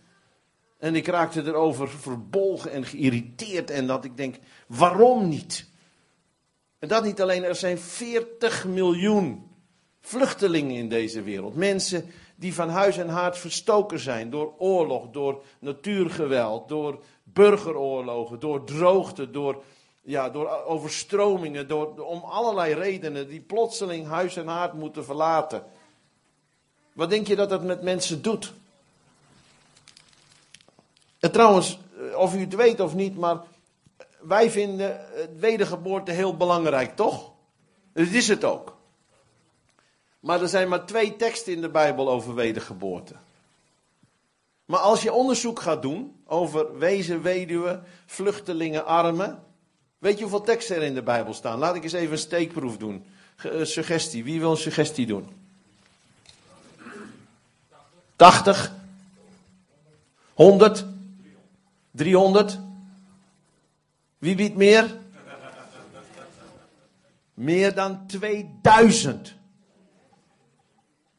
En 0.79 0.95
ik 0.95 1.07
raakte 1.07 1.43
erover 1.43 1.89
verbolgen 1.89 2.73
en 2.73 2.85
geïrriteerd 2.85 3.71
en 3.71 3.87
dat 3.87 4.05
ik 4.05 4.17
denk, 4.17 4.37
waarom 4.67 5.29
niet? 5.29 5.69
En 6.79 6.89
dat 6.89 7.05
niet 7.05 7.21
alleen, 7.21 7.45
er 7.45 7.55
zijn 7.55 7.79
40 7.79 8.67
miljoen 8.67 9.51
vluchtelingen 10.01 10.77
in 10.77 10.89
deze 10.89 11.23
wereld. 11.23 11.57
Mensen 11.57 12.05
die 12.37 12.55
van 12.55 12.69
huis 12.69 12.97
en 12.97 13.09
haard 13.09 13.39
verstoken 13.39 13.99
zijn 13.99 14.31
door 14.31 14.55
oorlog, 14.59 15.11
door 15.11 15.43
natuurgeweld, 15.59 16.69
door 16.69 17.03
burgeroorlogen, 17.23 18.41
door 18.41 18.65
droogte, 18.65 19.31
door 19.31 19.63
ja, 20.01 20.31
door 20.31 20.65
overstromingen, 20.65 21.69
door, 21.69 22.01
om 22.01 22.21
allerlei 22.23 22.75
redenen, 22.75 23.29
die 23.29 23.41
plotseling 23.41 24.07
huis 24.07 24.37
en 24.37 24.47
haard 24.47 24.73
moeten 24.73 25.05
verlaten. 25.05 25.65
Wat 26.93 27.11
denk 27.11 27.27
je 27.27 27.37
dat 27.37 27.49
dat 27.49 27.63
met 27.63 27.83
mensen 27.83 28.23
doet? 28.23 28.53
En 31.19 31.33
trouwens, 31.33 31.79
eh, 31.99 32.19
of 32.19 32.35
u 32.35 32.41
het 32.41 32.55
weet 32.55 32.81
of 32.81 32.95
niet, 32.95 33.17
maar 33.17 33.41
wij 34.21 34.51
vinden 34.51 35.01
wedergeboorte 35.39 36.11
heel 36.11 36.37
belangrijk, 36.37 36.97
toch? 36.97 37.31
Dat 37.93 38.07
is 38.07 38.29
het 38.29 38.45
ook. 38.45 38.79
Maar 40.21 40.43
er 40.43 40.49
zijn 40.49 40.69
maar 40.69 40.87
twee 40.87 41.17
teksten 41.17 41.53
in 41.53 41.61
de 41.61 41.69
Bijbel 41.69 42.11
over 42.11 42.35
wedergeboorte. 42.35 43.15
Maar 44.65 44.81
als 44.81 45.03
je 45.03 45.13
onderzoek 45.13 45.61
gaat 45.61 45.83
doen 45.83 46.23
over 46.27 46.79
wezen, 46.79 47.23
weduwen, 47.23 47.85
vluchtelingen, 48.07 48.87
armen, 48.87 49.45
Weet 50.01 50.17
je 50.17 50.21
hoeveel 50.21 50.43
teksten 50.43 50.77
er 50.77 50.83
in 50.83 50.95
de 50.95 51.03
Bijbel 51.03 51.35
staan? 51.35 51.59
Laat 51.59 51.75
ik 51.75 51.83
eens 51.83 51.93
even 51.93 52.13
een 52.13 52.19
steekproef 52.19 52.77
doen. 52.77 53.05
Ge 53.37 53.65
suggestie. 53.65 54.25
Wie 54.25 54.41
wil 54.41 54.51
een 54.51 54.57
suggestie 54.57 55.07
doen? 55.07 55.29
80? 58.17 58.73
100? 60.33 60.85
300? 61.91 62.59
Wie 64.19 64.35
biedt 64.35 64.57
meer? 64.57 64.97
Meer 67.35 67.75
dan 67.75 68.07
2000. 68.07 69.35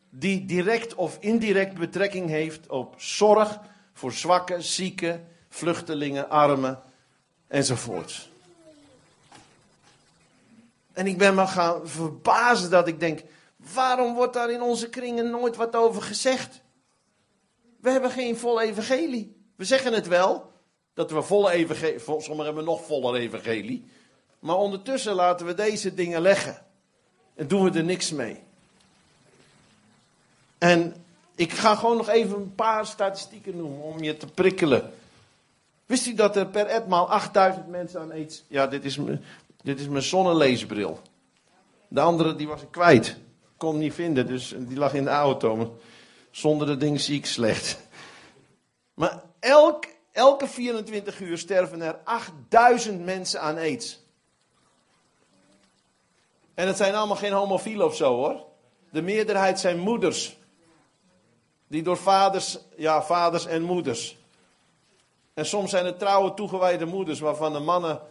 Die 0.09 0.45
direct 0.45 0.95
of 0.95 1.17
indirect 1.19 1.77
betrekking 1.77 2.29
heeft 2.29 2.67
op 2.67 2.95
zorg 2.97 3.59
voor 3.93 4.11
zwakken, 4.11 4.63
zieken, 4.63 5.27
vluchtelingen, 5.49 6.29
armen 6.29 6.79
enzovoorts. 7.47 8.30
En 11.01 11.07
ik 11.07 11.17
ben 11.17 11.35
me 11.35 11.47
gaan 11.47 11.87
verbazen 11.87 12.69
dat 12.69 12.87
ik 12.87 12.99
denk, 12.99 13.21
waarom 13.73 14.13
wordt 14.13 14.33
daar 14.33 14.51
in 14.51 14.61
onze 14.61 14.89
kringen 14.89 15.29
nooit 15.29 15.55
wat 15.55 15.75
over 15.75 16.01
gezegd? 16.01 16.61
We 17.79 17.89
hebben 17.89 18.11
geen 18.11 18.37
vol 18.37 18.61
evangelie. 18.61 19.35
We 19.55 19.65
zeggen 19.65 19.93
het 19.93 20.07
wel, 20.07 20.51
dat 20.93 21.11
we 21.11 21.21
volle 21.21 21.51
evangelie, 21.51 21.99
sommigen 21.99 22.45
hebben 22.45 22.63
nog 22.63 22.85
voller 22.85 23.21
evangelie. 23.21 23.85
Maar 24.39 24.55
ondertussen 24.55 25.13
laten 25.13 25.45
we 25.45 25.53
deze 25.53 25.93
dingen 25.93 26.21
leggen. 26.21 26.65
En 27.35 27.47
doen 27.47 27.63
we 27.63 27.77
er 27.77 27.83
niks 27.83 28.11
mee. 28.11 28.43
En 30.57 30.95
ik 31.35 31.51
ga 31.51 31.75
gewoon 31.75 31.97
nog 31.97 32.09
even 32.09 32.35
een 32.35 32.55
paar 32.55 32.85
statistieken 32.85 33.57
noemen 33.57 33.81
om 33.81 34.03
je 34.03 34.17
te 34.17 34.27
prikkelen. 34.27 34.93
Wist 35.91 36.07
u 36.07 36.13
dat 36.13 36.35
er 36.35 36.47
per 36.47 36.65
etmaal 36.65 37.09
8000 37.09 37.67
mensen 37.67 37.99
aan 37.99 38.11
aids... 38.11 38.43
Ja, 38.47 38.67
dit 38.67 38.85
is 38.85 38.99
dit 39.63 39.79
is 39.79 39.87
mijn 39.87 40.03
zonneleesbril. 40.03 40.99
De 41.87 42.01
andere 42.01 42.35
die 42.35 42.47
was 42.47 42.61
ik 42.61 42.71
kwijt. 42.71 43.17
Kon 43.57 43.77
niet 43.77 43.93
vinden, 43.93 44.27
dus 44.27 44.53
die 44.57 44.77
lag 44.77 44.93
in 44.93 45.03
de 45.03 45.09
auto. 45.09 45.77
Zonder 46.31 46.67
dat 46.67 46.79
ding 46.79 47.01
zie 47.01 47.17
ik 47.17 47.25
slecht. 47.25 47.79
Maar 48.93 49.23
elk, 49.39 49.85
elke 50.11 50.47
24 50.47 51.19
uur 51.19 51.37
sterven 51.37 51.81
er 51.81 51.99
8000 52.03 53.05
mensen 53.05 53.41
aan 53.41 53.57
aids. 53.57 53.99
En 56.53 56.67
het 56.67 56.77
zijn 56.77 56.95
allemaal 56.95 57.15
geen 57.15 57.31
homofielen 57.31 57.85
of 57.85 57.95
zo 57.95 58.15
hoor. 58.15 58.45
De 58.91 59.01
meerderheid 59.01 59.59
zijn 59.59 59.79
moeders. 59.79 60.37
Die 61.67 61.83
door 61.83 61.97
vaders, 61.97 62.59
ja, 62.77 63.03
vaders 63.03 63.45
en 63.45 63.61
moeders. 63.61 64.17
En 65.33 65.45
soms 65.45 65.69
zijn 65.69 65.85
het 65.85 65.99
trouwe 65.99 66.33
toegewijde 66.33 66.85
moeders 66.85 67.19
waarvan 67.19 67.53
de 67.53 67.59
mannen 67.59 68.01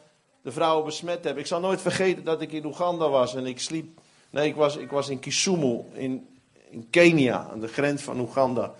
de 0.42 0.52
vrouwen 0.52 0.84
besmet 0.84 1.24
hebben. 1.24 1.42
Ik 1.42 1.48
zal 1.48 1.60
nooit 1.60 1.80
vergeten 1.80 2.24
dat 2.24 2.40
ik 2.40 2.52
in 2.52 2.64
Oeganda 2.64 3.08
was 3.08 3.34
en 3.34 3.46
ik 3.46 3.60
sliep. 3.60 4.00
Nee, 4.30 4.48
ik 4.48 4.54
was, 4.54 4.76
ik 4.76 4.90
was 4.90 5.08
in 5.08 5.18
Kisumu, 5.18 5.80
in, 5.92 6.26
in 6.70 6.86
Kenia, 6.90 7.48
aan 7.52 7.60
de 7.60 7.68
grens 7.68 8.02
van 8.02 8.20
Oeganda. 8.20 8.74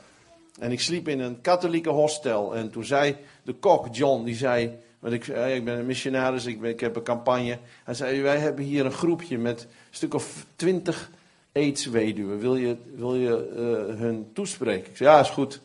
En 0.59 0.73
ik 0.73 0.81
sliep 0.81 1.09
in 1.09 1.21
een 1.21 1.41
katholieke 1.41 1.91
hostel. 1.91 2.57
En 2.57 2.71
toen 2.71 2.85
zei 2.85 3.17
de 3.43 3.53
kok, 3.53 3.87
John, 3.95 4.25
die 4.25 4.35
zei. 4.35 4.79
Want 4.99 5.15
ik, 5.15 5.27
ik 5.27 5.65
ben 5.65 5.79
een 5.79 5.87
missionaris, 5.87 6.47
ik, 6.47 6.61
ben, 6.61 6.71
ik 6.71 6.81
heb 6.81 6.97
een 6.97 7.03
campagne. 7.03 7.59
Hij 7.85 7.95
zei: 7.95 8.21
Wij 8.21 8.39
hebben 8.39 8.65
hier 8.65 8.85
een 8.85 8.93
groepje 8.93 9.39
met 9.39 9.61
een 9.63 9.69
stuk 9.91 10.15
of 10.15 10.47
twintig 10.57 11.11
aidsweduwen. 11.53 12.39
Wil 12.39 12.57
je, 12.57 12.77
wil 12.95 13.15
je 13.15 13.51
uh, 13.53 13.99
hun 13.99 14.31
toespreken? 14.33 14.91
Ik 14.91 14.97
zei: 14.97 15.11
Ja, 15.11 15.21
is 15.21 15.29
goed. 15.29 15.61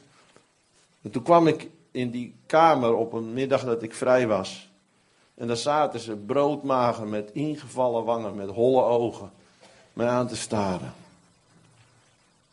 En 1.02 1.12
toen 1.12 1.24
kwam 1.24 1.48
ik 1.48 1.70
in 1.92 2.10
die 2.10 2.34
kamer 2.46 2.94
op 2.94 3.14
een 3.14 3.34
middag 3.34 3.64
dat 3.64 3.84
ik 3.84 3.94
vrij 3.94 4.28
was. 4.28 4.70
En 5.36 5.48
daar 5.48 5.58
zaten 5.58 6.00
ze 6.00 6.16
broodmagen 6.16 7.10
met 7.10 7.30
ingevallen 7.34 8.04
wangen, 8.04 8.36
met 8.36 8.50
holle 8.50 8.82
ogen, 8.82 9.32
mij 9.94 10.08
aan 10.08 10.28
te 10.28 10.36
staren. 10.36 10.94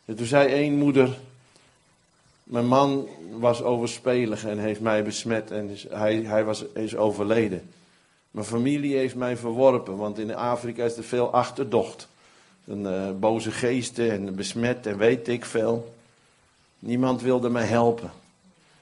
En 0.05 0.15
toen 0.15 0.25
zei 0.25 0.49
één 0.49 0.77
moeder: 0.77 1.17
Mijn 2.43 2.67
man 2.67 3.07
was 3.31 3.61
overspelig 3.61 4.45
en 4.45 4.59
heeft 4.59 4.81
mij 4.81 5.03
besmet 5.03 5.51
en 5.51 5.69
is, 5.69 5.85
hij, 5.89 6.15
hij 6.15 6.43
was, 6.43 6.63
is 6.73 6.95
overleden. 6.95 7.71
Mijn 8.31 8.45
familie 8.45 8.95
heeft 8.95 9.15
mij 9.15 9.37
verworpen, 9.37 9.97
want 9.97 10.19
in 10.19 10.35
Afrika 10.35 10.83
is 10.83 10.97
er 10.97 11.03
veel 11.03 11.33
achterdocht. 11.33 12.07
Een, 12.65 12.81
uh, 12.81 13.09
boze 13.19 13.51
geesten 13.51 14.11
en 14.11 14.35
besmet 14.35 14.85
en 14.85 14.97
weet 14.97 15.27
ik 15.27 15.45
veel. 15.45 15.93
Niemand 16.79 17.21
wilde 17.21 17.49
mij 17.49 17.65
helpen. 17.65 18.11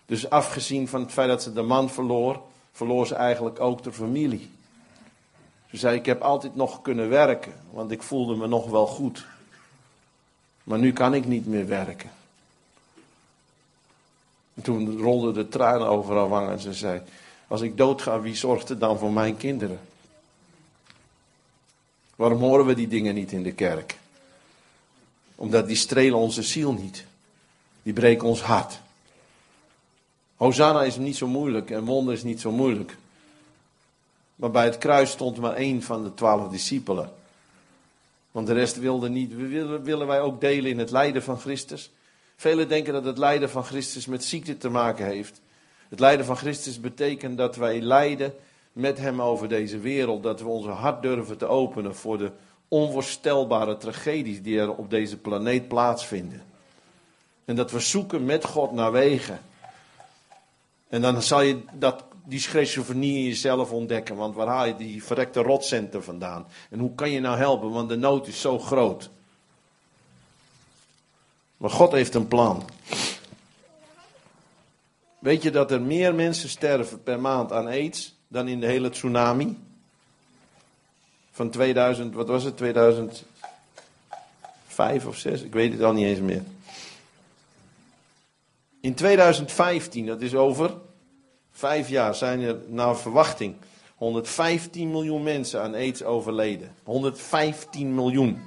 Dus 0.05 0.29
afgezien 0.29 0.87
van 0.87 1.01
het 1.01 1.11
feit 1.11 1.27
dat 1.27 1.43
ze 1.43 1.53
de 1.53 1.61
man 1.61 1.89
verloor, 1.89 2.41
verloor 2.71 3.07
ze 3.07 3.15
eigenlijk 3.15 3.59
ook 3.59 3.83
de 3.83 3.91
familie. 3.91 4.49
Ze 5.69 5.77
zei: 5.77 5.97
Ik 5.97 6.05
heb 6.05 6.21
altijd 6.21 6.55
nog 6.55 6.81
kunnen 6.81 7.09
werken, 7.09 7.53
want 7.71 7.91
ik 7.91 8.01
voelde 8.03 8.35
me 8.35 8.47
nog 8.47 8.69
wel 8.69 8.87
goed. 8.87 9.25
Maar 10.63 10.79
nu 10.79 10.93
kan 10.93 11.13
ik 11.13 11.25
niet 11.25 11.45
meer 11.45 11.67
werken. 11.67 12.11
En 14.53 14.61
toen 14.61 14.99
rolden 14.99 15.33
de 15.33 15.47
tranen 15.47 15.87
over 15.87 16.15
haar 16.15 16.29
wangen 16.29 16.51
en 16.51 16.59
ze 16.59 16.73
zei: 16.73 17.01
Als 17.47 17.61
ik 17.61 17.77
doodga, 17.77 18.21
wie 18.21 18.35
zorgt 18.35 18.69
er 18.69 18.79
dan 18.79 18.97
voor 18.97 19.11
mijn 19.11 19.37
kinderen? 19.37 19.79
Waarom 22.15 22.39
horen 22.39 22.65
we 22.65 22.73
die 22.73 22.87
dingen 22.87 23.15
niet 23.15 23.31
in 23.31 23.43
de 23.43 23.51
kerk? 23.51 23.97
Omdat 25.35 25.67
die 25.67 25.75
strelen 25.75 26.17
onze 26.17 26.43
ziel 26.43 26.73
niet. 26.73 27.05
Die 27.83 27.93
breken 27.93 28.27
ons 28.27 28.41
hart. 28.41 28.79
Hosanna 30.41 30.83
is 30.83 30.97
niet 30.97 31.15
zo 31.15 31.27
moeilijk 31.27 31.69
en 31.69 31.85
wonder 31.85 32.13
is 32.13 32.23
niet 32.23 32.41
zo 32.41 32.51
moeilijk. 32.51 32.97
Maar 34.35 34.51
bij 34.51 34.63
het 34.63 34.77
kruis 34.77 35.11
stond 35.11 35.37
maar 35.37 35.53
één 35.53 35.81
van 35.81 36.03
de 36.03 36.13
twaalf 36.13 36.51
discipelen. 36.51 37.11
Want 38.31 38.47
de 38.47 38.53
rest 38.53 38.79
wilde 38.79 39.09
niet. 39.09 39.35
Willen, 39.83 40.07
wij 40.07 40.21
ook 40.21 40.41
delen 40.41 40.71
in 40.71 40.79
het 40.79 40.91
lijden 40.91 41.23
van 41.23 41.39
Christus? 41.39 41.91
Velen 42.35 42.67
denken 42.67 42.93
dat 42.93 43.05
het 43.05 43.17
lijden 43.17 43.49
van 43.49 43.63
Christus 43.63 44.05
met 44.05 44.23
ziekte 44.23 44.57
te 44.57 44.69
maken 44.69 45.05
heeft. 45.05 45.41
Het 45.89 45.99
lijden 45.99 46.25
van 46.25 46.37
Christus 46.37 46.79
betekent 46.79 47.37
dat 47.37 47.55
wij 47.55 47.81
lijden 47.81 48.33
met 48.73 48.97
Hem 48.97 49.21
over 49.21 49.47
deze 49.47 49.79
wereld. 49.79 50.23
Dat 50.23 50.41
we 50.41 50.47
onze 50.47 50.69
hart 50.69 51.01
durven 51.01 51.37
te 51.37 51.47
openen 51.47 51.95
voor 51.95 52.17
de 52.17 52.31
onvoorstelbare 52.67 53.77
tragedies 53.77 54.41
die 54.41 54.59
er 54.59 54.75
op 54.75 54.89
deze 54.89 55.17
planeet 55.17 55.67
plaatsvinden. 55.67 56.43
En 57.45 57.55
dat 57.55 57.71
we 57.71 57.79
zoeken 57.79 58.25
met 58.25 58.45
God 58.45 58.71
naar 58.71 58.91
wegen 58.91 59.39
en 60.91 61.01
dan 61.01 61.21
zal 61.21 61.41
je 61.41 61.61
dat, 61.73 62.03
die 62.23 62.39
schizofrenie 62.39 63.17
in 63.17 63.23
jezelf 63.23 63.71
ontdekken. 63.71 64.15
Want 64.15 64.35
waar 64.35 64.47
haal 64.47 64.65
je 64.65 64.75
die 64.75 65.03
verrekte 65.03 65.41
rotcenten 65.41 66.03
vandaan? 66.03 66.45
En 66.69 66.79
hoe 66.79 66.95
kan 66.95 67.11
je 67.11 67.19
nou 67.19 67.37
helpen? 67.37 67.71
Want 67.71 67.89
de 67.89 67.97
nood 67.97 68.27
is 68.27 68.41
zo 68.41 68.59
groot. 68.59 69.09
Maar 71.57 71.69
God 71.69 71.91
heeft 71.91 72.13
een 72.13 72.27
plan. 72.27 72.69
Weet 75.19 75.43
je 75.43 75.51
dat 75.51 75.71
er 75.71 75.81
meer 75.81 76.15
mensen 76.15 76.49
sterven 76.49 77.03
per 77.03 77.19
maand 77.19 77.51
aan 77.51 77.67
aids 77.67 78.15
dan 78.27 78.47
in 78.47 78.59
de 78.59 78.67
hele 78.67 78.89
tsunami? 78.89 79.57
Van 81.31 81.49
2000, 81.49 82.13
wat 82.13 82.27
was 82.27 82.43
het, 82.43 82.57
2005 82.57 83.25
of 85.05 85.17
6? 85.17 85.41
Ik 85.41 85.53
weet 85.53 85.71
het 85.71 85.81
al 85.81 85.93
niet 85.93 86.05
eens 86.05 86.19
meer. 86.19 86.43
In 88.81 88.93
2015, 88.93 90.05
dat 90.05 90.21
is 90.21 90.35
over 90.35 90.77
vijf 91.51 91.89
jaar, 91.89 92.15
zijn 92.15 92.41
er 92.41 92.57
naar 92.67 92.97
verwachting 92.97 93.55
115 93.95 94.91
miljoen 94.91 95.23
mensen 95.23 95.61
aan 95.61 95.73
aids 95.73 96.03
overleden. 96.03 96.75
115 96.83 97.95
miljoen. 97.95 98.41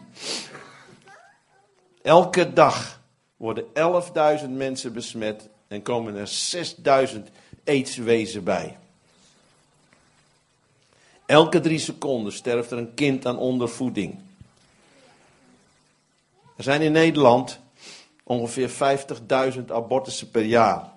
Elke 2.02 2.52
dag 2.52 3.00
worden 3.36 3.64
11.000 4.42 4.50
mensen 4.50 4.92
besmet 4.92 5.48
en 5.68 5.82
komen 5.82 6.14
er 6.14 6.30
6.000 7.14 7.20
aidswezen 7.64 8.44
bij. 8.44 8.76
Elke 11.26 11.60
drie 11.60 11.78
seconden 11.78 12.32
sterft 12.32 12.70
er 12.70 12.78
een 12.78 12.94
kind 12.94 13.26
aan 13.26 13.38
ondervoeding. 13.38 14.18
Er 16.56 16.62
zijn 16.62 16.80
in 16.80 16.92
Nederland 16.92 17.60
ongeveer 18.24 18.70
50.000 19.56 19.64
abortussen 19.68 20.30
per 20.30 20.44
jaar. 20.44 20.92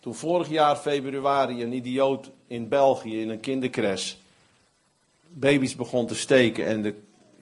Toen 0.00 0.14
vorig 0.14 0.48
jaar 0.48 0.76
februari 0.76 1.62
een 1.62 1.72
idioot 1.72 2.30
in 2.46 2.68
België 2.68 3.20
in 3.20 3.28
een 3.28 3.40
kindercrash 3.40 4.14
baby's 5.34 5.76
begon 5.76 6.06
te 6.06 6.14
steken 6.14 6.66
en 6.66 6.82
de 6.82 6.94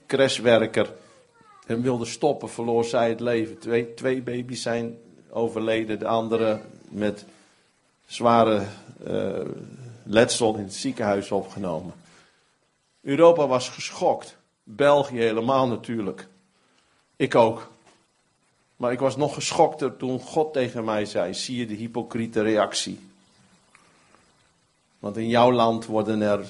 crashwerker 0.07 0.93
hem 1.65 1.81
wilde 1.81 2.05
stoppen, 2.05 2.49
verloor 2.49 2.85
zij 2.85 3.09
het 3.09 3.19
leven. 3.19 3.59
Twee, 3.59 3.93
twee 3.93 4.21
baby's 4.21 4.61
zijn 4.61 4.97
overleden, 5.29 5.99
de 5.99 6.07
andere 6.07 6.61
met 6.89 7.25
zware 8.05 8.65
uh, 9.07 9.39
letsel 10.03 10.55
in 10.55 10.63
het 10.63 10.73
ziekenhuis 10.73 11.31
opgenomen. 11.31 11.93
Europa 13.01 13.47
was 13.47 13.69
geschokt. 13.69 14.37
België 14.63 15.17
helemaal 15.17 15.67
natuurlijk. 15.67 16.27
Ik 17.15 17.35
ook. 17.35 17.71
Maar 18.75 18.91
ik 18.91 18.99
was 18.99 19.15
nog 19.17 19.33
geschokter 19.33 19.97
toen 19.97 20.19
God 20.19 20.53
tegen 20.53 20.83
mij 20.83 21.05
zei: 21.05 21.33
zie 21.33 21.57
je 21.57 21.65
de 21.65 21.73
hypocriete 21.73 22.41
reactie? 22.41 22.99
Want 24.99 25.17
in 25.17 25.27
jouw 25.27 25.51
land 25.51 25.85
worden 25.85 26.21
er 26.21 26.45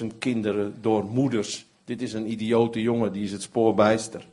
50.000 0.00 0.06
kinderen 0.18 0.78
door 0.80 1.04
moeders. 1.04 1.66
Dit 1.84 2.02
is 2.02 2.12
een 2.12 2.30
idiote 2.30 2.82
jongen, 2.82 3.12
die 3.12 3.24
is 3.24 3.32
het 3.32 3.42
spoor 3.42 3.74
bijster. 3.74 4.26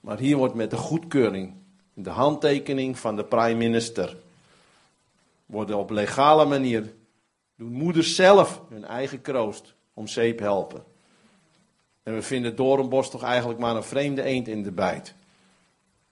Maar 0.00 0.18
hier 0.18 0.36
wordt 0.36 0.54
met 0.54 0.70
de 0.70 0.76
goedkeuring, 0.76 1.52
de 1.94 2.10
handtekening 2.10 2.98
van 2.98 3.16
de 3.16 3.24
prime 3.24 3.54
minister, 3.54 4.16
worden 5.46 5.76
op 5.76 5.90
legale 5.90 6.44
manier, 6.44 6.92
doen 7.56 7.72
moeders 7.72 8.14
zelf 8.14 8.60
hun 8.68 8.84
eigen 8.84 9.20
kroost 9.20 9.74
om 9.94 10.06
zeep 10.06 10.38
helpen. 10.38 10.84
En 12.02 12.14
we 12.14 12.22
vinden 12.22 12.56
Doornbos 12.56 13.10
toch 13.10 13.22
eigenlijk 13.22 13.60
maar 13.60 13.76
een 13.76 13.84
vreemde 13.84 14.22
eend 14.22 14.48
in 14.48 14.62
de 14.62 14.72
bijt. 14.72 15.14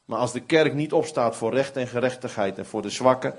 Maar 0.04 0.18
als 0.18 0.32
de 0.32 0.40
kerk 0.40 0.74
niet 0.74 0.92
opstaat 0.92 1.36
voor 1.36 1.54
recht 1.54 1.76
en 1.76 1.86
gerechtigheid 1.86 2.58
en 2.58 2.66
voor 2.66 2.82
de 2.82 2.90
zwakken, 2.90 3.34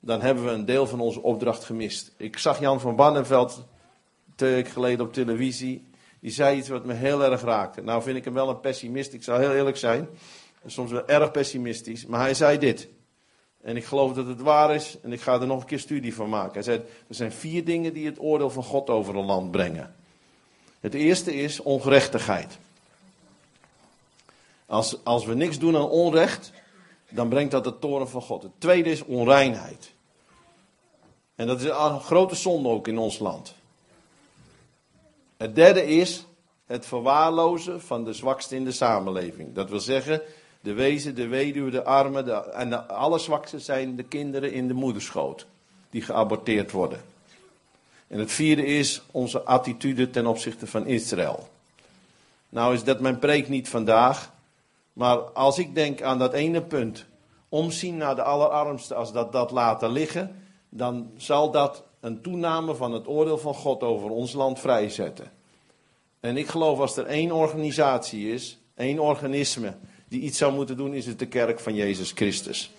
dan 0.00 0.20
hebben 0.20 0.44
we 0.44 0.50
een 0.50 0.64
deel 0.64 0.86
van 0.86 1.00
onze 1.00 1.22
opdracht 1.22 1.64
gemist. 1.64 2.12
Ik 2.16 2.38
zag 2.38 2.60
Jan 2.60 2.80
van 2.80 2.96
Bannenveld 2.96 3.64
twee 4.34 4.54
weken 4.54 4.72
geleden 4.72 5.06
op 5.06 5.12
televisie. 5.12 5.86
Die 6.20 6.30
zei 6.30 6.58
iets 6.58 6.68
wat 6.68 6.84
me 6.84 6.92
heel 6.92 7.24
erg 7.24 7.42
raakte. 7.42 7.82
Nou 7.82 8.02
vind 8.02 8.16
ik 8.16 8.24
hem 8.24 8.34
wel 8.34 8.48
een 8.48 8.60
pessimist, 8.60 9.12
ik 9.12 9.22
zou 9.22 9.40
heel 9.40 9.54
eerlijk 9.54 9.76
zijn. 9.76 10.08
Soms 10.66 10.90
wel 10.90 11.08
erg 11.08 11.30
pessimistisch. 11.30 12.06
Maar 12.06 12.20
hij 12.20 12.34
zei 12.34 12.58
dit. 12.58 12.88
En 13.62 13.76
ik 13.76 13.84
geloof 13.84 14.12
dat 14.12 14.26
het 14.26 14.40
waar 14.40 14.74
is 14.74 14.96
en 15.02 15.12
ik 15.12 15.20
ga 15.20 15.40
er 15.40 15.46
nog 15.46 15.60
een 15.60 15.66
keer 15.66 15.78
studie 15.78 16.14
van 16.14 16.28
maken. 16.28 16.52
Hij 16.52 16.62
zei, 16.62 16.78
er 16.78 17.14
zijn 17.14 17.32
vier 17.32 17.64
dingen 17.64 17.92
die 17.92 18.06
het 18.06 18.20
oordeel 18.20 18.50
van 18.50 18.62
God 18.62 18.90
over 18.90 19.16
een 19.16 19.24
land 19.24 19.50
brengen. 19.50 19.94
Het 20.80 20.94
eerste 20.94 21.34
is 21.34 21.60
ongerechtigheid. 21.60 22.58
Als, 24.68 25.04
als 25.04 25.24
we 25.24 25.34
niks 25.34 25.58
doen 25.58 25.76
aan 25.76 25.88
onrecht, 25.88 26.52
dan 27.10 27.28
brengt 27.28 27.50
dat 27.50 27.64
de 27.64 27.78
toren 27.78 28.08
van 28.08 28.22
God. 28.22 28.42
Het 28.42 28.52
tweede 28.58 28.90
is 28.90 29.04
onreinheid. 29.04 29.92
En 31.34 31.46
dat 31.46 31.60
is 31.60 31.66
een 31.66 32.00
grote 32.00 32.34
zonde 32.34 32.68
ook 32.68 32.88
in 32.88 32.98
ons 32.98 33.18
land. 33.18 33.54
Het 35.36 35.54
derde 35.54 35.86
is 35.86 36.26
het 36.66 36.86
verwaarlozen 36.86 37.80
van 37.80 38.04
de 38.04 38.12
zwakste 38.12 38.56
in 38.56 38.64
de 38.64 38.72
samenleving. 38.72 39.54
Dat 39.54 39.70
wil 39.70 39.80
zeggen, 39.80 40.22
de 40.60 40.72
wezen, 40.72 41.14
de 41.14 41.26
weduwe, 41.26 41.70
de 41.70 41.84
armen 41.84 42.54
en 42.54 42.70
de 42.70 42.86
allerzwakste 42.86 43.58
zijn 43.58 43.96
de 43.96 44.02
kinderen 44.02 44.52
in 44.52 44.68
de 44.68 44.74
moederschoot 44.74 45.46
die 45.90 46.02
geaborteerd 46.02 46.70
worden. 46.70 47.00
En 48.06 48.18
het 48.18 48.32
vierde 48.32 48.64
is 48.64 49.02
onze 49.10 49.42
attitude 49.42 50.10
ten 50.10 50.26
opzichte 50.26 50.66
van 50.66 50.86
Israël. 50.86 51.48
Nou 52.48 52.74
is 52.74 52.84
dat 52.84 53.00
mijn 53.00 53.18
preek 53.18 53.48
niet 53.48 53.68
vandaag, 53.68 54.32
Maar 54.98 55.18
als 55.18 55.58
ik 55.58 55.74
denk 55.74 56.02
aan 56.02 56.18
dat 56.18 56.32
ene 56.32 56.62
punt, 56.62 57.06
omzien 57.48 57.96
naar 57.96 58.14
de 58.14 58.22
allerarmste, 58.22 58.94
als 58.94 59.12
dat 59.12 59.32
dat 59.32 59.50
laten 59.50 59.90
liggen, 59.90 60.42
dan 60.68 61.10
zal 61.16 61.50
dat 61.50 61.82
een 62.00 62.22
toename 62.22 62.74
van 62.74 62.92
het 62.92 63.08
oordeel 63.08 63.38
van 63.38 63.54
God 63.54 63.82
over 63.82 64.10
ons 64.10 64.32
land 64.32 64.60
vrijzetten. 64.60 65.32
En 66.20 66.36
ik 66.36 66.48
geloof 66.48 66.78
als 66.78 66.96
er 66.96 67.06
één 67.06 67.32
organisatie 67.32 68.32
is, 68.32 68.58
één 68.74 68.98
organisme, 68.98 69.76
die 70.08 70.20
iets 70.20 70.38
zou 70.38 70.52
moeten 70.52 70.76
doen, 70.76 70.94
is 70.94 71.06
het 71.06 71.18
de 71.18 71.28
kerk 71.28 71.60
van 71.60 71.74
Jezus 71.74 72.12
Christus. 72.12 72.70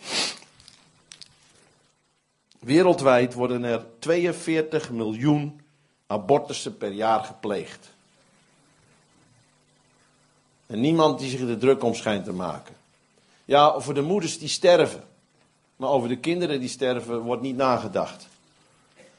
Wereldwijd 2.60 3.34
worden 3.34 3.64
er 3.64 3.86
42 4.00 4.92
miljoen 4.92 5.62
abortussen 6.08 6.78
per 6.78 6.92
jaar 6.92 7.24
gepleegd. 7.24 7.98
En 10.70 10.80
niemand 10.80 11.20
die 11.20 11.30
zich 11.30 11.40
er 11.40 11.58
druk 11.58 11.84
om 11.84 11.94
schijnt 11.94 12.26
te 12.26 12.34
maken. 12.34 12.76
Ja, 13.46 13.70
over 13.70 13.94
de 13.94 14.02
moeders 14.02 14.40
die 14.40 14.48
sterven. 14.48 15.04
Maar 15.76 15.90
over 15.90 16.10
de 16.10 16.18
kinderen 16.18 16.60
die 16.60 16.70
sterven 16.70 17.20
wordt 17.20 17.42
niet 17.42 17.56
nagedacht. 17.56 18.28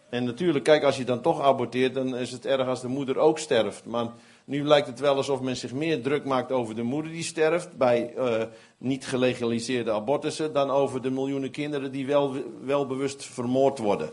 En 0.08 0.24
natuurlijk, 0.24 0.64
kijk, 0.64 0.82
als 0.82 0.96
je 0.96 1.04
dan 1.04 1.20
toch 1.20 1.40
aborteert, 1.40 1.94
dan 1.94 2.16
is 2.16 2.32
het 2.32 2.46
erg 2.46 2.68
als 2.68 2.80
de 2.80 2.88
moeder 2.88 3.18
ook 3.18 3.38
sterft. 3.38 3.84
Maar 3.84 4.06
nu 4.44 4.64
lijkt 4.64 4.86
het 4.86 5.00
wel 5.00 5.16
alsof 5.16 5.40
men 5.40 5.56
zich 5.56 5.72
meer 5.72 6.02
druk 6.02 6.24
maakt 6.24 6.52
over 6.52 6.74
de 6.74 6.82
moeder 6.82 7.12
die 7.12 7.22
sterft 7.22 7.76
bij 7.76 8.14
uh, 8.18 8.42
niet 8.78 9.06
gelegaliseerde 9.06 9.92
abortussen, 9.92 10.52
dan 10.52 10.70
over 10.70 11.02
de 11.02 11.10
miljoenen 11.10 11.50
kinderen 11.50 11.92
die 11.92 12.06
wel, 12.06 12.34
wel 12.64 12.86
bewust 12.86 13.24
vermoord 13.24 13.78
worden. 13.78 14.10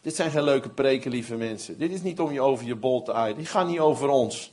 Dit 0.00 0.16
zijn 0.16 0.30
geen 0.30 0.44
leuke 0.44 0.68
preken, 0.68 1.10
lieve 1.10 1.34
mensen. 1.34 1.78
Dit 1.78 1.90
is 1.90 2.02
niet 2.02 2.20
om 2.20 2.32
je 2.32 2.40
over 2.40 2.66
je 2.66 2.76
bol 2.76 3.02
te 3.02 3.12
aaien. 3.12 3.36
Die 3.36 3.46
gaan 3.46 3.66
niet 3.66 3.80
over 3.80 4.08
ons. 4.08 4.52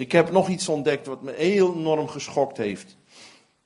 Ik 0.00 0.12
heb 0.12 0.30
nog 0.30 0.48
iets 0.48 0.68
ontdekt 0.68 1.06
wat 1.06 1.22
me 1.22 1.32
heel 1.32 1.74
enorm 1.74 2.08
geschokt 2.08 2.56
heeft. 2.56 2.96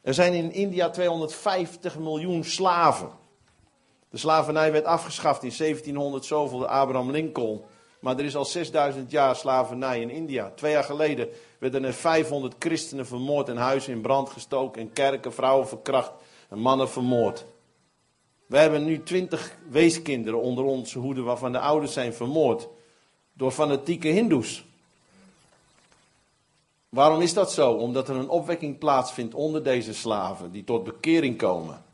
Er 0.03 0.15
zijn 0.15 0.33
in 0.33 0.53
India 0.53 0.91
250 0.91 1.99
miljoen 1.99 2.45
slaven. 2.45 3.11
De 4.11 4.19
slavernij 4.19 4.73
werd 4.73 4.85
afgeschaft 4.85 5.43
in 5.43 5.53
1700 5.59 6.25
zoveel, 6.25 6.59
de 6.59 6.67
Abraham 6.67 7.11
Lincoln. 7.11 7.63
Maar 8.01 8.19
er 8.19 8.25
is 8.25 8.37
al 8.37 8.45
6000 8.45 9.11
jaar 9.11 9.37
slavernij 9.37 10.01
in 10.01 10.11
India. 10.11 10.53
Twee 10.55 10.73
jaar 10.73 10.85
geleden 10.85 11.29
werden 11.59 11.85
er 11.85 11.93
500 11.93 12.55
christenen 12.59 13.07
vermoord 13.07 13.49
en 13.49 13.57
huizen 13.57 13.93
in 13.93 14.01
brand 14.01 14.31
gestoken. 14.31 14.83
En 14.83 14.93
kerken, 14.93 15.33
vrouwen 15.33 15.69
verkracht 15.69 16.13
en 16.49 16.59
mannen 16.59 16.89
vermoord. 16.89 17.45
We 18.47 18.59
hebben 18.59 18.85
nu 18.85 19.03
20 19.03 19.57
weeskinderen 19.71 20.41
onder 20.41 20.65
onze 20.65 20.99
hoede 20.99 21.23
waarvan 21.23 21.53
de 21.53 21.59
ouders 21.59 21.93
zijn 21.93 22.15
vermoord. 22.15 22.69
Door 23.33 23.51
fanatieke 23.51 24.09
hindoes. 24.09 24.65
Waarom 26.95 27.21
is 27.21 27.35
dat 27.35 27.53
zo? 27.53 27.71
Omdat 27.71 28.09
er 28.09 28.17
een 28.17 28.29
opwekking 28.29 28.79
plaatsvindt 28.79 29.35
onder 29.35 29.63
deze 29.63 29.95
slaven 29.95 30.51
die 30.51 30.65
tot 30.65 30.85
bekering 30.85 31.39
komen. 31.39 31.85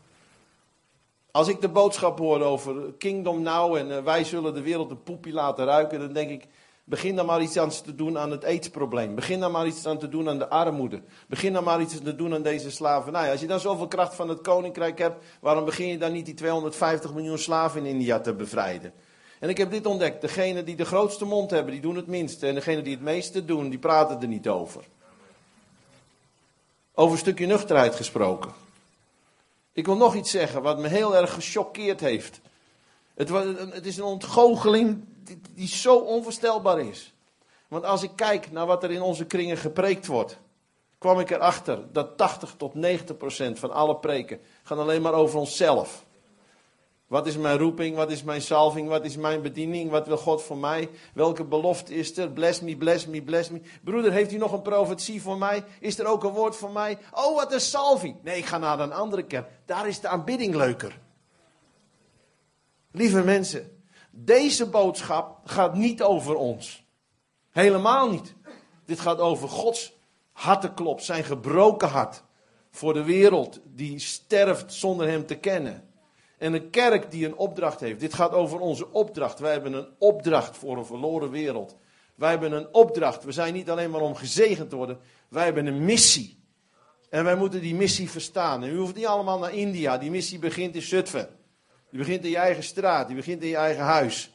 Als 1.31 1.49
ik 1.49 1.61
de 1.61 1.69
boodschap 1.69 2.19
hoor 2.19 2.41
over 2.41 2.93
Kingdom 2.99 3.43
Now 3.43 3.77
en 3.77 3.97
eh, 3.97 4.03
wij 4.03 4.25
zullen 4.25 4.55
de 4.55 4.63
wereld 4.63 4.91
een 4.91 5.03
poepie 5.03 5.33
laten 5.33 5.65
ruiken, 5.65 5.99
dan 5.99 6.13
denk 6.13 6.31
ik, 6.31 6.47
begin 6.85 7.17
dan 7.17 7.27
maar 7.27 7.43
iets 7.43 7.59
aan 7.59 7.69
te 7.69 7.95
doen 7.95 8.19
aan 8.19 8.31
het 8.31 8.45
aidsprobleem. 8.45 9.15
Begin 9.15 9.41
dan 9.41 9.53
maar 9.53 9.67
iets 9.67 9.87
aan 9.87 9.99
te 9.99 10.09
doen 10.09 10.29
aan 10.29 10.39
de 10.39 10.49
armoede. 10.49 11.03
Begin 11.29 11.53
dan 11.53 11.65
maar 11.65 11.81
iets 11.81 12.01
te 12.01 12.17
doen 12.17 12.35
aan 12.35 12.43
deze 12.43 12.71
slavernij. 12.71 13.31
Als 13.31 13.41
je 13.41 13.47
dan 13.47 13.61
zoveel 13.61 13.89
kracht 13.89 14.15
van 14.15 14.29
het 14.29 14.41
koninkrijk 14.41 14.99
hebt, 14.99 15.25
waarom 15.41 15.65
begin 15.65 15.87
je 15.87 15.99
dan 15.99 16.13
niet 16.13 16.27
die 16.27 16.35
250 16.35 17.15
miljoen 17.15 17.39
slaven 17.39 17.87
in 17.87 17.93
India 17.95 18.21
te 18.21 18.35
bevrijden? 18.35 18.93
En 19.41 19.49
ik 19.49 19.59
heb 19.59 19.70
dit 19.70 19.86
ontdekt. 19.86 20.20
Degenen 20.20 20.64
die 20.64 20.76
de 20.76 20.84
grootste 20.84 21.24
mond 21.24 21.51
hebben, 21.51 21.72
die 21.72 21.80
doen 21.80 21.97
het 21.97 22.07
minste. 22.07 22.47
En 22.47 22.55
degenen 22.55 22.84
die 22.84 22.95
het 22.95 23.03
meeste 23.03 23.45
doen, 23.45 23.68
die 23.68 23.78
praten 23.78 24.20
er 24.20 24.28
niet 24.28 24.49
over. 24.49 24.84
Over 26.95 27.12
een 27.12 27.18
stukje 27.18 27.47
nuchterheid 27.47 27.95
gesproken. 27.95 28.53
Ik 29.72 29.86
wil 29.86 29.97
nog 29.97 30.14
iets 30.14 30.30
zeggen 30.30 30.62
wat 30.62 30.78
me 30.78 30.88
heel 30.88 31.16
erg 31.16 31.34
gechoqueerd 31.34 32.01
heeft. 32.01 32.41
Het, 33.14 33.28
het 33.72 33.86
is 33.86 33.97
een 33.97 34.05
ontgoocheling 34.05 35.05
die, 35.24 35.41
die 35.55 35.68
zo 35.68 35.97
onvoorstelbaar 35.97 36.80
is. 36.80 37.12
Want 37.68 37.84
als 37.84 38.03
ik 38.03 38.11
kijk 38.14 38.53
naar 38.53 38.66
wat 38.66 38.82
er 38.82 38.91
in 38.91 39.03
onze 39.03 39.24
kringen 39.24 39.57
gepreekt 39.57 40.07
wordt, 40.07 40.38
kwam 40.99 41.20
ik 41.20 41.30
erachter 41.30 41.93
dat 41.93 42.16
80 42.16 42.55
tot 42.57 42.74
90 42.74 43.16
procent 43.16 43.59
van 43.59 43.70
alle 43.70 43.97
preken 43.97 44.41
gaan 44.62 44.78
alleen 44.78 45.03
maar 45.03 45.12
over 45.12 45.38
onszelf. 45.38 46.05
Wat 47.11 47.27
is 47.27 47.37
mijn 47.37 47.59
roeping? 47.59 47.97
Wat 47.97 48.11
is 48.11 48.23
mijn 48.23 48.43
salving? 48.43 48.89
Wat 48.89 49.05
is 49.05 49.17
mijn 49.17 49.43
bediening? 49.43 49.91
Wat 49.91 50.07
wil 50.07 50.17
God 50.17 50.43
voor 50.43 50.57
mij? 50.57 50.91
Welke 51.15 51.45
belofte 51.45 51.95
is 51.95 52.17
er? 52.17 52.31
Bless 52.31 52.61
me, 52.61 52.77
bless 52.77 53.07
me, 53.07 53.23
bless 53.23 53.51
me. 53.51 53.61
Broeder, 53.85 54.13
heeft 54.13 54.33
u 54.33 54.37
nog 54.37 54.53
een 54.53 54.63
profetie 54.63 55.23
voor 55.23 55.39
mij? 55.39 55.65
Is 55.81 55.99
er 55.99 56.07
ook 56.07 56.25
een 56.25 56.33
woord 56.33 56.57
voor 56.57 56.71
mij? 56.71 56.99
Oh, 57.13 57.37
wat 57.37 57.53
een 57.53 57.61
salving. 57.61 58.23
Nee, 58.23 58.39
ik 58.39 58.45
ga 58.45 58.59
naar 58.59 58.81
een 58.81 58.93
andere 58.93 59.23
kerk. 59.23 59.49
Daar 59.67 59.89
is 59.89 60.01
de 60.01 60.09
aanbidding 60.09 60.55
leuker. 60.55 61.01
Lieve 62.93 63.23
mensen, 63.23 63.83
deze 64.11 64.67
boodschap 64.67 65.41
gaat 65.45 65.75
niet 65.75 66.03
over 66.03 66.35
ons. 66.35 66.85
Helemaal 67.51 68.11
niet. 68.11 68.35
Dit 68.85 69.01
gaat 69.01 69.19
over 69.19 69.49
Gods 69.49 69.93
harteklop, 70.33 71.01
zijn 71.01 71.25
gebroken 71.25 71.89
hart. 71.89 72.23
Voor 72.71 72.93
de 72.93 73.05
wereld 73.05 73.61
die 73.65 73.99
sterft 73.99 74.73
zonder 74.73 75.09
hem 75.09 75.27
te 75.27 75.37
kennen. 75.37 75.89
En 76.41 76.53
een 76.53 76.70
kerk 76.70 77.11
die 77.11 77.26
een 77.26 77.36
opdracht 77.36 77.80
heeft. 77.80 78.01
Dit 78.01 78.14
gaat 78.14 78.32
over 78.32 78.61
onze 78.61 78.93
opdracht. 78.93 79.38
Wij 79.38 79.53
hebben 79.53 79.72
een 79.72 79.88
opdracht 79.99 80.57
voor 80.57 80.76
een 80.76 80.86
verloren 80.86 81.30
wereld. 81.30 81.76
Wij 82.14 82.30
hebben 82.30 82.53
een 82.53 82.74
opdracht. 82.74 83.24
We 83.24 83.32
zijn 83.32 83.55
niet 83.55 83.70
alleen 83.70 83.91
maar 83.91 84.01
om 84.01 84.14
gezegend 84.14 84.70
te 84.70 84.76
worden. 84.76 84.99
Wij 85.28 85.45
hebben 85.45 85.66
een 85.66 85.84
missie. 85.84 86.43
En 87.09 87.24
wij 87.24 87.36
moeten 87.36 87.61
die 87.61 87.74
missie 87.74 88.11
verstaan. 88.11 88.62
En 88.62 88.70
u 88.70 88.76
hoeft 88.76 88.95
niet 88.95 89.07
allemaal 89.07 89.38
naar 89.38 89.55
India. 89.55 89.99
Die 89.99 90.11
missie 90.11 90.38
begint 90.38 90.74
in 90.74 90.82
Zutphen. 90.82 91.28
Die 91.91 91.99
begint 91.99 92.24
in 92.24 92.30
je 92.30 92.36
eigen 92.36 92.62
straat. 92.62 93.07
Die 93.07 93.16
begint 93.16 93.43
in 93.43 93.49
je 93.49 93.57
eigen 93.57 93.84
huis. 93.84 94.34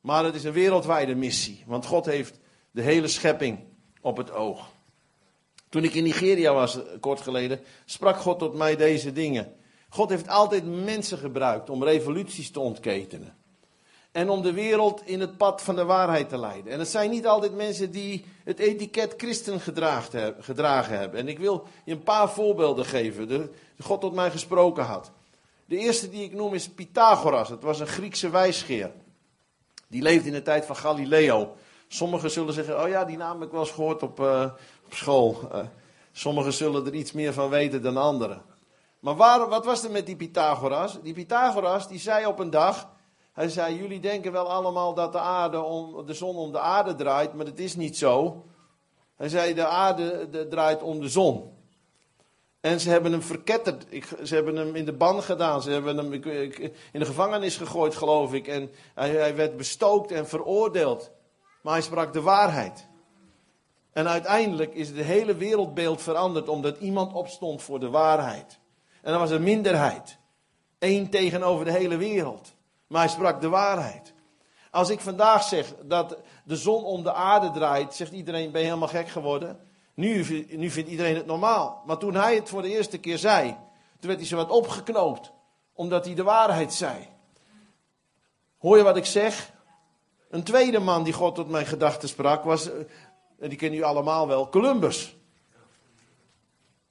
Maar 0.00 0.24
het 0.24 0.34
is 0.34 0.44
een 0.44 0.52
wereldwijde 0.52 1.14
missie. 1.14 1.64
Want 1.66 1.86
God 1.86 2.06
heeft 2.06 2.38
de 2.70 2.82
hele 2.82 3.08
schepping 3.08 3.58
op 4.00 4.16
het 4.16 4.30
oog. 4.30 4.68
Toen 5.68 5.84
ik 5.84 5.94
in 5.94 6.02
Nigeria 6.02 6.52
was, 6.52 6.78
kort 7.00 7.20
geleden, 7.20 7.60
sprak 7.84 8.16
God 8.16 8.38
tot 8.38 8.54
mij 8.54 8.76
deze 8.76 9.12
dingen. 9.12 9.56
God 9.96 10.10
heeft 10.10 10.28
altijd 10.28 10.84
mensen 10.84 11.18
gebruikt 11.18 11.70
om 11.70 11.84
revoluties 11.84 12.50
te 12.50 12.60
ontketenen. 12.60 13.36
En 14.12 14.28
om 14.28 14.42
de 14.42 14.52
wereld 14.52 15.02
in 15.04 15.20
het 15.20 15.36
pad 15.36 15.62
van 15.62 15.76
de 15.76 15.84
waarheid 15.84 16.28
te 16.28 16.38
leiden. 16.38 16.72
En 16.72 16.78
het 16.78 16.88
zijn 16.88 17.10
niet 17.10 17.26
altijd 17.26 17.54
mensen 17.54 17.90
die 17.90 18.24
het 18.44 18.58
etiket 18.58 19.14
christen 19.16 19.60
gedragen 20.40 20.98
hebben. 20.98 21.20
En 21.20 21.28
ik 21.28 21.38
wil 21.38 21.66
je 21.84 21.92
een 21.92 22.02
paar 22.02 22.30
voorbeelden 22.30 22.84
geven. 22.84 23.28
Die 23.28 23.48
God 23.80 24.00
tot 24.00 24.14
mij 24.14 24.30
gesproken 24.30 24.84
had. 24.84 25.10
De 25.64 25.76
eerste 25.76 26.10
die 26.10 26.24
ik 26.24 26.32
noem 26.32 26.54
is 26.54 26.68
Pythagoras. 26.68 27.48
Het 27.48 27.62
was 27.62 27.80
een 27.80 27.86
Griekse 27.86 28.30
wijsgeer. 28.30 28.92
Die 29.88 30.02
leefde 30.02 30.26
in 30.26 30.34
de 30.34 30.42
tijd 30.42 30.66
van 30.66 30.76
Galileo. 30.76 31.56
Sommigen 31.88 32.30
zullen 32.30 32.54
zeggen: 32.54 32.82
Oh 32.82 32.88
ja, 32.88 33.04
die 33.04 33.16
naam 33.16 33.38
heb 33.38 33.46
ik 33.46 33.52
wel 33.52 33.60
eens 33.60 33.70
gehoord 33.70 34.02
op, 34.02 34.20
uh, 34.20 34.50
op 34.84 34.94
school. 34.94 35.48
Uh, 35.52 35.58
sommigen 36.12 36.52
zullen 36.52 36.86
er 36.86 36.94
iets 36.94 37.12
meer 37.12 37.32
van 37.32 37.48
weten 37.48 37.82
dan 37.82 37.96
anderen. 37.96 38.54
Maar 39.06 39.16
waar, 39.16 39.48
wat 39.48 39.64
was 39.64 39.84
er 39.84 39.90
met 39.90 40.06
die 40.06 40.16
Pythagoras? 40.16 40.98
Die 41.02 41.14
Pythagoras 41.14 41.88
die 41.88 41.98
zei 41.98 42.26
op 42.26 42.38
een 42.38 42.50
dag, 42.50 42.88
hij 43.32 43.48
zei, 43.48 43.76
jullie 43.76 44.00
denken 44.00 44.32
wel 44.32 44.50
allemaal 44.50 44.94
dat 44.94 45.12
de, 45.12 45.18
aarde 45.18 45.62
om, 45.62 46.06
de 46.06 46.14
zon 46.14 46.36
om 46.36 46.52
de 46.52 46.60
aarde 46.60 46.94
draait, 46.94 47.34
maar 47.34 47.44
dat 47.44 47.58
is 47.58 47.76
niet 47.76 47.96
zo. 47.96 48.44
Hij 49.16 49.28
zei, 49.28 49.54
de 49.54 49.66
aarde 49.66 50.28
de, 50.30 50.48
draait 50.48 50.82
om 50.82 51.00
de 51.00 51.08
zon. 51.08 51.52
En 52.60 52.80
ze 52.80 52.90
hebben 52.90 53.12
hem 53.12 53.22
verketterd. 53.22 53.86
ze 54.22 54.34
hebben 54.34 54.56
hem 54.56 54.74
in 54.74 54.84
de 54.84 54.92
ban 54.92 55.22
gedaan. 55.22 55.62
Ze 55.62 55.70
hebben 55.70 55.96
hem 55.96 56.12
in 56.92 56.98
de 57.00 57.04
gevangenis 57.04 57.56
gegooid, 57.56 57.94
geloof 57.94 58.32
ik. 58.32 58.48
En 58.48 58.70
hij, 58.94 59.10
hij 59.10 59.36
werd 59.36 59.56
bestookt 59.56 60.12
en 60.12 60.28
veroordeeld. 60.28 61.10
Maar 61.62 61.72
hij 61.72 61.82
sprak 61.82 62.12
de 62.12 62.22
waarheid. 62.22 62.88
En 63.92 64.08
uiteindelijk 64.08 64.74
is 64.74 64.88
het 64.88 64.96
hele 64.98 65.34
wereldbeeld 65.34 66.02
veranderd 66.02 66.48
omdat 66.48 66.78
iemand 66.78 67.12
opstond 67.12 67.62
voor 67.62 67.80
de 67.80 67.90
waarheid. 67.90 68.64
En 69.06 69.12
dat 69.12 69.20
was 69.20 69.30
een 69.30 69.42
minderheid. 69.42 70.18
Eén 70.78 71.10
tegenover 71.10 71.64
de 71.64 71.72
hele 71.72 71.96
wereld. 71.96 72.54
Maar 72.86 73.00
hij 73.00 73.10
sprak 73.10 73.40
de 73.40 73.48
waarheid. 73.48 74.14
Als 74.70 74.90
ik 74.90 75.00
vandaag 75.00 75.42
zeg 75.42 75.74
dat 75.82 76.18
de 76.44 76.56
zon 76.56 76.84
om 76.84 77.02
de 77.02 77.12
aarde 77.12 77.50
draait, 77.50 77.94
zegt 77.94 78.12
iedereen: 78.12 78.50
ben 78.50 78.60
je 78.60 78.66
helemaal 78.66 78.88
gek 78.88 79.08
geworden? 79.08 79.60
Nu, 79.94 80.46
nu 80.50 80.70
vindt 80.70 80.90
iedereen 80.90 81.14
het 81.16 81.26
normaal. 81.26 81.82
Maar 81.86 81.96
toen 81.96 82.14
hij 82.14 82.34
het 82.34 82.48
voor 82.48 82.62
de 82.62 82.68
eerste 82.68 82.98
keer 82.98 83.18
zei, 83.18 83.48
toen 83.98 84.08
werd 84.08 84.18
hij 84.18 84.28
zo 84.28 84.36
wat 84.36 84.50
opgeknoopt. 84.50 85.32
Omdat 85.72 86.04
hij 86.04 86.14
de 86.14 86.22
waarheid 86.22 86.74
zei. 86.74 87.08
Hoor 88.58 88.76
je 88.76 88.82
wat 88.82 88.96
ik 88.96 89.06
zeg? 89.06 89.52
Een 90.30 90.42
tweede 90.42 90.78
man 90.78 91.02
die 91.02 91.12
God 91.12 91.34
tot 91.34 91.48
mijn 91.48 91.66
gedachten 91.66 92.08
sprak 92.08 92.44
was, 92.44 92.70
eh, 92.70 92.78
en 93.38 93.48
die 93.48 93.58
kennen 93.58 93.78
u 93.78 93.82
allemaal 93.82 94.28
wel, 94.28 94.48
Columbus. 94.48 95.16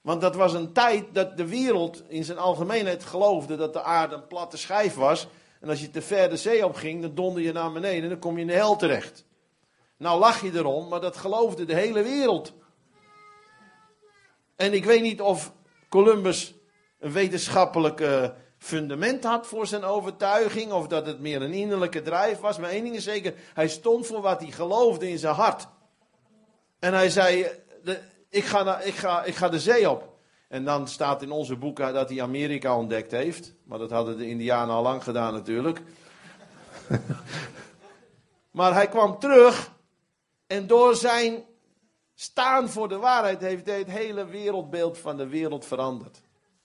Want 0.06 0.22
dat 0.22 0.36
was 0.36 0.54
een 0.54 0.74
tijd 0.74 1.06
dat 1.12 1.38
de 1.38 1.48
wereld 1.48 2.04
in 2.08 2.24
zijn 2.24 2.38
algemeenheid 2.38 3.04
geloofde 3.04 3.56
dat 3.56 3.74
de 3.74 3.82
aarde 3.82 4.16
een 4.16 4.28
platte 4.28 4.58
schijf 4.58 4.96
was. 4.96 5.28
En 5.60 5.70
als 5.70 5.82
je 5.82 5.90
te 5.90 6.02
ver 6.02 6.30
de 6.30 6.38
zee 6.38 6.66
op 6.66 6.76
ging, 6.76 7.02
dan 7.02 7.16
donder 7.16 7.42
je 7.42 7.52
naar 7.52 7.72
beneden 7.72 8.04
en 8.04 8.10
dan 8.10 8.20
kom 8.20 8.36
je 8.36 8.42
in 8.42 8.48
de 8.48 8.54
hel 8.54 8.76
terecht. 8.76 9.26
Nou 9.98 10.20
lach 10.20 10.42
je 10.42 10.52
erom, 10.54 10.88
maar 10.88 11.02
dat 11.02 11.18
geloofde 11.18 11.66
de 11.66 11.76
hele 11.76 12.04
wereld. 12.04 12.54
En 14.56 14.74
ik 14.74 14.86
weet 14.86 15.02
niet 15.02 15.22
of 15.22 15.54
Columbus 15.90 16.54
een 17.00 17.12
wetenschappelijk 17.12 18.02
eh, 18.02 18.30
fundament 18.58 19.24
had 19.24 19.48
voor 19.48 19.68
zijn 19.68 19.84
overtuiging, 19.84 20.72
of 20.72 20.88
dat 20.88 21.06
het 21.06 21.20
meer 21.20 21.42
een 21.42 21.54
innerlijke 21.54 22.02
drijf 22.02 22.40
was. 22.40 22.58
Maar 22.58 22.70
één 22.70 22.84
ding 22.84 22.96
is 22.96 23.04
zeker, 23.04 23.34
hij 23.54 23.68
stond 23.68 24.08
voor 24.08 24.22
wat 24.22 24.42
hij 24.42 24.52
geloofde 24.52 25.10
in 25.10 25.20
zijn 25.20 25.36
hart. 25.36 25.68
En 26.80 26.94
hij 26.94 27.10
zei, 27.10 27.48
de, 27.84 28.00
ik, 28.36 28.46
ga, 28.46 28.80
ik, 28.80 28.96
ga, 28.96 29.24
ik 29.24 29.36
ga 29.36 29.50
de 29.50 29.60
zee 29.60 29.90
op. 29.90 30.14
En 30.48 30.66
dan 30.66 30.88
staat 30.88 31.22
in 31.22 31.32
onze 31.32 31.56
boeken 31.56 31.94
dat 31.94 32.10
hij 32.10 32.22
Amerika 32.22 32.78
ontdekt 32.78 33.12
heeft. 33.12 33.54
Maar 33.64 33.80
dat 33.80 33.90
hadden 33.92 34.18
de 34.18 34.28
Indianen 34.28 34.76
al 34.76 34.82
lang 34.82 35.04
gedaan 35.04 35.34
natuurlijk. 35.34 35.82
maar 38.58 38.74
hij 38.74 38.88
kwam 38.88 39.20
terug. 39.20 39.72
En 40.48 40.68
door 40.68 40.96
zijn 40.96 41.44
staan 42.16 42.70
voor 42.70 42.88
de 42.88 42.98
waarheid 42.98 43.42
heeft 43.42 43.66
hij 43.66 43.78
het 43.78 43.90
hele 43.90 44.26
wereldbeeld 44.26 44.98
van 44.98 45.18
de 45.18 45.28
wereld 45.28 45.66
veranderd. 45.66 46.22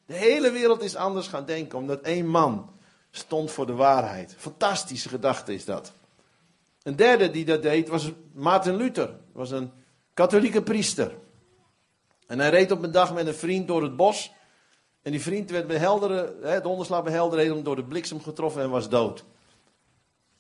De 0.07 0.15
hele 0.15 0.51
wereld 0.51 0.83
is 0.83 0.97
anders 0.97 1.27
gaan 1.27 1.45
denken, 1.45 1.79
omdat 1.79 2.01
één 2.01 2.27
man 2.27 2.71
stond 3.11 3.51
voor 3.51 3.67
de 3.67 3.75
waarheid. 3.75 4.35
Fantastische 4.39 5.09
gedachte 5.09 5.55
is 5.55 5.65
dat. 5.65 5.93
Een 6.83 6.97
derde 6.97 7.31
die 7.31 7.45
dat 7.45 7.63
deed 7.63 7.89
was 7.89 8.11
Maarten 8.33 8.77
Luther. 8.77 9.17
was 9.33 9.51
een 9.51 9.73
katholieke 10.15 10.63
priester. 10.63 11.15
En 12.31 12.39
hij 12.39 12.51
reed 12.51 12.71
op 12.71 12.83
een 12.83 12.91
dag 12.91 13.15
met 13.15 13.27
een 13.27 13.35
vriend 13.35 13.69
door 13.69 13.83
het 13.83 13.97
bos. 13.97 14.33
En 15.03 15.11
die 15.11 15.21
vriend 15.21 15.51
werd 15.51 15.67
bij 15.67 15.77
heldere, 15.77 16.35
hè, 16.43 16.61
donderslag 16.61 17.03
bij 17.03 17.13
heldere 17.13 17.63
door 17.63 17.77
de 17.77 17.85
bliksem 17.85 18.23
getroffen 18.23 18.63
en 18.63 18.71
was 18.71 18.89
dood. 18.89 19.25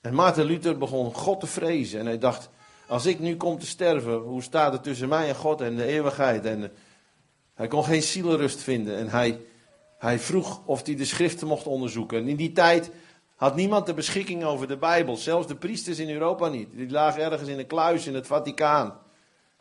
En 0.00 0.14
Maarten 0.14 0.44
Luther 0.44 0.78
begon 0.78 1.14
God 1.14 1.40
te 1.40 1.46
vrezen. 1.46 2.00
En 2.00 2.06
hij 2.06 2.18
dacht, 2.18 2.50
als 2.88 3.06
ik 3.06 3.18
nu 3.18 3.36
kom 3.36 3.58
te 3.58 3.66
sterven, 3.66 4.14
hoe 4.14 4.42
staat 4.42 4.72
het 4.72 4.82
tussen 4.82 5.08
mij 5.08 5.28
en 5.28 5.34
God 5.34 5.60
en 5.60 5.76
de 5.76 5.84
eeuwigheid? 5.84 6.44
En 6.44 6.72
hij 7.54 7.68
kon 7.68 7.84
geen 7.84 8.02
zielenrust 8.02 8.62
vinden. 8.62 8.96
En 8.96 9.08
hij, 9.08 9.40
hij 9.98 10.18
vroeg 10.18 10.60
of 10.64 10.86
hij 10.86 10.94
de 10.94 11.04
schriften 11.04 11.46
mocht 11.46 11.66
onderzoeken. 11.66 12.18
En 12.18 12.28
in 12.28 12.36
die 12.36 12.52
tijd 12.52 12.90
had 13.36 13.56
niemand 13.56 13.86
de 13.86 13.94
beschikking 13.94 14.44
over 14.44 14.68
de 14.68 14.76
Bijbel. 14.76 15.16
Zelfs 15.16 15.46
de 15.46 15.56
priesters 15.56 15.98
in 15.98 16.10
Europa 16.10 16.48
niet. 16.48 16.72
Die 16.72 16.90
lagen 16.90 17.22
ergens 17.22 17.48
in 17.48 17.58
een 17.58 17.66
kluis 17.66 18.06
in 18.06 18.14
het 18.14 18.26
Vaticaan. 18.26 19.08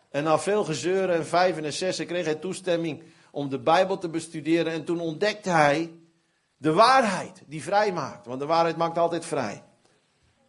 En 0.10 0.24
na 0.24 0.40
veel 0.40 0.64
gezeuren 0.64 1.16
en 1.16 1.26
vijven 1.26 1.66
en 1.66 1.74
zessen 1.74 2.06
kreeg 2.06 2.26
hij 2.26 2.36
toestemming 2.36 3.04
om 3.32 3.50
de 3.50 3.60
Bijbel 3.60 3.98
te 3.98 4.10
bestuderen. 4.10 4.74
En 4.74 4.86
toen 4.86 5.00
ontdekte 5.00 5.50
hij 5.50 5.94
de 6.58 6.74
waarheid 6.74 7.44
die 7.46 7.64
vrij 7.64 7.94
maakt. 7.94 8.26
Want 8.26 8.40
de 8.40 8.46
waarheid 8.46 8.78
maakt 8.78 8.98
altijd 8.98 9.26
vrij. 9.26 9.64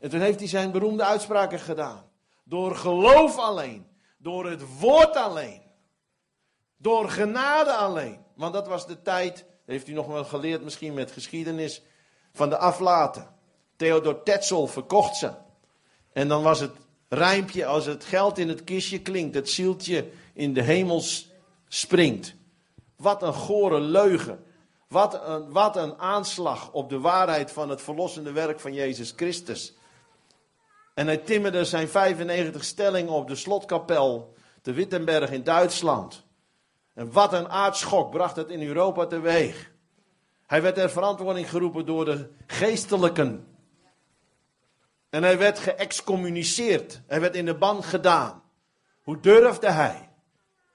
En 0.01 0.11
toen 0.11 0.21
heeft 0.21 0.39
hij 0.39 0.49
zijn 0.49 0.71
beroemde 0.71 1.05
uitspraken 1.05 1.59
gedaan. 1.59 2.05
Door 2.45 2.77
geloof 2.77 3.39
alleen. 3.39 3.87
Door 4.19 4.51
het 4.51 4.79
woord 4.79 5.17
alleen. 5.17 5.63
Door 6.77 7.09
genade 7.09 7.73
alleen. 7.73 8.19
Want 8.35 8.53
dat 8.53 8.67
was 8.67 8.87
de 8.87 9.03
tijd, 9.03 9.45
heeft 9.67 9.89
u 9.89 9.93
nog 9.93 10.07
wel 10.07 10.25
geleerd 10.25 10.63
misschien 10.63 10.95
met 10.95 11.11
geschiedenis, 11.11 11.83
van 12.33 12.49
de 12.49 12.57
aflaten. 12.57 13.35
Theodor 13.77 14.23
Tetzel 14.23 14.67
verkocht 14.67 15.17
ze. 15.17 15.33
En 16.13 16.29
dan 16.29 16.43
was 16.43 16.61
het 16.61 16.73
rijmpje, 17.13 17.67
als 17.67 17.87
het 17.87 18.05
geld 18.05 18.39
in 18.39 18.49
het 18.49 18.65
kistje 18.65 19.01
klinkt, 19.01 19.35
het 19.35 19.51
zieltje 19.51 20.09
in 20.33 20.55
de 20.55 20.63
hemels 20.63 21.31
springt. 21.69 22.35
Wat 22.97 23.23
een 23.23 23.35
gore 23.35 23.81
leugen. 23.81 24.45
Wat 24.89 25.27
een, 25.27 25.51
wat 25.51 25.77
een 25.77 25.99
aanslag 25.99 26.73
op 26.73 26.89
de 26.89 27.01
waarheid 27.01 27.53
van 27.53 27.69
het 27.69 27.83
verlossende 27.83 28.33
werk 28.33 28.61
van 28.61 28.75
Jezus 28.75 29.13
Christus. 29.17 29.75
En 30.95 31.07
hij 31.07 31.17
timmerde 31.17 31.65
zijn 31.65 31.89
95 31.89 32.65
stellingen 32.65 33.13
op 33.13 33.29
de 33.29 33.35
slotkapel 33.35 34.35
te 34.63 34.73
Wittenberg 34.73 35.31
in 35.31 35.43
Duitsland. 35.43 36.23
En 36.95 37.13
wat 37.13 37.33
een 37.33 37.49
aardschok 37.49 38.11
bracht 38.11 38.37
het 38.37 38.49
in 38.49 38.63
Europa 38.63 39.07
teweeg. 39.07 39.71
Hij 40.47 40.63
werd 40.63 40.75
ter 40.75 40.91
verantwoording 40.91 41.51
geroepen 41.51 41.87
door 41.87 42.05
de 42.05 42.29
geestelijken. 42.47 43.50
En 45.11 45.23
hij 45.23 45.39
werd 45.39 45.59
geëxcommuniceerd. 45.59 47.01
Hij 47.07 47.21
werd 47.21 47.35
in 47.35 47.45
de 47.45 47.55
ban 47.55 47.85
gedaan. 47.85 48.43
Hoe 49.03 49.21
durfde 49.21 49.71
hij? 49.71 50.09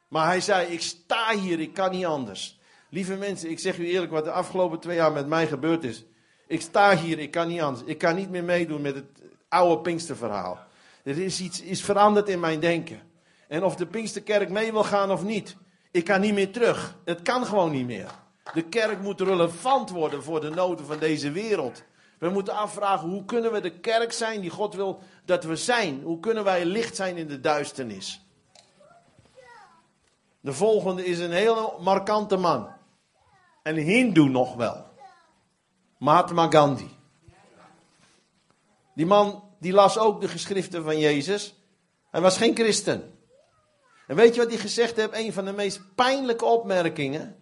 Maar 0.07 0.25
hij 0.25 0.41
zei: 0.41 0.67
Ik 0.67 0.81
sta 0.81 1.36
hier, 1.36 1.59
ik 1.59 1.73
kan 1.73 1.91
niet 1.91 2.05
anders. 2.05 2.59
Lieve 2.89 3.15
mensen, 3.15 3.49
ik 3.49 3.59
zeg 3.59 3.77
u 3.77 3.88
eerlijk 3.88 4.11
wat 4.11 4.23
de 4.23 4.31
afgelopen 4.31 4.79
twee 4.79 4.95
jaar 4.95 5.11
met 5.11 5.27
mij 5.27 5.47
gebeurd 5.47 5.83
is. 5.83 6.05
Ik 6.47 6.61
sta 6.61 6.97
hier, 6.97 7.19
ik 7.19 7.31
kan 7.31 7.47
niet 7.47 7.61
anders. 7.61 7.86
Ik 7.86 7.97
kan 7.97 8.15
niet 8.15 8.29
meer 8.29 8.43
meedoen 8.43 8.81
met 8.81 8.95
het 8.95 9.05
oude 9.49 9.81
Pinksterverhaal. 9.81 10.59
Er 11.03 11.17
is 11.17 11.41
iets 11.41 11.61
is 11.61 11.83
veranderd 11.83 12.29
in 12.29 12.39
mijn 12.39 12.59
denken. 12.59 13.01
En 13.47 13.63
of 13.63 13.75
de 13.75 13.86
Pinksterkerk 13.86 14.49
mee 14.49 14.71
wil 14.71 14.83
gaan 14.83 15.11
of 15.11 15.23
niet, 15.23 15.55
ik 15.91 16.03
kan 16.03 16.21
niet 16.21 16.33
meer 16.33 16.51
terug. 16.51 16.97
Het 17.05 17.21
kan 17.21 17.45
gewoon 17.45 17.71
niet 17.71 17.86
meer. 17.86 18.09
De 18.53 18.61
kerk 18.61 19.01
moet 19.01 19.21
relevant 19.21 19.89
worden 19.89 20.23
voor 20.23 20.41
de 20.41 20.49
noden 20.49 20.86
van 20.86 20.99
deze 20.99 21.31
wereld. 21.31 21.83
We 22.26 22.32
moeten 22.32 22.53
afvragen, 22.53 23.09
hoe 23.09 23.26
kunnen 23.26 23.51
we 23.51 23.61
de 23.61 23.80
kerk 23.80 24.11
zijn 24.11 24.41
die 24.41 24.49
God 24.49 24.73
wil 24.73 24.99
dat 25.26 25.43
we 25.43 25.55
zijn? 25.55 26.01
Hoe 26.01 26.19
kunnen 26.19 26.43
wij 26.43 26.65
licht 26.65 26.95
zijn 26.95 27.17
in 27.17 27.28
de 27.28 27.39
duisternis? 27.39 28.21
De 30.39 30.53
volgende 30.53 31.05
is 31.05 31.19
een 31.19 31.32
heel 31.32 31.80
markante 31.82 32.38
man. 32.38 32.67
Een 33.63 33.76
hindoe 33.76 34.30
nog 34.30 34.55
wel. 34.55 34.86
Mahatma 35.97 36.49
Gandhi. 36.49 36.89
Die 38.95 39.05
man 39.05 39.43
die 39.59 39.73
las 39.73 39.97
ook 39.97 40.21
de 40.21 40.28
geschriften 40.28 40.84
van 40.84 40.99
Jezus. 40.99 41.55
Hij 42.11 42.21
was 42.21 42.38
geen 42.38 42.55
christen. 42.55 43.19
En 44.07 44.15
weet 44.15 44.36
je 44.36 44.41
wat 44.41 44.49
hij 44.49 44.59
gezegd 44.59 44.95
heeft? 44.95 45.13
Een 45.13 45.34
van 45.34 45.45
de 45.45 45.53
meest 45.53 45.95
pijnlijke 45.95 46.45
opmerkingen. 46.45 47.36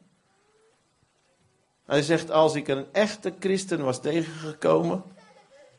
Hij 1.86 2.02
zegt, 2.02 2.32
als 2.32 2.56
ik 2.56 2.68
een 2.68 2.86
echte 2.92 3.34
christen 3.40 3.84
was 3.84 4.02
tegengekomen, 4.02 5.04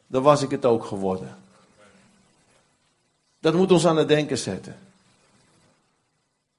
dan 0.07 0.23
was 0.23 0.43
ik 0.43 0.51
het 0.51 0.65
ook 0.65 0.85
geworden. 0.85 1.37
Dat 3.41 3.55
moet 3.55 3.73
ons 3.73 3.87
aan 3.87 3.97
het 3.97 4.09
denken 4.09 4.39
zetten. 4.39 4.77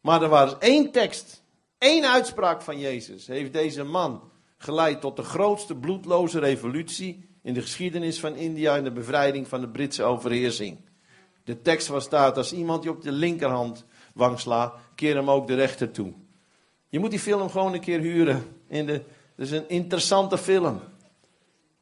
Maar 0.02 0.22
er 0.22 0.30
was 0.30 0.58
één 0.58 0.92
tekst, 0.92 1.42
één 1.78 2.06
uitspraak 2.06 2.62
van 2.62 2.80
Jezus, 2.80 3.28
heeft 3.28 3.54
deze 3.54 3.84
man 3.84 4.22
geleid 4.58 5.02
tot 5.02 5.16
de 5.16 5.24
grootste 5.24 5.76
bloedloze 5.76 6.40
revolutie 6.40 7.30
in 7.42 7.54
de 7.54 7.62
geschiedenis 7.62 8.20
van 8.20 8.36
India 8.36 8.76
en 8.76 8.84
de 8.84 8.92
bevrijding 8.92 9.48
van 9.48 9.62
de 9.62 9.68
Britse 9.68 10.04
overheersing. 10.04 10.78
De 11.44 11.62
tekst 11.62 11.88
was 11.88 12.04
staat, 12.04 12.38
als 12.38 12.54
iemand 12.54 12.84
je 12.84 12.90
op 12.90 13.02
de 13.02 13.12
linkerhand 13.12 13.86
wang 14.14 14.40
slaat, 14.40 14.74
keer 14.96 15.16
hem 15.16 15.30
ook 15.30 15.48
de 15.48 15.56
rechter 15.56 15.92
toe. 15.92 16.14
Je 16.90 17.00
moet 17.00 17.10
die 17.10 17.20
film 17.20 17.50
gewoon 17.50 17.74
een 17.74 17.80
keer 17.80 18.00
huren. 18.00 18.44
In 18.68 18.86
de, 18.86 19.02
het 19.36 19.46
is 19.46 19.52
een 19.52 19.70
interessante 19.70 20.38
film. 20.38 20.82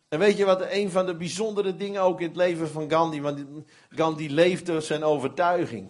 En 0.08 0.20
weet 0.20 0.38
je 0.38 0.46
wat 0.46 0.66
een 0.70 0.92
van 0.92 1.06
de 1.06 1.16
bijzondere 1.16 1.76
dingen 1.76 2.02
ook 2.02 2.22
in 2.22 2.28
het 2.28 2.36
leven 2.36 2.70
van 2.70 2.90
Gandhi, 2.90 3.22
want 3.22 3.46
Gandhi 3.90 4.34
leefde 4.34 4.82
zijn 4.82 5.04
overtuiging. 5.04 5.90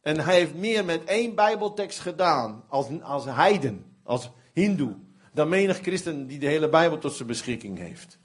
En 0.00 0.20
hij 0.20 0.34
heeft 0.34 0.54
meer 0.54 0.84
met 0.84 1.04
één 1.04 1.34
bijbeltekst 1.34 2.00
gedaan 2.00 2.64
als, 2.68 2.86
als 3.02 3.24
heiden, 3.24 3.96
als 4.02 4.30
hindoe, 4.52 4.96
dan 5.32 5.48
menig 5.48 5.78
christen 5.78 6.26
die 6.26 6.38
de 6.38 6.46
hele 6.46 6.68
bijbel 6.68 6.98
tot 6.98 7.12
zijn 7.12 7.28
beschikking 7.28 7.78
heeft. 7.78 8.18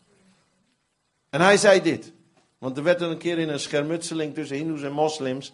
En 1.29 1.41
hij 1.41 1.57
zei 1.57 1.81
dit. 1.81 2.13
Want 2.57 2.77
er 2.77 2.83
werd 2.83 3.01
er 3.01 3.09
een 3.09 3.17
keer 3.17 3.39
in 3.39 3.49
een 3.49 3.59
schermutseling 3.59 4.33
tussen 4.33 4.57
hindoes 4.57 4.81
en 4.81 4.91
moslims. 4.91 5.53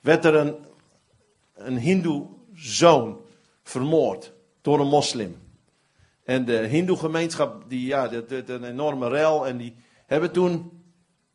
werd 0.00 0.24
er 0.24 0.34
een, 0.34 0.56
een 1.54 1.78
hindoe 1.78 2.26
zoon 2.54 3.20
vermoord 3.62 4.32
door 4.60 4.80
een 4.80 4.86
moslim. 4.86 5.43
En 6.24 6.44
de 6.44 6.56
hindoe 6.56 6.96
gemeenschap, 6.96 7.64
die, 7.68 7.86
ja, 7.86 8.08
dat, 8.08 8.28
dat, 8.28 8.48
een 8.48 8.64
enorme 8.64 9.08
rel. 9.08 9.46
En 9.46 9.56
die 9.56 9.74
hebben 10.06 10.32
toen 10.32 10.82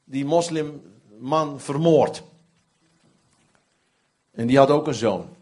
die 0.03 0.25
moslimman 0.25 1.59
vermoord. 1.59 2.23
En 4.31 4.47
die 4.47 4.57
had 4.57 4.69
ook 4.69 4.87
een 4.87 4.93
zoon. 4.93 5.35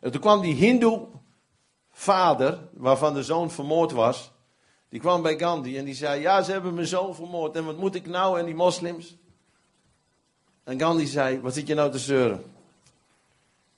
En 0.00 0.10
toen 0.10 0.20
kwam 0.20 0.40
die 0.40 0.54
hindoe 0.54 1.06
vader, 1.90 2.58
waarvan 2.72 3.14
de 3.14 3.22
zoon 3.22 3.50
vermoord 3.50 3.92
was. 3.92 4.32
Die 4.88 5.00
kwam 5.00 5.22
bij 5.22 5.38
Gandhi 5.38 5.78
en 5.78 5.84
die 5.84 5.94
zei: 5.94 6.20
Ja, 6.20 6.42
ze 6.42 6.52
hebben 6.52 6.74
mijn 6.74 6.86
zoon 6.86 7.14
vermoord. 7.14 7.56
En 7.56 7.64
wat 7.64 7.76
moet 7.76 7.94
ik 7.94 8.06
nou 8.06 8.38
en 8.38 8.44
die 8.44 8.54
moslims? 8.54 9.16
En 10.64 10.80
Gandhi 10.80 11.06
zei: 11.06 11.40
Wat 11.40 11.54
zit 11.54 11.66
je 11.66 11.74
nou 11.74 11.90
te 11.90 11.98
zeuren? 11.98 12.44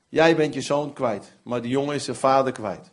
Jij 0.08 0.36
bent 0.36 0.54
je 0.54 0.60
zoon 0.60 0.92
kwijt, 0.92 1.32
maar 1.42 1.62
die 1.62 1.70
jongen 1.70 1.94
is 1.94 2.04
zijn 2.04 2.16
vader 2.16 2.52
kwijt. 2.52 2.90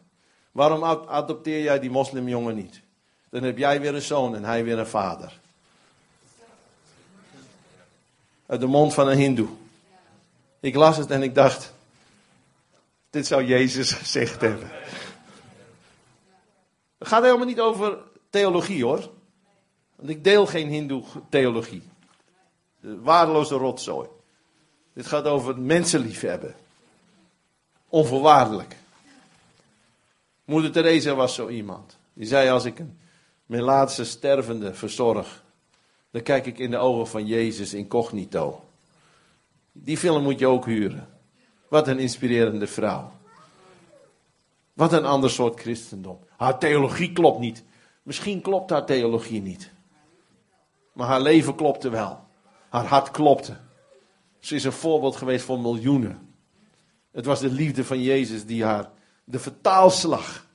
Waarom 0.52 0.84
adopteer 0.84 1.64
jij 1.64 1.80
die 1.80 1.89
moslimjongen 1.89 2.56
niet? 2.56 2.82
Dan 3.30 3.43
heb 3.43 3.58
jij 3.58 3.82
weer 3.82 3.95
een 3.95 4.02
zoon 4.02 4.36
en 4.36 4.43
hij 4.43 4.64
weer 4.64 4.80
een 4.80 4.88
vader. 4.88 5.39
Uit 8.45 8.60
de 8.60 8.66
mond 8.68 8.93
van 8.93 9.08
een 9.08 9.18
hindoe. 9.18 9.49
Ik 10.60 10.76
las 10.76 10.97
het 10.97 11.12
en 11.12 11.24
ik 11.24 11.36
dacht, 11.36 11.74
dit 13.10 13.28
zou 13.28 13.43
Jezus 13.43 13.91
gezegd 14.02 14.41
hebben. 14.41 14.72
Het 16.97 17.08
gaat 17.08 17.24
helemaal 17.24 17.45
niet 17.45 17.60
over 17.60 17.97
theologie 18.30 18.84
hoor. 18.84 19.10
Want 19.95 20.10
ik 20.10 20.24
deel 20.24 20.45
geen 20.45 20.68
hindoe 20.68 21.04
theologie. 21.30 21.84
waardeloze 22.80 23.56
rotzooi. 23.56 24.08
Dit 24.93 25.06
gaat 25.06 25.26
over 25.26 25.60
mensenliefhebben. 25.60 26.56
Onvoorwaardelijk. 27.89 28.76
Moeder 30.52 30.72
Teresa 30.72 31.16
was 31.16 31.36
zo 31.36 31.49
iemand. 31.49 31.97
Die 32.14 32.28
zei: 32.28 32.49
Als 32.49 32.66
ik 32.66 32.84
mijn 33.45 33.62
laatste 33.62 34.06
stervende 34.06 34.74
verzorg, 34.74 35.43
dan 36.12 36.22
kijk 36.22 36.45
ik 36.45 36.60
in 36.60 36.72
de 36.72 36.78
ogen 36.78 37.08
van 37.08 37.26
Jezus 37.26 37.74
incognito. 37.74 38.64
Die 39.72 39.97
film 39.97 40.24
moet 40.24 40.39
je 40.39 40.47
ook 40.47 40.66
huren. 40.66 41.08
Wat 41.68 41.88
een 41.88 41.99
inspirerende 41.99 42.68
vrouw. 42.68 43.12
Wat 44.74 44.93
een 44.93 45.06
ander 45.06 45.30
soort 45.30 45.60
christendom. 45.60 46.20
Haar 46.38 46.60
theologie 46.60 47.12
klopt 47.12 47.39
niet. 47.39 47.64
Misschien 48.04 48.41
klopt 48.41 48.70
haar 48.70 48.86
theologie 48.86 49.41
niet. 49.41 49.72
Maar 50.93 51.08
haar 51.08 51.22
leven 51.22 51.56
klopte 51.56 51.89
wel. 51.89 52.20
Haar 52.70 52.86
hart 52.86 53.12
klopte. 53.12 53.58
Ze 54.39 54.56
is 54.56 54.64
een 54.64 54.72
voorbeeld 54.72 55.16
geweest 55.16 55.45
voor 55.45 55.60
miljoenen. 55.60 56.36
Het 57.12 57.26
was 57.26 57.39
de 57.39 57.52
liefde 57.52 57.86
van 57.86 58.02
Jezus 58.02 58.45
die 58.45 58.64
haar 58.64 58.89
de 59.32 59.39
vertaalslag 59.39 60.45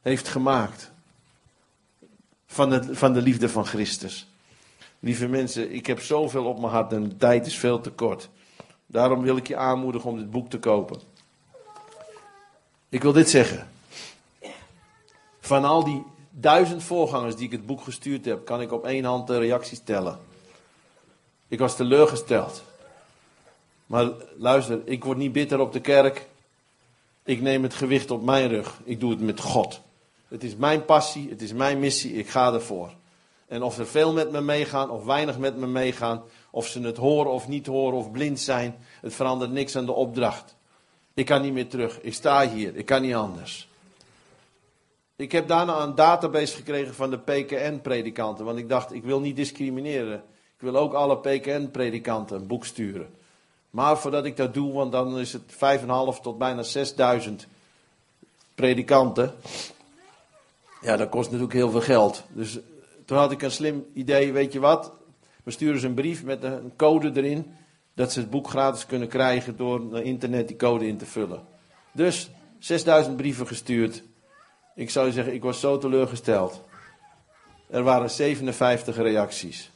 heeft 0.00 0.28
gemaakt. 0.28 0.90
Van 2.46 2.94
van 2.94 3.12
de 3.12 3.22
liefde 3.22 3.48
van 3.48 3.66
Christus. 3.66 4.26
Lieve 4.98 5.28
mensen, 5.28 5.72
ik 5.72 5.86
heb 5.86 6.00
zoveel 6.00 6.44
op 6.44 6.60
mijn 6.60 6.72
hart 6.72 6.92
en 6.92 7.08
de 7.08 7.16
tijd 7.16 7.46
is 7.46 7.58
veel 7.58 7.80
te 7.80 7.90
kort. 7.90 8.28
Daarom 8.86 9.22
wil 9.22 9.36
ik 9.36 9.48
je 9.48 9.56
aanmoedigen 9.56 10.10
om 10.10 10.16
dit 10.16 10.30
boek 10.30 10.50
te 10.50 10.58
kopen. 10.58 11.00
Ik 12.88 13.02
wil 13.02 13.12
dit 13.12 13.30
zeggen. 13.30 13.68
Van 15.40 15.64
al 15.64 15.84
die 15.84 16.04
duizend 16.30 16.82
voorgangers 16.82 17.36
die 17.36 17.46
ik 17.46 17.52
het 17.52 17.66
boek 17.66 17.82
gestuurd 17.82 18.24
heb, 18.24 18.44
kan 18.44 18.60
ik 18.60 18.72
op 18.72 18.84
één 18.84 19.04
hand 19.04 19.26
de 19.26 19.38
reacties 19.38 19.80
tellen. 19.84 20.18
Ik 21.48 21.58
was 21.58 21.76
teleurgesteld. 21.76 22.62
Maar 23.86 24.10
luister, 24.36 24.80
ik 24.84 25.04
word 25.04 25.18
niet 25.18 25.32
bitter 25.32 25.60
op 25.60 25.72
de 25.72 25.80
kerk. 25.80 26.28
Ik 27.24 27.40
neem 27.40 27.62
het 27.62 27.74
gewicht 27.74 28.10
op 28.10 28.22
mijn 28.22 28.48
rug. 28.48 28.80
Ik 28.84 29.00
doe 29.00 29.10
het 29.10 29.20
met 29.20 29.40
God. 29.40 29.80
Het 30.28 30.44
is 30.44 30.56
mijn 30.56 30.84
passie, 30.84 31.30
het 31.30 31.42
is 31.42 31.52
mijn 31.52 31.78
missie, 31.78 32.12
ik 32.12 32.28
ga 32.28 32.52
ervoor. 32.52 32.90
En 33.46 33.62
of 33.62 33.78
er 33.78 33.86
veel 33.86 34.12
met 34.12 34.30
me 34.30 34.40
meegaan 34.40 34.90
of 34.90 35.04
weinig 35.04 35.38
met 35.38 35.56
me 35.56 35.66
meegaan, 35.66 36.22
of 36.50 36.66
ze 36.66 36.80
het 36.80 36.96
horen 36.96 37.32
of 37.32 37.48
niet 37.48 37.66
horen 37.66 37.98
of 37.98 38.10
blind 38.10 38.40
zijn, 38.40 38.76
het 39.00 39.14
verandert 39.14 39.50
niks 39.50 39.76
aan 39.76 39.86
de 39.86 39.92
opdracht. 39.92 40.56
Ik 41.14 41.26
kan 41.26 41.42
niet 41.42 41.52
meer 41.52 41.68
terug. 41.68 42.00
Ik 42.00 42.14
sta 42.14 42.48
hier, 42.48 42.76
ik 42.76 42.86
kan 42.86 43.02
niet 43.02 43.14
anders. 43.14 43.68
Ik 45.16 45.32
heb 45.32 45.48
daarna 45.48 45.82
een 45.82 45.94
database 45.94 46.56
gekregen 46.56 46.94
van 46.94 47.10
de 47.10 47.18
PKN-predikanten, 47.18 48.44
want 48.44 48.58
ik 48.58 48.68
dacht, 48.68 48.92
ik 48.92 49.04
wil 49.04 49.20
niet 49.20 49.36
discrimineren. 49.36 50.22
Ik 50.56 50.60
wil 50.70 50.76
ook 50.76 50.92
alle 50.92 51.18
PKN-predikanten 51.18 52.36
een 52.36 52.46
boek 52.46 52.64
sturen. 52.64 53.14
Maar 53.70 53.98
voordat 53.98 54.24
ik 54.24 54.36
dat 54.36 54.54
doe, 54.54 54.72
want 54.72 54.92
dan 54.92 55.18
is 55.18 55.32
het 55.32 55.52
5,5 55.52 56.20
tot 56.22 56.38
bijna 56.38 56.62
6000 56.62 57.46
predikanten. 58.54 59.34
Ja, 60.80 60.96
dat 60.96 61.08
kost 61.08 61.28
natuurlijk 61.28 61.56
heel 61.56 61.70
veel 61.70 61.80
geld. 61.80 62.24
Dus 62.28 62.58
toen 63.04 63.18
had 63.18 63.32
ik 63.32 63.42
een 63.42 63.50
slim 63.50 63.86
idee, 63.92 64.32
weet 64.32 64.52
je 64.52 64.60
wat? 64.60 64.92
We 65.44 65.50
sturen 65.50 65.80
ze 65.80 65.86
een 65.86 65.94
brief 65.94 66.24
met 66.24 66.42
een 66.42 66.72
code 66.76 67.10
erin. 67.14 67.54
Dat 67.94 68.12
ze 68.12 68.20
het 68.20 68.30
boek 68.30 68.48
gratis 68.48 68.86
kunnen 68.86 69.08
krijgen 69.08 69.56
door 69.56 69.80
naar 69.80 70.02
internet 70.02 70.48
die 70.48 70.56
code 70.56 70.86
in 70.86 70.96
te 70.96 71.06
vullen. 71.06 71.42
Dus 71.92 72.30
6000 72.58 73.16
brieven 73.16 73.46
gestuurd. 73.46 74.02
Ik 74.74 74.90
zou 74.90 75.10
zeggen, 75.10 75.34
ik 75.34 75.42
was 75.42 75.60
zo 75.60 75.78
teleurgesteld. 75.78 76.62
Er 77.70 77.82
waren 77.82 78.10
57 78.10 78.96
reacties. 78.96 79.70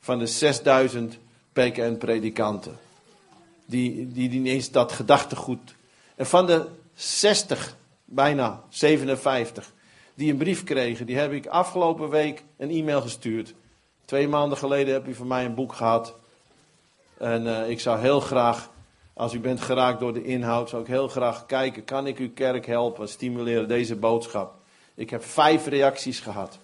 Van 0.00 0.18
de 0.18 0.26
6000 0.26 1.18
PKN-predikanten 1.52 2.78
die, 3.66 4.12
die, 4.12 4.28
die 4.28 4.40
niet 4.40 4.52
eens 4.52 4.70
dat 4.70 4.92
gedachtegoed. 4.92 5.74
En 6.16 6.26
van 6.26 6.46
de 6.46 6.66
60, 6.94 7.76
bijna 8.04 8.62
57, 8.68 9.72
die 10.14 10.30
een 10.30 10.38
brief 10.38 10.64
kregen, 10.64 11.06
die 11.06 11.16
heb 11.16 11.32
ik 11.32 11.46
afgelopen 11.46 12.08
week 12.08 12.42
een 12.56 12.70
e-mail 12.70 13.00
gestuurd. 13.00 13.54
Twee 14.04 14.28
maanden 14.28 14.58
geleden 14.58 14.92
heb 14.92 15.08
u 15.08 15.14
van 15.14 15.26
mij 15.26 15.44
een 15.44 15.54
boek 15.54 15.72
gehad. 15.72 16.14
En 17.16 17.46
uh, 17.46 17.70
ik 17.70 17.80
zou 17.80 18.00
heel 18.00 18.20
graag, 18.20 18.70
als 19.12 19.32
u 19.32 19.40
bent 19.40 19.60
geraakt 19.60 20.00
door 20.00 20.12
de 20.12 20.24
inhoud, 20.24 20.68
zou 20.68 20.82
ik 20.82 20.88
heel 20.88 21.08
graag 21.08 21.46
kijken, 21.46 21.84
kan 21.84 22.06
ik 22.06 22.18
uw 22.18 22.32
kerk 22.32 22.66
helpen, 22.66 23.08
stimuleren 23.08 23.68
deze 23.68 23.96
boodschap. 23.96 24.54
Ik 24.94 25.10
heb 25.10 25.24
vijf 25.24 25.66
reacties 25.66 26.20
gehad. 26.20 26.58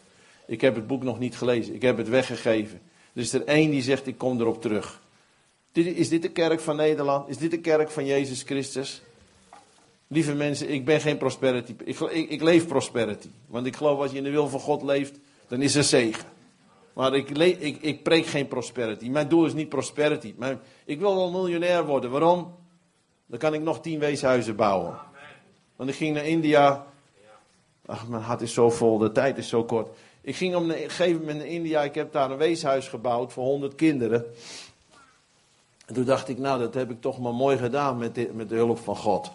Ik 0.47 0.61
heb 0.61 0.75
het 0.75 0.87
boek 0.87 1.03
nog 1.03 1.19
niet 1.19 1.37
gelezen, 1.37 1.75
ik 1.75 1.83
heb 1.83 1.97
het 1.97 2.09
weggegeven. 2.09 2.81
Er 3.13 3.21
is 3.21 3.33
er 3.33 3.45
één 3.45 3.71
die 3.71 3.83
zegt, 3.83 4.07
ik 4.07 4.19
kom 4.19 4.41
erop 4.41 4.61
terug. 4.61 5.01
Is 5.73 6.09
dit 6.09 6.23
de 6.23 6.31
kerk 6.31 6.61
van 6.61 6.77
Nederland? 6.77 7.29
Is 7.29 7.39
dit 7.39 7.51
de 7.51 7.61
kerk 7.61 7.91
van 7.91 8.07
Jezus 8.07 8.43
Christus? 8.43 9.03
Lieve 10.07 10.35
mensen, 10.35 10.71
ik 10.71 10.85
ben 10.85 11.01
geen 11.01 11.17
prosperity. 11.17 11.75
Ik, 11.85 12.01
ik, 12.11 12.43
leef 12.43 12.67
prosperity. 12.67 13.29
Want 13.47 13.67
ik 13.67 13.77
geloof 13.77 14.01
als 14.01 14.11
je 14.11 14.17
in 14.17 14.25
de 14.25 14.31
wil 14.31 14.49
van 14.49 14.61
God 14.61 14.83
leeft, 14.83 15.19
dan 15.49 15.63
is 15.63 15.75
er 15.75 15.85
zegen. 15.85 16.29
Maar 16.93 17.15
ik, 17.15 17.31
ik, 17.39 17.83
ik 17.83 18.03
preek 18.03 18.27
geen 18.27 18.49
prosperity. 18.49 19.09
Mijn 19.09 19.29
doel 19.29 19.47
is 19.47 19.53
niet 19.53 19.69
prosperity. 19.69 20.35
Ik 20.85 20.99
wil 20.99 21.17
wel 21.17 21.31
miljonair 21.31 21.87
worden. 21.87 22.11
Waarom? 22.11 22.57
Dan 23.27 23.39
kan 23.39 23.55
ik 23.55 23.61
nog 23.61 23.81
tien 23.81 23.99
weeshuizen 23.99 24.57
bouwen. 24.57 24.99
Want 25.77 25.91
ik 25.91 25.97
ging 25.97 26.15
naar 26.15 26.27
India. 26.27 26.87
Ach, 27.87 28.09
mijn 28.09 28.23
hart 28.23 28.41
is 28.41 28.53
zo 28.53 28.71
vol, 28.71 28.99
de 28.99 29.13
tijd 29.13 29.39
is 29.39 29.49
zo 29.49 29.65
kort. 29.65 29.89
Ik 30.21 30.37
ging 30.37 30.55
op 30.55 30.63
een 30.63 30.71
gegeven 30.71 31.21
moment 31.21 31.39
naar 31.39 31.47
India. 31.47 31.83
Ik 31.83 31.95
heb 31.95 32.13
daar 32.13 32.31
een 32.31 32.37
weeshuis 32.37 32.89
gebouwd 32.89 33.33
voor 33.33 33.45
honderd 33.45 33.75
kinderen. 33.75 34.25
En 35.89 35.95
toen 35.95 36.05
dacht 36.05 36.29
ik, 36.29 36.39
nou, 36.39 36.59
dat 36.59 36.75
heb 36.75 36.91
ik 36.91 37.01
toch 37.01 37.19
maar 37.19 37.35
mooi 37.35 37.57
gedaan 37.57 37.99
met 37.99 38.15
de, 38.15 38.31
met 38.33 38.49
de 38.49 38.55
hulp 38.55 38.79
van 38.79 38.97
God. 38.97 39.31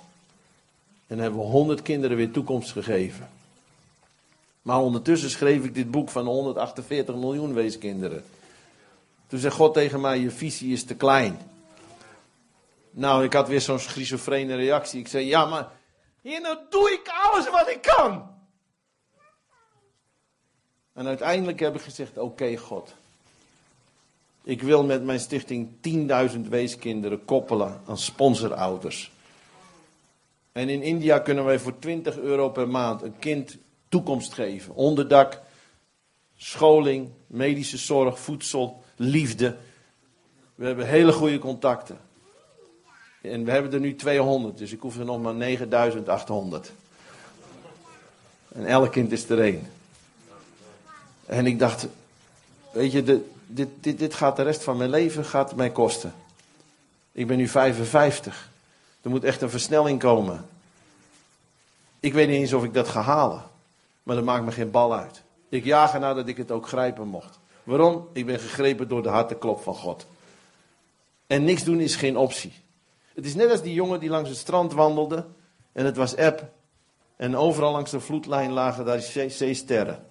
En 1.07 1.19
hebben 1.19 1.39
we 1.39 1.45
honderd 1.45 1.81
kinderen 1.81 2.17
weer 2.17 2.31
toekomst 2.31 2.71
gegeven. 2.71 3.29
Maar 4.61 4.79
ondertussen 4.79 5.29
schreef 5.29 5.63
ik 5.63 5.73
dit 5.73 5.91
boek 5.91 6.09
van 6.09 6.25
148 6.25 7.15
miljoen 7.15 7.53
weeskinderen. 7.53 8.23
Toen 9.27 9.39
zei 9.39 9.53
God 9.53 9.73
tegen 9.73 10.01
mij, 10.01 10.19
je 10.19 10.31
visie 10.31 10.73
is 10.73 10.83
te 10.83 10.95
klein. 10.95 11.37
Nou, 12.89 13.23
ik 13.23 13.33
had 13.33 13.47
weer 13.47 13.61
zo'n 13.61 13.79
schizofrene 13.79 14.55
reactie. 14.55 14.99
Ik 14.99 15.07
zei, 15.07 15.25
ja, 15.25 15.45
maar 15.45 15.71
hier 16.21 16.41
nou 16.41 16.57
doe 16.69 16.91
ik 16.91 17.11
alles 17.23 17.49
wat 17.49 17.69
ik 17.69 17.81
kan. 17.81 18.31
En 20.93 21.07
uiteindelijk 21.07 21.59
heb 21.59 21.75
ik 21.75 21.81
gezegd, 21.81 22.17
oké 22.17 22.57
God. 22.57 22.93
Ik 24.43 24.61
wil 24.61 24.83
met 24.83 25.03
mijn 25.03 25.19
stichting 25.19 25.69
10.000 26.33 26.39
weeskinderen 26.49 27.25
koppelen 27.25 27.81
aan 27.87 27.97
sponsorouders. 27.97 29.11
En 30.51 30.69
in 30.69 30.81
India 30.81 31.19
kunnen 31.19 31.45
wij 31.45 31.59
voor 31.59 31.79
20 31.79 32.17
euro 32.17 32.49
per 32.49 32.67
maand 32.67 33.01
een 33.01 33.19
kind 33.19 33.57
toekomst 33.89 34.33
geven. 34.33 34.75
Onderdak, 34.75 35.41
scholing, 36.37 37.09
medische 37.27 37.77
zorg, 37.77 38.19
voedsel, 38.19 38.83
liefde. 38.95 39.57
We 40.55 40.65
hebben 40.65 40.87
hele 40.87 41.11
goede 41.11 41.39
contacten. 41.39 41.97
En 43.21 43.45
we 43.45 43.51
hebben 43.51 43.73
er 43.73 43.79
nu 43.79 43.95
200, 43.95 44.57
dus 44.57 44.71
ik 44.71 44.79
hoef 44.79 44.97
er 44.97 45.05
nog 45.05 45.21
maar 45.21 45.35
9800. 45.35 46.71
En 48.47 48.65
elk 48.65 48.91
kind 48.91 49.11
is 49.11 49.29
er 49.29 49.39
één. 49.39 49.71
En 51.25 51.45
ik 51.45 51.59
dacht, 51.59 51.87
weet 52.71 52.91
je, 52.91 53.03
de, 53.03 53.31
dit, 53.47 53.67
dit, 53.79 53.99
dit 53.99 54.13
gaat 54.13 54.35
de 54.35 54.43
rest 54.43 54.63
van 54.63 54.77
mijn 54.77 54.89
leven 54.89 55.25
gaat 55.25 55.55
mij 55.55 55.71
kosten. 55.71 56.13
Ik 57.11 57.27
ben 57.27 57.37
nu 57.37 57.47
55. 57.47 58.49
Er 59.01 59.09
moet 59.09 59.23
echt 59.23 59.41
een 59.41 59.49
versnelling 59.49 59.99
komen. 59.99 60.45
Ik 61.99 62.13
weet 62.13 62.27
niet 62.27 62.39
eens 62.39 62.53
of 62.53 62.63
ik 62.63 62.73
dat 62.73 62.87
ga 62.87 63.01
halen. 63.01 63.43
Maar 64.03 64.15
dat 64.15 64.25
maakt 64.25 64.45
me 64.45 64.51
geen 64.51 64.71
bal 64.71 64.95
uit. 64.95 65.21
Ik 65.49 65.63
jaag 65.63 65.93
ernaar 65.93 66.15
dat 66.15 66.27
ik 66.27 66.37
het 66.37 66.51
ook 66.51 66.67
grijpen 66.67 67.07
mocht. 67.07 67.39
Waarom? 67.63 68.07
Ik 68.13 68.25
ben 68.25 68.39
gegrepen 68.39 68.87
door 68.87 69.03
de 69.03 69.09
harteklop 69.09 69.61
van 69.61 69.75
God. 69.75 70.05
En 71.27 71.43
niks 71.43 71.63
doen 71.63 71.79
is 71.79 71.95
geen 71.95 72.17
optie. 72.17 72.53
Het 73.13 73.25
is 73.25 73.35
net 73.35 73.49
als 73.49 73.61
die 73.61 73.73
jongen 73.73 73.99
die 73.99 74.09
langs 74.09 74.29
het 74.29 74.37
strand 74.37 74.73
wandelde. 74.73 75.25
En 75.71 75.85
het 75.85 75.97
was 75.97 76.15
app. 76.17 76.51
En 77.15 77.35
overal 77.35 77.71
langs 77.71 77.91
de 77.91 77.99
vloedlijn 77.99 78.51
lagen 78.51 78.85
daar 78.85 78.99
zeesterren. 79.27 80.05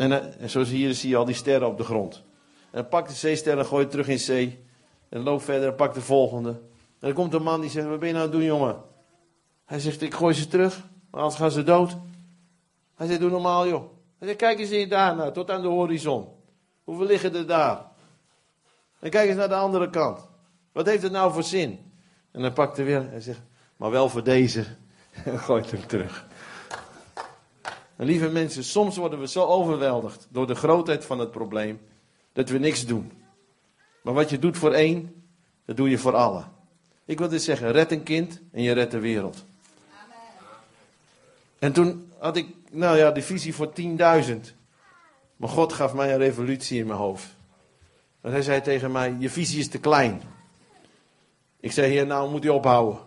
En, 0.00 0.10
uh, 0.10 0.42
en 0.42 0.50
zoals 0.50 0.68
hier 0.68 0.94
zie 0.94 1.10
je 1.10 1.16
al 1.16 1.24
die 1.24 1.34
sterren 1.34 1.68
op 1.68 1.76
de 1.76 1.84
grond. 1.84 2.22
En 2.70 2.88
pakt 2.88 3.08
de 3.08 3.14
zeester 3.14 3.58
en 3.58 3.66
gooit 3.66 3.90
terug 3.90 4.08
in 4.08 4.18
zee. 4.18 4.64
En 5.08 5.22
loopt 5.22 5.44
verder 5.44 5.68
en 5.68 5.74
pakt 5.74 5.94
de 5.94 6.00
volgende. 6.00 6.50
En 6.50 6.60
dan 6.98 7.12
komt 7.12 7.34
een 7.34 7.42
man 7.42 7.60
die 7.60 7.70
zegt, 7.70 7.86
wat 7.86 7.98
ben 7.98 8.08
je 8.08 8.14
nou 8.14 8.26
aan 8.26 8.30
het 8.30 8.40
doen 8.40 8.48
jongen? 8.48 8.82
Hij 9.64 9.78
zegt, 9.78 10.02
ik 10.02 10.14
gooi 10.14 10.34
ze 10.34 10.48
terug, 10.48 10.88
maar 11.10 11.20
anders 11.20 11.40
gaan 11.40 11.50
ze 11.50 11.62
dood. 11.62 11.96
Hij 12.94 13.06
zegt, 13.06 13.20
doe 13.20 13.30
normaal 13.30 13.68
joh. 13.68 13.92
Hij 14.18 14.26
zegt, 14.26 14.38
kijk 14.38 14.58
eens 14.58 14.70
hier 14.70 14.88
daar 14.88 15.16
nou, 15.16 15.32
tot 15.32 15.50
aan 15.50 15.62
de 15.62 15.68
horizon. 15.68 16.28
Hoeveel 16.84 17.06
liggen 17.06 17.34
er 17.34 17.46
daar? 17.46 17.86
En 19.00 19.10
kijk 19.10 19.28
eens 19.28 19.38
naar 19.38 19.48
de 19.48 19.54
andere 19.54 19.90
kant. 19.90 20.28
Wat 20.72 20.86
heeft 20.86 21.02
het 21.02 21.12
nou 21.12 21.32
voor 21.32 21.42
zin? 21.42 21.92
En 22.30 22.42
dan 22.42 22.52
pakt 22.52 22.76
hij 22.76 22.86
weer 22.86 23.12
en 23.12 23.22
zegt, 23.22 23.40
maar 23.76 23.90
wel 23.90 24.08
voor 24.08 24.24
deze. 24.24 24.64
En 25.24 25.38
gooit 25.38 25.70
hem 25.70 25.86
terug. 25.86 26.28
En 28.00 28.06
lieve 28.06 28.28
mensen, 28.28 28.64
soms 28.64 28.96
worden 28.96 29.20
we 29.20 29.28
zo 29.28 29.44
overweldigd 29.44 30.26
door 30.30 30.46
de 30.46 30.54
grootheid 30.54 31.04
van 31.04 31.18
het 31.18 31.30
probleem 31.30 31.80
dat 32.32 32.48
we 32.48 32.58
niks 32.58 32.86
doen. 32.86 33.12
Maar 34.02 34.14
wat 34.14 34.30
je 34.30 34.38
doet 34.38 34.56
voor 34.56 34.72
één, 34.72 35.24
dat 35.64 35.76
doe 35.76 35.90
je 35.90 35.98
voor 35.98 36.14
allen. 36.14 36.52
Ik 37.04 37.18
wil 37.18 37.28
dus 37.28 37.44
zeggen, 37.44 37.72
red 37.72 37.92
een 37.92 38.02
kind 38.02 38.40
en 38.52 38.62
je 38.62 38.72
redt 38.72 38.90
de 38.90 38.98
wereld. 38.98 39.44
En 41.58 41.72
toen 41.72 42.12
had 42.18 42.36
ik, 42.36 42.46
nou 42.70 42.96
ja, 42.96 43.10
de 43.10 43.22
visie 43.22 43.54
voor 43.54 43.72
10.000. 43.80 43.86
Maar 45.36 45.48
God 45.48 45.72
gaf 45.72 45.94
mij 45.94 46.12
een 46.12 46.18
revolutie 46.18 46.78
in 46.78 46.86
mijn 46.86 46.98
hoofd. 46.98 47.26
Want 48.20 48.34
hij 48.34 48.42
zei 48.42 48.60
tegen 48.60 48.92
mij, 48.92 49.16
je 49.18 49.30
visie 49.30 49.58
is 49.58 49.68
te 49.68 49.78
klein. 49.78 50.22
Ik 51.60 51.72
zei, 51.72 51.92
heer, 51.92 52.06
nou 52.06 52.30
moet 52.30 52.44
u 52.44 52.48
ophouden. 52.48 52.98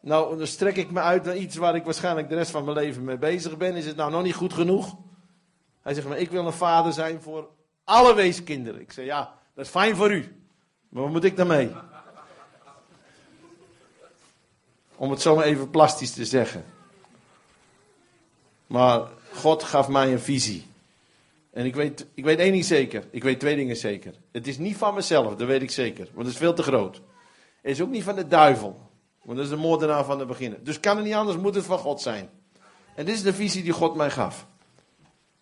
Nou, 0.00 0.38
dan 0.38 0.46
strek 0.46 0.76
ik 0.76 0.90
me 0.90 1.00
uit 1.00 1.24
naar 1.24 1.36
iets 1.36 1.56
waar 1.56 1.74
ik 1.74 1.84
waarschijnlijk 1.84 2.28
de 2.28 2.34
rest 2.34 2.50
van 2.50 2.64
mijn 2.64 2.76
leven 2.76 3.04
mee 3.04 3.18
bezig 3.18 3.56
ben. 3.56 3.76
Is 3.76 3.86
het 3.86 3.96
nou 3.96 4.10
nog 4.10 4.22
niet 4.22 4.34
goed 4.34 4.52
genoeg? 4.52 4.96
Hij 5.82 5.94
zegt, 5.94 6.08
maar 6.08 6.18
ik 6.18 6.30
wil 6.30 6.46
een 6.46 6.52
vader 6.52 6.92
zijn 6.92 7.22
voor 7.22 7.48
alle 7.84 8.14
weeskinderen. 8.14 8.80
Ik 8.80 8.92
zei, 8.92 9.06
ja, 9.06 9.34
dat 9.54 9.64
is 9.64 9.70
fijn 9.70 9.96
voor 9.96 10.12
u. 10.12 10.36
Maar 10.88 11.02
wat 11.02 11.12
moet 11.12 11.24
ik 11.24 11.36
daarmee? 11.36 11.70
Om 14.96 15.10
het 15.10 15.20
zo 15.20 15.34
maar 15.34 15.44
even 15.44 15.70
plastisch 15.70 16.12
te 16.12 16.24
zeggen. 16.24 16.64
Maar 18.66 19.08
God 19.32 19.62
gaf 19.62 19.88
mij 19.88 20.12
een 20.12 20.20
visie. 20.20 20.66
En 21.52 21.64
ik 21.64 21.74
weet, 21.74 22.06
ik 22.14 22.24
weet 22.24 22.38
één 22.38 22.52
ding 22.52 22.64
zeker. 22.64 23.04
Ik 23.10 23.22
weet 23.22 23.40
twee 23.40 23.56
dingen 23.56 23.76
zeker. 23.76 24.14
Het 24.32 24.46
is 24.46 24.58
niet 24.58 24.76
van 24.76 24.94
mezelf, 24.94 25.36
dat 25.36 25.46
weet 25.46 25.62
ik 25.62 25.70
zeker. 25.70 26.04
Want 26.04 26.26
het 26.26 26.34
is 26.34 26.40
veel 26.40 26.54
te 26.54 26.62
groot. 26.62 27.00
Het 27.60 27.70
is 27.70 27.80
ook 27.80 27.90
niet 27.90 28.04
van 28.04 28.16
de 28.16 28.26
duivel. 28.26 28.89
Want 29.30 29.42
dat 29.42 29.50
is 29.50 29.56
de 29.56 29.66
moordenaar 29.68 30.04
van 30.04 30.18
de 30.18 30.24
beginnen. 30.24 30.64
Dus 30.64 30.80
kan 30.80 30.96
het 30.96 31.04
niet 31.04 31.14
anders, 31.14 31.36
moet 31.36 31.54
het 31.54 31.64
van 31.64 31.78
God 31.78 32.00
zijn. 32.00 32.30
En 32.94 33.04
dit 33.04 33.14
is 33.14 33.22
de 33.22 33.34
visie 33.34 33.62
die 33.62 33.72
God 33.72 33.94
mij 33.94 34.10
gaf. 34.10 34.46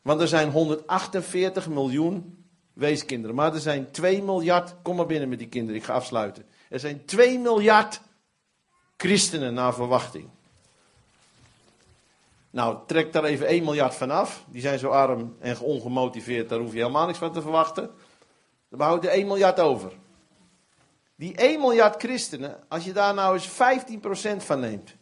Want 0.02 0.20
er 0.20 0.28
zijn 0.28 0.50
148 0.50 1.68
miljoen 1.68 2.44
weeskinderen. 2.72 3.36
Maar 3.36 3.54
er 3.54 3.60
zijn 3.60 3.90
2 3.90 4.22
miljard, 4.22 4.74
kom 4.82 4.96
maar 4.96 5.06
binnen 5.06 5.28
met 5.28 5.38
die 5.38 5.48
kinderen, 5.48 5.80
ik 5.80 5.84
ga 5.84 5.92
afsluiten. 5.92 6.44
Er 6.68 6.80
zijn 6.80 7.04
2 7.04 7.38
miljard 7.38 8.00
christenen 8.96 9.54
naar 9.54 9.74
verwachting. 9.74 10.28
Nou, 12.50 12.78
trek 12.86 13.12
daar 13.12 13.24
even 13.24 13.46
1 13.46 13.64
miljard 13.64 13.94
vanaf. 13.94 14.44
Die 14.48 14.60
zijn 14.60 14.78
zo 14.78 14.88
arm 14.88 15.36
en 15.38 15.60
ongemotiveerd, 15.60 16.48
daar 16.48 16.58
hoef 16.58 16.72
je 16.72 16.78
helemaal 16.78 17.06
niks 17.06 17.18
van 17.18 17.32
te 17.32 17.42
verwachten. 17.42 17.90
Dan 18.68 18.78
behoud 18.78 19.02
je 19.02 19.10
1 19.10 19.26
miljard 19.26 19.60
over. 19.60 19.92
Die 21.18 21.34
1 21.34 21.60
miljard 21.60 22.02
christenen, 22.02 22.58
als 22.68 22.84
je 22.84 22.92
daar 22.92 23.14
nou 23.14 23.34
eens 23.34 23.48
15% 23.48 24.36
van 24.36 24.60
neemt. 24.60 24.94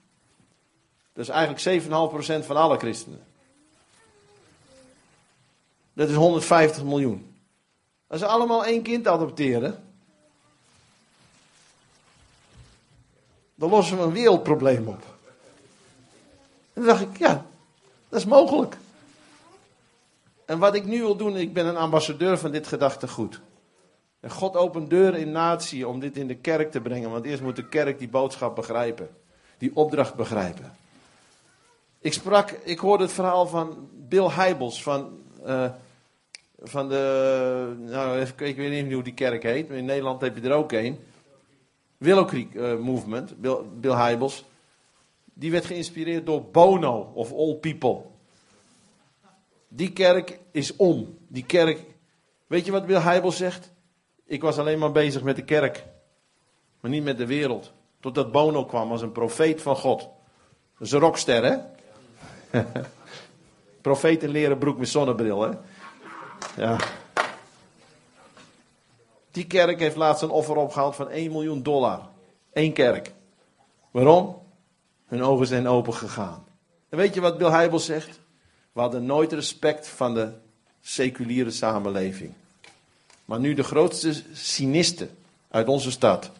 Dat 1.12 1.24
is 1.24 1.28
eigenlijk 1.28 1.82
7,5% 2.42 2.46
van 2.46 2.56
alle 2.56 2.78
christenen. 2.78 3.26
Dat 5.92 6.08
is 6.08 6.14
150 6.14 6.84
miljoen. 6.84 7.34
Als 8.06 8.20
ze 8.20 8.26
allemaal 8.26 8.64
één 8.64 8.82
kind 8.82 9.06
adopteren. 9.06 9.84
Dan 13.54 13.70
lossen 13.70 13.96
we 13.96 14.02
een 14.02 14.12
wereldprobleem 14.12 14.88
op. 14.88 15.02
En 16.72 16.72
toen 16.72 16.84
dacht 16.84 17.00
ik, 17.00 17.18
ja, 17.18 17.46
dat 18.08 18.18
is 18.20 18.26
mogelijk. 18.26 18.76
En 20.44 20.58
wat 20.58 20.74
ik 20.74 20.84
nu 20.84 21.00
wil 21.00 21.16
doen, 21.16 21.36
ik 21.36 21.52
ben 21.52 21.66
een 21.66 21.76
ambassadeur 21.76 22.38
van 22.38 22.50
dit 22.50 22.66
gedachtegoed. 22.66 23.40
En 24.20 24.30
God 24.30 24.56
opent 24.56 24.90
deuren 24.90 25.20
in 25.20 25.30
natie 25.30 25.88
om 25.88 26.00
dit 26.00 26.16
in 26.16 26.26
de 26.26 26.34
kerk 26.34 26.70
te 26.70 26.80
brengen. 26.80 27.10
Want 27.10 27.24
eerst 27.24 27.42
moet 27.42 27.56
de 27.56 27.68
kerk 27.68 27.98
die 27.98 28.08
boodschap 28.08 28.54
begrijpen. 28.54 29.08
Die 29.58 29.70
opdracht 29.74 30.14
begrijpen. 30.14 30.72
Ik 31.98 32.12
sprak, 32.12 32.50
ik 32.50 32.78
hoorde 32.78 33.04
het 33.04 33.12
verhaal 33.12 33.46
van 33.46 33.88
Bill 34.08 34.28
Heibels 34.28 34.82
van, 34.82 35.18
uh, 35.46 35.70
van 36.58 36.88
de, 36.88 37.74
nou 37.78 38.18
even, 38.18 38.46
ik 38.46 38.56
weet 38.56 38.84
niet 38.84 38.92
hoe 38.92 39.02
die 39.02 39.14
kerk 39.14 39.42
heet, 39.42 39.68
maar 39.68 39.76
in 39.76 39.84
Nederland 39.84 40.20
heb 40.20 40.36
je 40.36 40.48
er 40.48 40.54
ook 40.54 40.72
een. 40.72 40.98
Willow 41.96 42.26
Creek 42.26 42.54
uh, 42.54 42.78
Movement, 42.78 43.40
Bill, 43.40 43.58
Bill 43.80 43.94
Heibels. 43.94 44.44
Die 45.24 45.50
werd 45.50 45.64
geïnspireerd 45.64 46.26
door 46.26 46.44
Bono 46.44 47.12
of 47.14 47.32
All 47.32 47.54
People. 47.54 48.00
Die 49.68 49.92
kerk 49.92 50.38
is 50.50 50.76
om. 50.76 51.18
Die 51.28 51.44
kerk, 51.44 51.80
weet 52.46 52.64
je 52.64 52.72
wat 52.72 52.86
Bill 52.86 53.00
Heibels 53.00 53.36
zegt? 53.36 53.72
Ik 54.26 54.42
was 54.42 54.58
alleen 54.58 54.78
maar 54.78 54.92
bezig 54.92 55.22
met 55.22 55.36
de 55.36 55.44
kerk, 55.44 55.84
maar 56.80 56.90
niet 56.90 57.04
met 57.04 57.18
de 57.18 57.26
wereld. 57.26 57.72
Totdat 58.00 58.32
Bono 58.32 58.64
kwam 58.64 58.90
als 58.90 59.02
een 59.02 59.12
profeet 59.12 59.62
van 59.62 59.76
God. 59.76 60.00
Dat 60.78 60.86
is 60.86 60.92
een 60.92 61.00
rockster, 61.00 61.44
hè? 61.44 61.58
profeet 63.80 64.22
in 64.22 64.28
leren 64.28 64.58
broek 64.58 64.78
met 64.78 64.88
zonnebril, 64.88 65.40
hè? 65.40 65.50
Ja. 66.56 66.76
Die 69.30 69.46
kerk 69.46 69.78
heeft 69.80 69.96
laatst 69.96 70.22
een 70.22 70.30
offer 70.30 70.56
opgehaald 70.56 70.96
van 70.96 71.10
1 71.10 71.30
miljoen 71.32 71.62
dollar. 71.62 72.08
Eén 72.52 72.72
kerk. 72.72 73.12
Waarom? 73.90 74.42
Hun 75.06 75.22
ogen 75.22 75.46
zijn 75.46 75.68
open 75.68 75.94
gegaan. 75.94 76.44
En 76.88 76.98
weet 76.98 77.14
je 77.14 77.20
wat 77.20 77.38
Bill 77.38 77.50
Heibel 77.50 77.78
zegt? 77.78 78.20
We 78.72 78.80
hadden 78.80 79.06
nooit 79.06 79.32
respect 79.32 79.88
van 79.88 80.14
de 80.14 80.32
seculiere 80.80 81.50
samenleving. 81.50 82.32
Maar 83.26 83.40
nu 83.40 83.54
de 83.54 83.62
grootste 83.62 84.22
cynisten 84.32 85.10
uit 85.48 85.68
onze 85.68 85.90
stad 85.90 86.30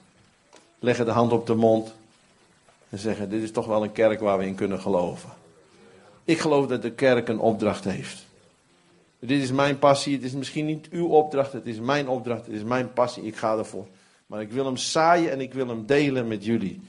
leggen 0.79 1.05
de 1.05 1.11
hand 1.11 1.33
op 1.33 1.47
de 1.47 1.55
mond 1.55 1.95
en 2.89 2.99
zeggen: 2.99 3.31
Dit 3.31 3.43
is 3.43 3.51
toch 3.51 3.67
wel 3.67 3.83
een 3.83 3.93
kerk 3.93 4.21
waar 4.21 4.39
we 4.39 4.47
in 4.47 4.55
kunnen 4.55 4.81
geloven. 4.81 5.31
Ik 6.25 6.39
geloof 6.39 6.67
dat 6.67 6.83
de 6.83 6.93
kerk 6.93 7.29
een 7.29 7.39
opdracht 7.39 7.85
heeft. 7.85 8.27
Dit 9.19 9.43
is 9.43 9.53
mijn 9.53 9.79
passie. 9.79 10.15
Het 10.15 10.25
is 10.25 10.33
misschien 10.33 10.67
niet 10.67 10.89
uw 10.89 11.07
opdracht. 11.07 11.53
Het 11.53 11.67
is 11.67 11.79
mijn 11.79 12.09
opdracht. 12.09 12.47
Het 12.47 12.55
is 12.55 12.63
mijn 12.63 12.93
passie. 12.93 13.23
Ik 13.23 13.37
ga 13.37 13.59
ervoor. 13.59 13.87
Maar 14.27 14.41
ik 14.41 14.51
wil 14.51 14.65
hem 14.65 14.77
zaaien 14.77 15.31
en 15.31 15.41
ik 15.41 15.55
wil 15.55 15.69
hem 15.69 15.87
delen 15.87 16.29
met 16.29 16.45
jullie. 16.45 16.81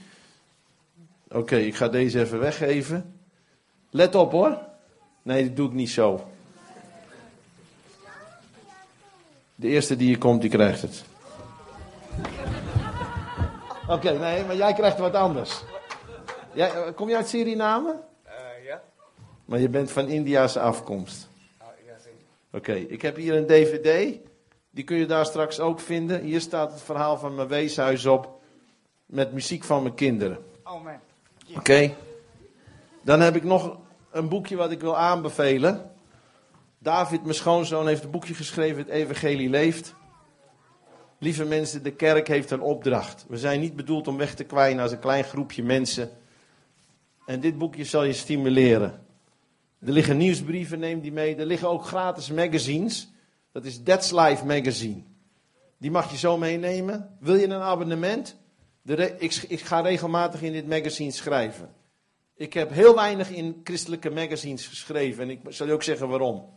Oké, 1.30 1.56
ik 1.56 1.76
ga 1.76 1.88
deze 1.88 2.20
even 2.20 2.40
weggeven. 2.40 3.14
Let 3.90 4.16
op 4.16 4.32
hoor. 4.32 4.60
Nee, 5.22 5.44
dat 5.46 5.56
doe 5.56 5.68
ik 5.68 5.74
niet 5.74 5.90
zo. 5.90 6.28
De 9.60 9.68
eerste 9.68 9.96
die 9.96 10.08
hier 10.08 10.18
komt, 10.18 10.42
die 10.42 10.50
krijgt 10.50 10.82
het. 10.82 11.04
Oké, 13.96 14.12
nee, 14.12 14.44
maar 14.44 14.56
jij 14.56 14.74
krijgt 14.74 14.98
wat 14.98 15.14
anders. 15.14 15.64
Jij, 16.54 16.72
eh, 16.72 16.94
kom 16.96 17.10
je 17.10 17.16
uit 17.16 17.28
Suriname? 17.28 18.00
Uh, 18.26 18.66
ja. 18.66 18.82
Maar 19.46 19.60
je 19.60 19.70
bent 19.70 19.92
van 19.92 20.08
Indiase 20.08 20.60
afkomst. 20.60 21.30
Oh, 21.62 21.68
ja, 21.86 21.98
zeker. 21.98 22.26
Oké, 22.52 22.74
ik 22.74 23.02
heb 23.02 23.16
hier 23.16 23.36
een 23.36 23.48
DVD. 23.48 24.18
Die 24.70 24.84
kun 24.84 24.98
je 24.98 25.06
daar 25.06 25.26
straks 25.26 25.60
ook 25.60 25.80
vinden. 25.80 26.22
Hier 26.22 26.42
staat 26.42 26.72
het 26.72 26.82
verhaal 26.82 27.18
van 27.18 27.36
mijn 27.36 27.48
weeshuis 27.48 28.06
op. 28.06 28.42
Met 29.06 29.34
muziek 29.34 29.64
van 29.64 29.84
mijn 29.84 29.96
kinderen. 29.96 30.38
Oh 30.64 30.84
man. 30.84 31.00
Oké. 31.56 31.94
Dan 33.02 33.20
heb 33.20 33.36
ik 33.36 33.44
nog 33.44 33.78
een 34.12 34.30
boekje 34.30 34.56
wat 34.56 34.72
ik 34.72 34.82
wil 34.82 34.98
aanbevelen. 34.98 35.92
David, 36.80 37.22
mijn 37.22 37.36
schoonzoon, 37.36 37.88
heeft 37.88 38.04
een 38.04 38.12
boekje 38.12 38.34
geschreven, 38.34 38.78
Het 38.78 38.90
Evangelie 38.90 39.50
Leeft. 39.50 39.96
Lieve 41.20 41.46
mensen, 41.46 41.84
de 41.84 41.92
kerk 41.92 42.28
heeft 42.28 42.52
een 42.52 42.62
opdracht. 42.62 43.26
We 43.28 43.38
zijn 43.38 43.60
niet 43.60 43.76
bedoeld 43.76 44.08
om 44.08 44.18
weg 44.18 44.36
te 44.36 44.44
kwijnen 44.44 44.84
als 44.84 44.92
een 44.92 45.00
klein 45.00 45.24
groepje 45.24 45.64
mensen. 45.64 46.10
En 47.26 47.40
dit 47.40 47.58
boekje 47.58 47.84
zal 47.84 48.04
je 48.04 48.14
stimuleren. 48.14 49.06
Er 49.80 49.92
liggen 49.92 50.18
nieuwsbrieven, 50.18 50.80
neem 50.80 51.02
die 51.02 51.12
mee. 51.12 51.36
Er 51.36 51.46
liggen 51.46 51.70
ook 51.70 51.86
gratis 51.86 52.32
magazines. 52.32 53.10
Dat 53.52 53.66
is 53.66 53.84
That's 53.84 54.12
Life 54.12 54.46
Magazine. 54.46 55.02
Die 55.78 55.92
mag 55.92 56.12
je 56.12 56.18
zo 56.18 56.38
meenemen. 56.38 57.18
Wil 57.20 57.36
je 57.36 57.46
een 57.46 57.62
abonnement? 57.62 58.38
Ik, 59.18 59.46
ik 59.48 59.62
ga 59.62 59.80
regelmatig 59.80 60.42
in 60.42 60.52
dit 60.52 60.68
magazine 60.68 61.12
schrijven. 61.12 61.70
Ik 62.36 62.54
heb 62.54 62.72
heel 62.72 62.96
weinig 62.96 63.30
in 63.30 63.62
christelijke 63.64 64.10
magazines 64.10 64.68
geschreven. 64.68 65.24
En 65.24 65.30
ik 65.30 65.40
zal 65.48 65.68
je 65.68 65.74
ook 65.74 65.84
zeggen 65.84 66.08
waarom 66.08 66.56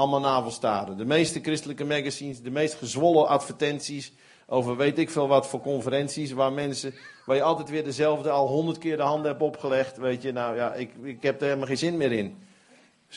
allemaal 0.00 0.20
navelstaren. 0.20 0.96
De 0.96 1.04
meeste 1.04 1.40
christelijke 1.40 1.84
magazines, 1.84 2.42
de 2.42 2.50
meest 2.50 2.74
gezwollen 2.74 3.28
advertenties 3.28 4.12
over 4.46 4.76
weet 4.76 4.98
ik 4.98 5.10
veel 5.10 5.28
wat 5.28 5.46
voor 5.46 5.60
conferenties, 5.60 6.32
waar 6.32 6.52
mensen, 6.52 6.94
waar 7.26 7.36
je 7.36 7.42
altijd 7.42 7.70
weer 7.70 7.84
dezelfde 7.84 8.30
al 8.30 8.48
honderd 8.48 8.78
keer 8.78 8.96
de 8.96 9.02
handen 9.02 9.30
hebt 9.30 9.42
opgelegd, 9.42 9.96
weet 9.96 10.22
je, 10.22 10.32
nou 10.32 10.56
ja, 10.56 10.74
ik, 10.74 10.90
ik 11.02 11.22
heb 11.22 11.40
er 11.40 11.46
helemaal 11.46 11.66
geen 11.66 11.76
zin 11.76 11.96
meer 11.96 12.12
in. 12.12 12.38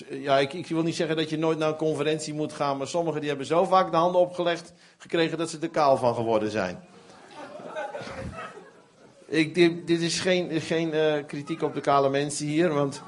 Ja, 0.10 0.40
ik, 0.40 0.54
ik, 0.54 0.68
wil 0.68 0.84
niet 0.84 0.96
zeggen 0.96 1.16
dat 1.16 1.30
je 1.30 1.38
nooit 1.38 1.58
naar 1.58 1.70
een 1.70 1.76
conferentie 1.76 2.34
moet 2.34 2.54
gaan, 2.54 2.78
maar 2.78 2.88
sommigen 2.88 3.20
die 3.20 3.30
hebben 3.30 3.48
zo 3.48 3.64
vaak 3.64 3.92
de 3.92 3.98
handen 3.98 4.22
opgelegd 4.22 4.74
gekregen 4.98 5.38
dat 5.38 5.50
ze 5.50 5.58
er 5.62 5.70
kaal 5.70 5.98
van 5.98 6.16
geworden 6.16 6.52
zijn. 6.52 6.84
Ik, 9.26 9.56
dit, 9.56 9.88
dit 9.88 10.02
is 10.02 10.20
geen, 10.20 10.62
geen 10.62 10.94
uh, 10.94 11.14
kritiek 11.28 11.62
op 11.62 11.74
de 11.74 11.82
kale 11.82 12.10
mensen 12.10 12.46
hier, 12.46 12.74
want. 12.74 13.02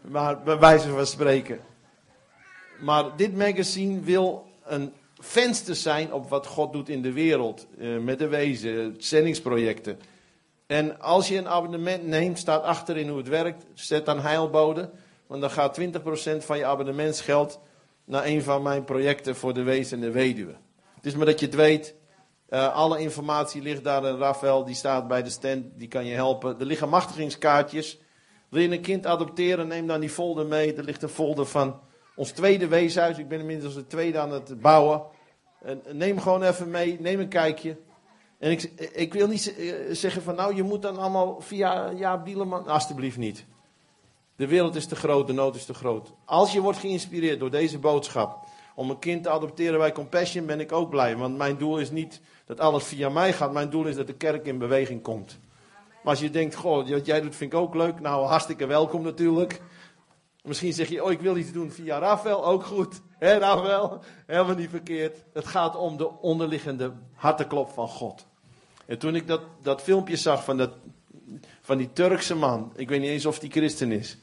Maar 0.00 0.42
bij 0.42 0.58
wijze 0.58 0.88
van 0.88 1.06
spreken. 1.06 1.60
Maar 2.80 3.16
dit 3.16 3.36
magazine 3.36 4.00
wil 4.00 4.46
een 4.64 4.92
venster 5.18 5.76
zijn 5.76 6.12
op 6.12 6.28
wat 6.28 6.46
God 6.46 6.72
doet 6.72 6.88
in 6.88 7.02
de 7.02 7.12
wereld. 7.12 7.66
Uh, 7.78 7.98
met 7.98 8.18
de 8.18 8.28
wezen, 8.28 8.94
zendingsprojecten. 8.98 9.98
En 10.66 11.00
als 11.00 11.28
je 11.28 11.36
een 11.36 11.48
abonnement 11.48 12.06
neemt, 12.06 12.38
staat 12.38 12.62
achterin 12.62 13.08
hoe 13.08 13.18
het 13.18 13.28
werkt. 13.28 13.66
Zet 13.74 14.06
dan 14.06 14.20
heilbode. 14.20 14.90
Want 15.26 15.40
dan 15.40 15.50
gaat 15.50 15.80
20% 15.80 15.84
van 16.38 16.58
je 16.58 16.64
abonnementsgeld 16.64 17.60
naar 18.04 18.24
een 18.24 18.42
van 18.42 18.62
mijn 18.62 18.84
projecten 18.84 19.36
voor 19.36 19.54
de 19.54 19.62
wezen 19.62 19.96
en 19.96 20.04
de 20.04 20.10
weduwe. 20.10 20.54
Het 20.94 21.06
is 21.06 21.14
maar 21.14 21.26
dat 21.26 21.40
je 21.40 21.46
het 21.46 21.54
weet. 21.54 21.94
Uh, 22.50 22.74
alle 22.74 23.00
informatie 23.00 23.62
ligt 23.62 23.84
daar. 23.84 24.04
En 24.04 24.18
Rafael 24.18 24.64
die 24.64 24.74
staat 24.74 25.08
bij 25.08 25.22
de 25.22 25.30
stand, 25.30 25.64
die 25.74 25.88
kan 25.88 26.04
je 26.04 26.14
helpen. 26.14 26.60
Er 26.60 26.66
liggen 26.66 26.88
machtigingskaartjes. 26.88 27.98
Wil 28.48 28.62
je 28.62 28.70
een 28.70 28.80
kind 28.80 29.06
adopteren, 29.06 29.68
neem 29.68 29.86
dan 29.86 30.00
die 30.00 30.10
folder 30.10 30.46
mee. 30.46 30.74
Er 30.74 30.84
ligt 30.84 31.02
een 31.02 31.08
folder 31.08 31.46
van 31.46 31.80
ons 32.20 32.30
tweede 32.30 32.68
weeshuis. 32.68 33.18
Ik 33.18 33.28
ben 33.28 33.40
inmiddels 33.40 33.74
de 33.74 33.86
tweede 33.86 34.18
aan 34.18 34.32
het 34.32 34.60
bouwen. 34.60 35.02
En 35.62 35.82
neem 35.92 36.20
gewoon 36.20 36.42
even 36.42 36.70
mee, 36.70 37.00
neem 37.00 37.20
een 37.20 37.28
kijkje. 37.28 37.76
En 38.38 38.50
ik, 38.50 38.62
ik 38.92 39.12
wil 39.12 39.26
niet 39.26 39.54
eh, 39.56 39.74
zeggen 39.90 40.22
van 40.22 40.34
nou, 40.34 40.54
je 40.54 40.62
moet 40.62 40.82
dan 40.82 40.98
allemaal 40.98 41.40
via 41.40 41.92
Jaap 41.92 42.24
Dieleman. 42.24 42.66
Alsjeblieft 42.66 43.16
niet. 43.16 43.44
De 44.36 44.46
wereld 44.46 44.74
is 44.74 44.86
te 44.86 44.96
groot, 44.96 45.26
de 45.26 45.32
nood 45.32 45.54
is 45.54 45.64
te 45.64 45.74
groot. 45.74 46.12
Als 46.24 46.52
je 46.52 46.60
wordt 46.60 46.78
geïnspireerd 46.78 47.38
door 47.40 47.50
deze 47.50 47.78
boodschap 47.78 48.46
om 48.74 48.90
een 48.90 48.98
kind 48.98 49.22
te 49.22 49.30
adopteren 49.30 49.78
bij 49.78 49.92
Compassion, 49.92 50.46
ben 50.46 50.60
ik 50.60 50.72
ook 50.72 50.90
blij. 50.90 51.16
Want 51.16 51.36
mijn 51.36 51.56
doel 51.56 51.78
is 51.78 51.90
niet 51.90 52.20
dat 52.46 52.60
alles 52.60 52.84
via 52.84 53.08
mij 53.08 53.32
gaat. 53.32 53.52
Mijn 53.52 53.70
doel 53.70 53.86
is 53.86 53.96
dat 53.96 54.06
de 54.06 54.14
kerk 54.14 54.46
in 54.46 54.58
beweging 54.58 55.02
komt. 55.02 55.38
Maar 55.88 56.12
als 56.12 56.20
je 56.20 56.30
denkt, 56.30 56.54
goh, 56.54 56.88
wat 56.88 57.06
jij 57.06 57.20
doet 57.20 57.36
vind 57.36 57.52
ik 57.52 57.58
ook 57.58 57.74
leuk. 57.74 58.00
Nou, 58.00 58.26
hartstikke 58.26 58.66
welkom 58.66 59.02
natuurlijk. 59.02 59.60
Misschien 60.42 60.72
zeg 60.72 60.88
je, 60.88 61.04
oh, 61.04 61.10
ik 61.10 61.20
wil 61.20 61.36
iets 61.36 61.52
doen 61.52 61.70
via 61.70 61.98
Rafael, 61.98 62.46
ook 62.46 62.64
goed. 62.64 63.00
Hé, 63.18 63.38
Rafael? 63.38 64.02
Helemaal 64.26 64.54
niet 64.54 64.70
verkeerd. 64.70 65.24
Het 65.32 65.46
gaat 65.46 65.76
om 65.76 65.96
de 65.96 66.10
onderliggende 66.10 66.92
harteklop 67.14 67.70
van 67.70 67.88
God. 67.88 68.26
En 68.86 68.98
toen 68.98 69.14
ik 69.14 69.26
dat, 69.26 69.40
dat 69.62 69.82
filmpje 69.82 70.16
zag 70.16 70.44
van, 70.44 70.56
dat, 70.56 70.70
van 71.60 71.78
die 71.78 71.92
Turkse 71.92 72.34
man, 72.34 72.72
ik 72.76 72.88
weet 72.88 73.00
niet 73.00 73.10
eens 73.10 73.26
of 73.26 73.38
die 73.38 73.50
christen 73.50 73.92
is. 73.92 74.18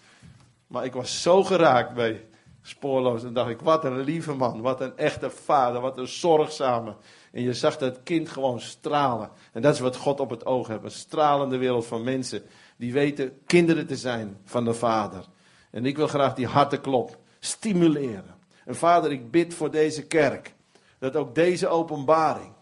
Maar 0.67 0.85
ik 0.85 0.93
was 0.93 1.21
zo 1.21 1.43
geraakt 1.43 1.93
bij 1.93 2.25
Spoorloos. 2.61 3.23
En 3.23 3.33
dacht 3.33 3.49
ik, 3.49 3.59
wat 3.59 3.83
een 3.83 3.99
lieve 3.99 4.33
man, 4.33 4.61
wat 4.61 4.81
een 4.81 4.97
echte 4.97 5.29
vader, 5.29 5.81
wat 5.81 5.97
een 5.97 6.07
zorgzame. 6.07 6.95
En 7.31 7.41
je 7.41 7.53
zag 7.53 7.77
dat 7.77 8.03
kind 8.03 8.29
gewoon 8.29 8.59
stralen. 8.59 9.29
En 9.53 9.61
dat 9.61 9.73
is 9.73 9.79
wat 9.79 9.95
God 9.95 10.19
op 10.19 10.29
het 10.29 10.45
oog 10.45 10.67
heeft. 10.67 10.83
Een 10.83 10.91
stralende 10.91 11.57
wereld 11.57 11.85
van 11.85 12.03
mensen 12.03 12.41
die 12.77 12.93
weten 12.93 13.39
kinderen 13.45 13.87
te 13.87 13.95
zijn 13.95 14.37
van 14.43 14.65
de 14.65 14.73
Vader. 14.73 15.25
En 15.71 15.85
ik 15.85 15.95
wil 15.95 16.07
graag 16.07 16.33
die 16.33 16.47
harteklop 16.47 17.17
stimuleren. 17.39 18.35
En 18.65 18.75
Vader, 18.75 19.11
ik 19.11 19.31
bid 19.31 19.53
voor 19.53 19.71
deze 19.71 20.03
kerk. 20.03 20.55
Dat 20.99 21.15
ook 21.15 21.35
deze 21.35 21.67
openbaring 21.67 22.55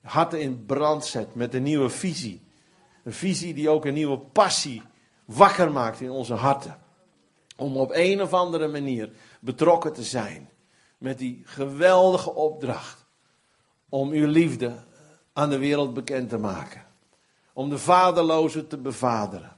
harten 0.00 0.40
in 0.40 0.66
brand 0.66 1.04
zet 1.04 1.34
met 1.34 1.54
een 1.54 1.62
nieuwe 1.62 1.88
visie. 1.88 2.42
Een 3.04 3.12
visie 3.12 3.54
die 3.54 3.68
ook 3.68 3.84
een 3.84 3.94
nieuwe 3.94 4.18
passie 4.18 4.82
wakker 5.24 5.72
maakt 5.72 6.00
in 6.00 6.10
onze 6.10 6.34
harten. 6.34 6.78
Om 7.56 7.76
op 7.76 7.90
een 7.92 8.22
of 8.22 8.32
andere 8.32 8.68
manier 8.68 9.10
betrokken 9.40 9.92
te 9.92 10.02
zijn 10.02 10.50
met 10.98 11.18
die 11.18 11.42
geweldige 11.44 12.34
opdracht 12.34 13.06
om 13.88 14.10
uw 14.10 14.26
liefde 14.26 14.74
aan 15.32 15.50
de 15.50 15.58
wereld 15.58 15.94
bekend 15.94 16.28
te 16.28 16.38
maken. 16.38 16.86
Om 17.52 17.68
de 17.68 17.78
vaderlozen 17.78 18.68
te 18.68 18.78
bevaderen. 18.78 19.56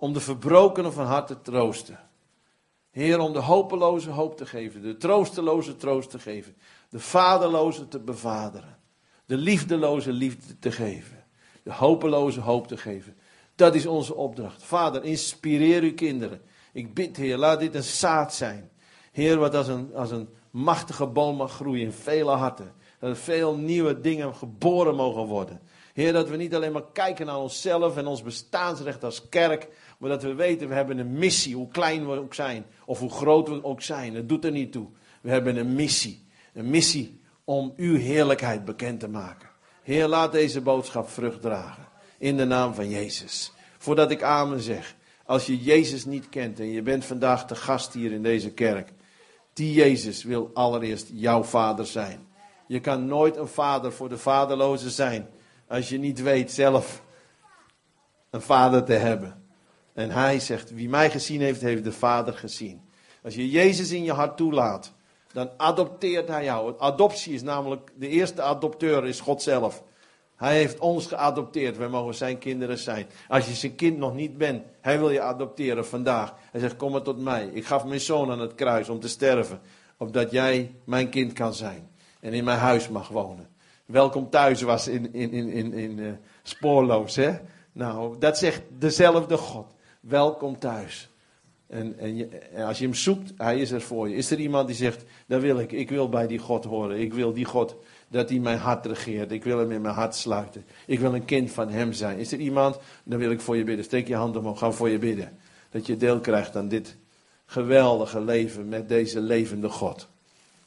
Om 0.00 0.12
de 0.12 0.20
verbrokenen 0.20 0.92
van 0.92 1.06
hart 1.06 1.26
te 1.26 1.40
troosten. 1.40 1.98
Heer, 2.90 3.18
om 3.18 3.32
de 3.32 3.38
hopeloze 3.38 4.10
hoop 4.10 4.36
te 4.36 4.46
geven. 4.46 4.82
De 4.82 4.96
troosteloze 4.96 5.76
troost 5.76 6.10
te 6.10 6.18
geven. 6.18 6.56
De 6.88 7.00
vaderloze 7.00 7.88
te 7.88 7.98
bevaderen. 7.98 8.78
De 9.26 9.36
liefdeloze 9.36 10.12
liefde 10.12 10.58
te 10.58 10.72
geven. 10.72 11.24
De 11.62 11.72
hopeloze 11.72 12.40
hoop 12.40 12.66
te 12.66 12.76
geven. 12.76 13.16
Dat 13.54 13.74
is 13.74 13.86
onze 13.86 14.14
opdracht. 14.14 14.62
Vader, 14.62 15.04
inspireer 15.04 15.82
uw 15.82 15.94
kinderen. 15.94 16.42
Ik 16.72 16.94
bid, 16.94 17.16
Heer, 17.16 17.36
laat 17.36 17.60
dit 17.60 17.74
een 17.74 17.82
zaad 17.82 18.34
zijn. 18.34 18.70
Heer, 19.12 19.38
wat 19.38 19.54
als 19.54 19.68
een, 19.68 19.94
als 19.94 20.10
een 20.10 20.28
machtige 20.50 21.06
boom 21.06 21.36
mag 21.36 21.52
groeien 21.52 21.84
in 21.84 21.92
vele 21.92 22.30
harten. 22.30 22.72
Dat 22.98 23.10
er 23.10 23.16
veel 23.16 23.56
nieuwe 23.56 24.00
dingen 24.00 24.34
geboren 24.34 24.94
mogen 24.94 25.26
worden. 25.26 25.60
Heer, 25.92 26.12
dat 26.12 26.28
we 26.28 26.36
niet 26.36 26.54
alleen 26.54 26.72
maar 26.72 26.92
kijken 26.92 27.26
naar 27.26 27.38
onszelf 27.38 27.96
en 27.96 28.06
ons 28.06 28.22
bestaansrecht 28.22 29.04
als 29.04 29.28
kerk. 29.28 29.68
Maar 30.00 30.10
dat 30.10 30.22
we 30.22 30.34
weten, 30.34 30.68
we 30.68 30.74
hebben 30.74 30.98
een 30.98 31.12
missie, 31.12 31.54
hoe 31.54 31.68
klein 31.68 32.08
we 32.08 32.18
ook 32.18 32.34
zijn. 32.34 32.64
Of 32.84 32.98
hoe 32.98 33.10
groot 33.10 33.48
we 33.48 33.64
ook 33.64 33.82
zijn. 33.82 34.14
Het 34.14 34.28
doet 34.28 34.44
er 34.44 34.50
niet 34.50 34.72
toe. 34.72 34.88
We 35.20 35.30
hebben 35.30 35.56
een 35.56 35.74
missie. 35.74 36.26
Een 36.54 36.70
missie 36.70 37.20
om 37.44 37.72
uw 37.76 37.96
heerlijkheid 37.96 38.64
bekend 38.64 39.00
te 39.00 39.08
maken. 39.08 39.48
Heer, 39.82 40.08
laat 40.08 40.32
deze 40.32 40.60
boodschap 40.60 41.08
vrucht 41.08 41.42
dragen. 41.42 41.88
In 42.18 42.36
de 42.36 42.44
naam 42.44 42.74
van 42.74 42.88
Jezus. 42.88 43.52
Voordat 43.78 44.10
ik 44.10 44.22
amen 44.22 44.60
zeg. 44.60 44.96
Als 45.24 45.46
je 45.46 45.58
Jezus 45.58 46.04
niet 46.04 46.28
kent 46.28 46.60
en 46.60 46.70
je 46.70 46.82
bent 46.82 47.04
vandaag 47.04 47.46
de 47.46 47.54
gast 47.54 47.92
hier 47.92 48.12
in 48.12 48.22
deze 48.22 48.52
kerk. 48.52 48.92
Die 49.52 49.72
Jezus 49.72 50.24
wil 50.24 50.50
allereerst 50.54 51.08
jouw 51.12 51.42
vader 51.42 51.86
zijn. 51.86 52.26
Je 52.66 52.80
kan 52.80 53.06
nooit 53.06 53.36
een 53.36 53.48
vader 53.48 53.92
voor 53.92 54.08
de 54.08 54.18
vaderlozen 54.18 54.90
zijn. 54.90 55.28
Als 55.68 55.88
je 55.88 55.98
niet 55.98 56.22
weet 56.22 56.52
zelf 56.52 57.02
een 58.30 58.42
vader 58.42 58.84
te 58.84 58.92
hebben. 58.92 59.39
En 59.94 60.10
hij 60.10 60.40
zegt, 60.40 60.70
wie 60.70 60.88
mij 60.88 61.10
gezien 61.10 61.40
heeft, 61.40 61.60
heeft 61.60 61.84
de 61.84 61.92
vader 61.92 62.34
gezien. 62.34 62.80
Als 63.22 63.34
je 63.34 63.50
Jezus 63.50 63.90
in 63.90 64.04
je 64.04 64.12
hart 64.12 64.36
toelaat, 64.36 64.92
dan 65.32 65.50
adopteert 65.56 66.28
hij 66.28 66.44
jou. 66.44 66.74
Adoptie 66.78 67.34
is 67.34 67.42
namelijk, 67.42 67.90
de 67.96 68.08
eerste 68.08 68.42
adopteur 68.42 69.06
is 69.06 69.20
God 69.20 69.42
zelf. 69.42 69.82
Hij 70.36 70.56
heeft 70.56 70.78
ons 70.78 71.06
geadopteerd. 71.06 71.76
Wij 71.76 71.88
mogen 71.88 72.14
zijn 72.14 72.38
kinderen 72.38 72.78
zijn. 72.78 73.06
Als 73.28 73.46
je 73.46 73.54
zijn 73.54 73.74
kind 73.74 73.98
nog 73.98 74.14
niet 74.14 74.38
bent, 74.38 74.64
hij 74.80 74.98
wil 74.98 75.10
je 75.10 75.20
adopteren 75.20 75.86
vandaag. 75.86 76.34
Hij 76.50 76.60
zegt: 76.60 76.76
Kom 76.76 76.92
maar 76.92 77.02
tot 77.02 77.20
mij. 77.20 77.50
Ik 77.52 77.66
gaf 77.66 77.84
mijn 77.84 78.00
zoon 78.00 78.30
aan 78.30 78.40
het 78.40 78.54
kruis 78.54 78.88
om 78.88 79.00
te 79.00 79.08
sterven. 79.08 79.60
Opdat 79.96 80.30
jij 80.30 80.74
mijn 80.84 81.08
kind 81.08 81.32
kan 81.32 81.54
zijn. 81.54 81.90
En 82.20 82.32
in 82.32 82.44
mijn 82.44 82.58
huis 82.58 82.88
mag 82.88 83.08
wonen. 83.08 83.48
Welkom 83.86 84.30
thuis 84.30 84.62
was 84.62 84.88
in, 84.88 85.12
in, 85.12 85.32
in, 85.32 85.48
in, 85.48 85.72
in 85.72 85.98
uh, 85.98 86.12
spoorloos. 86.42 87.16
Hè? 87.16 87.38
Nou, 87.72 88.18
dat 88.18 88.38
zegt 88.38 88.62
dezelfde 88.78 89.36
God. 89.36 89.74
Welkom 90.00 90.58
thuis. 90.58 91.08
En, 91.66 91.98
en, 91.98 92.30
als 92.64 92.78
je 92.78 92.84
hem 92.84 92.94
zoekt, 92.94 93.32
hij 93.36 93.58
is 93.58 93.70
er 93.70 93.80
voor 93.80 94.08
je. 94.08 94.14
Is 94.14 94.30
er 94.30 94.38
iemand 94.38 94.66
die 94.66 94.76
zegt: 94.76 95.04
Dat 95.26 95.40
wil 95.40 95.58
ik. 95.58 95.72
Ik 95.72 95.88
wil 95.88 96.08
bij 96.08 96.26
die 96.26 96.38
God 96.38 96.64
horen. 96.64 97.00
Ik 97.00 97.14
wil 97.14 97.32
die 97.32 97.44
God 97.44 97.76
dat 98.08 98.28
hij 98.28 98.38
mijn 98.38 98.58
hart 98.58 98.86
regeert. 98.86 99.32
Ik 99.32 99.44
wil 99.44 99.58
hem 99.58 99.70
in 99.70 99.80
mijn 99.80 99.94
hart 99.94 100.14
sluiten. 100.14 100.64
Ik 100.86 101.00
wil 101.00 101.14
een 101.14 101.24
kind 101.24 101.50
van 101.50 101.68
hem 101.68 101.92
zijn. 101.92 102.18
Is 102.18 102.32
er 102.32 102.38
iemand? 102.38 102.78
Dan 103.04 103.18
wil 103.18 103.30
ik 103.30 103.40
voor 103.40 103.56
je 103.56 103.64
bidden. 103.64 103.84
Steek 103.84 104.08
je 104.08 104.14
hand 104.14 104.36
omhoog. 104.36 104.58
Ga 104.58 104.70
voor 104.70 104.88
je 104.88 104.98
bidden. 104.98 105.38
Dat 105.70 105.86
je 105.86 105.96
deel 105.96 106.20
krijgt 106.20 106.56
aan 106.56 106.68
dit 106.68 106.96
geweldige 107.46 108.20
leven 108.20 108.68
met 108.68 108.88
deze 108.88 109.20
levende 109.20 109.68
God. 109.68 110.08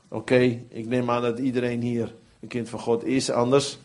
Oké, 0.07 0.61
ik 0.69 0.87
neem 0.87 1.09
aan 1.09 1.21
dat 1.21 1.39
iedereen 1.39 1.81
hier 1.81 2.13
een 2.39 2.47
kind 2.47 2.69
van 2.69 2.79
God 2.79 3.05
is. 3.05 3.29
Anders, 3.29 3.77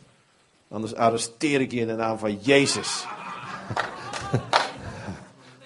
anders 0.68 0.94
arresteer 0.94 1.60
ik 1.60 1.72
je 1.72 1.80
in 1.80 1.86
de 1.86 1.94
naam 1.94 2.18
van 2.18 2.38
Jezus. 2.40 3.06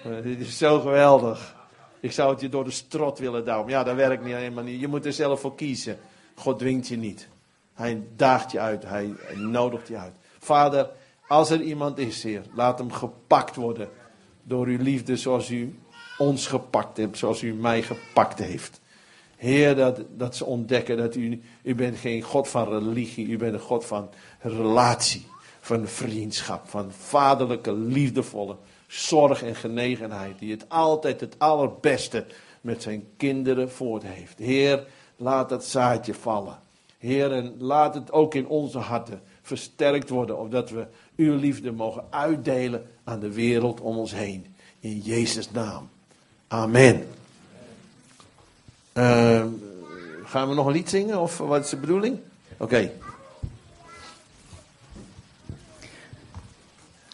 Dit 0.03 0.39
is 0.39 0.57
zo 0.57 0.79
geweldig. 0.79 1.55
Ik 1.99 2.11
zou 2.11 2.31
het 2.31 2.41
je 2.41 2.49
door 2.49 2.63
de 2.63 2.71
strot 2.71 3.19
willen 3.19 3.45
douwen. 3.45 3.69
Ja, 3.69 3.83
dat 3.83 3.95
werkt 3.95 4.23
niet 4.23 4.35
helemaal 4.35 4.63
niet. 4.63 4.79
Je 4.79 4.87
moet 4.87 5.05
er 5.05 5.13
zelf 5.13 5.39
voor 5.39 5.55
kiezen. 5.55 5.97
God 6.35 6.59
dwingt 6.59 6.87
je 6.87 6.97
niet. 6.97 7.27
Hij 7.73 8.03
daagt 8.15 8.51
je 8.51 8.59
uit, 8.59 8.83
hij 8.83 9.13
nodigt 9.35 9.87
je 9.87 9.97
uit. 9.97 10.13
Vader, 10.39 10.89
als 11.27 11.49
er 11.49 11.61
iemand 11.61 11.97
is, 11.97 12.23
Heer, 12.23 12.41
laat 12.53 12.79
hem 12.79 12.91
gepakt 12.91 13.55
worden 13.55 13.89
door 14.43 14.65
uw 14.65 14.81
liefde 14.81 15.17
zoals 15.17 15.49
u 15.49 15.79
ons 16.17 16.47
gepakt 16.47 16.97
hebt, 16.97 17.17
zoals 17.17 17.41
u 17.41 17.53
mij 17.53 17.81
gepakt 17.81 18.39
heeft. 18.39 18.81
Heer, 19.35 19.75
dat, 19.75 20.01
dat 20.09 20.35
ze 20.35 20.45
ontdekken 20.45 20.97
dat 20.97 21.15
u, 21.15 21.41
u 21.63 21.75
bent 21.75 21.97
geen 21.97 22.21
God 22.21 22.47
van 22.47 22.67
religie, 22.67 23.27
u 23.27 23.37
bent 23.37 23.53
een 23.53 23.59
God 23.59 23.85
van 23.85 24.09
relatie, 24.39 25.27
van 25.59 25.87
vriendschap, 25.87 26.69
van 26.69 26.91
vaderlijke, 26.91 27.73
liefdevolle 27.73 28.57
zorg 28.93 29.43
en 29.43 29.55
genegenheid, 29.55 30.39
die 30.39 30.51
het 30.51 30.69
altijd 30.69 31.19
het 31.19 31.35
allerbeste 31.37 32.25
met 32.61 32.81
zijn 32.81 33.07
kinderen 33.17 33.71
voort 33.71 34.03
heeft. 34.03 34.39
Heer, 34.39 34.85
laat 35.15 35.49
dat 35.49 35.65
zaadje 35.65 36.13
vallen. 36.13 36.59
Heer, 36.97 37.31
en 37.31 37.55
laat 37.59 37.95
het 37.95 38.11
ook 38.11 38.33
in 38.33 38.47
onze 38.47 38.77
harten 38.77 39.21
versterkt 39.41 40.09
worden, 40.09 40.39
opdat 40.39 40.69
we 40.69 40.85
uw 41.15 41.35
liefde 41.35 41.71
mogen 41.71 42.03
uitdelen 42.09 42.89
aan 43.03 43.19
de 43.19 43.31
wereld 43.31 43.81
om 43.81 43.97
ons 43.97 44.13
heen. 44.13 44.55
In 44.79 44.99
Jezus' 44.99 45.51
naam. 45.51 45.89
Amen. 46.47 47.07
Uh, 48.93 49.45
gaan 50.23 50.49
we 50.49 50.55
nog 50.55 50.65
een 50.65 50.71
lied 50.71 50.89
zingen 50.89 51.19
of 51.19 51.37
wat 51.37 51.63
is 51.63 51.69
de 51.69 51.77
bedoeling? 51.77 52.19
Oké. 52.53 52.63
Okay. 52.63 52.91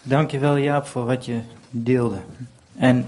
Dankjewel 0.04 0.58
Jaap 0.58 0.86
voor 0.86 1.06
wat 1.06 1.26
je 1.26 1.42
deelde. 1.70 2.20
En 2.76 3.06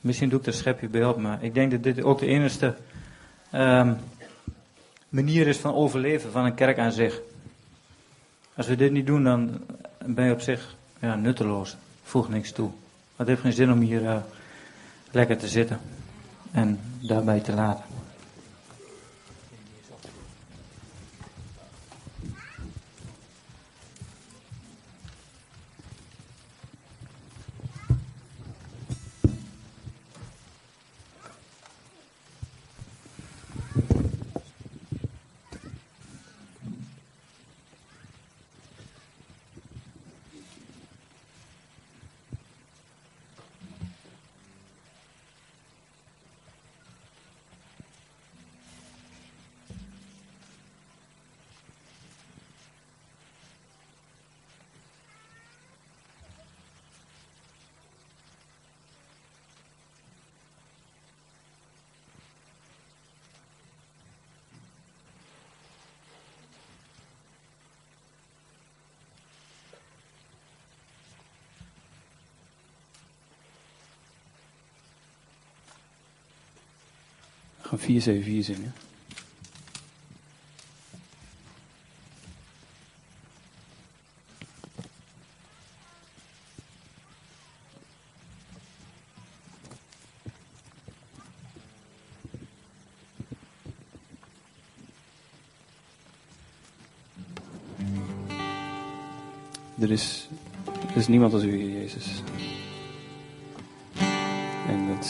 misschien 0.00 0.28
doe 0.28 0.40
ik 0.40 0.46
er 0.46 0.52
schepje 0.52 0.88
bij 0.88 1.04
op, 1.04 1.16
maar 1.16 1.42
ik 1.42 1.54
denk 1.54 1.70
dat 1.70 1.82
dit 1.82 2.02
ook 2.02 2.18
de 2.18 2.26
enige 2.26 2.74
um, 3.54 3.96
manier 5.08 5.46
is 5.46 5.58
van 5.58 5.74
overleven 5.74 6.32
van 6.32 6.44
een 6.44 6.54
kerk 6.54 6.78
aan 6.78 6.92
zich. 6.92 7.20
Als 8.54 8.66
we 8.66 8.76
dit 8.76 8.92
niet 8.92 9.06
doen, 9.06 9.24
dan 9.24 9.60
ben 10.06 10.24
je 10.24 10.32
op 10.32 10.40
zich 10.40 10.76
ja, 10.98 11.14
nutteloos. 11.14 11.76
Voegt 12.02 12.28
niks 12.28 12.52
toe. 12.52 12.70
Het 13.16 13.26
heeft 13.26 13.40
geen 13.40 13.52
zin 13.52 13.72
om 13.72 13.80
hier 13.80 14.02
uh, 14.02 14.16
lekker 15.10 15.36
te 15.36 15.48
zitten 15.48 15.80
en 16.52 16.80
daarbij 17.00 17.40
te 17.40 17.54
laten. 17.54 17.84
gaan 77.72 77.80
474 78.00 78.44
zingen. 78.44 78.72
Er 99.80 99.90
is, 99.90 100.28
er 100.90 100.96
is 100.96 101.08
niemand 101.08 101.32
als 101.32 101.42
u, 101.42 101.72
Jezus. 101.72 102.22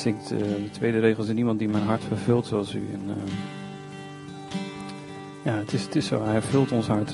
Zingt 0.03 0.33
uh, 0.33 0.39
de 0.39 0.71
tweede 0.71 0.99
regel, 0.99 1.23
is 1.23 1.29
er 1.29 1.35
niemand 1.35 1.59
die 1.59 1.69
mijn 1.69 1.85
hart 1.85 2.05
vervult 2.05 2.47
zoals 2.47 2.75
u. 2.75 2.89
En, 2.93 3.01
uh, 3.07 3.15
ja, 5.45 5.53
het 5.53 5.73
is, 5.73 5.83
het 5.83 5.97
is 5.97 6.07
zo, 6.07 6.25
hij 6.25 6.43
vult 6.43 6.73
ons 6.73 6.87
hart. 6.87 7.13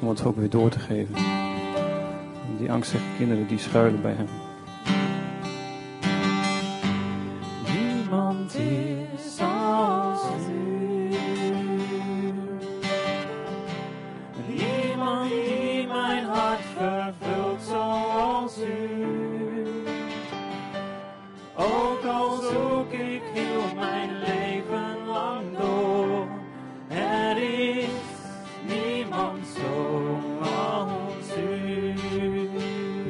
Om 0.00 0.08
het 0.08 0.24
ook 0.24 0.36
weer 0.36 0.50
door 0.50 0.70
te 0.70 0.78
geven. 0.78 1.14
En 1.14 2.56
die 2.58 2.72
angstige 2.72 3.04
kinderen 3.16 3.46
die 3.46 3.58
schuilen 3.58 4.02
bij 4.02 4.12
hem. 4.12 4.45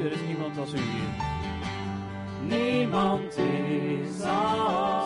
Er 0.06 0.12
is 0.12 0.20
niemand 0.26 0.58
als 0.58 0.72
u 0.72 0.76
hier. 0.76 1.10
Niemand 2.58 3.36
is 3.36 4.22
als 4.22 5.05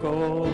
Genezing 0.00 0.49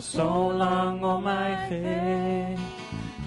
zo 0.00 0.52
lang 0.52 1.04
om 1.04 1.22
mij 1.22 1.56
geeft. 1.68 2.60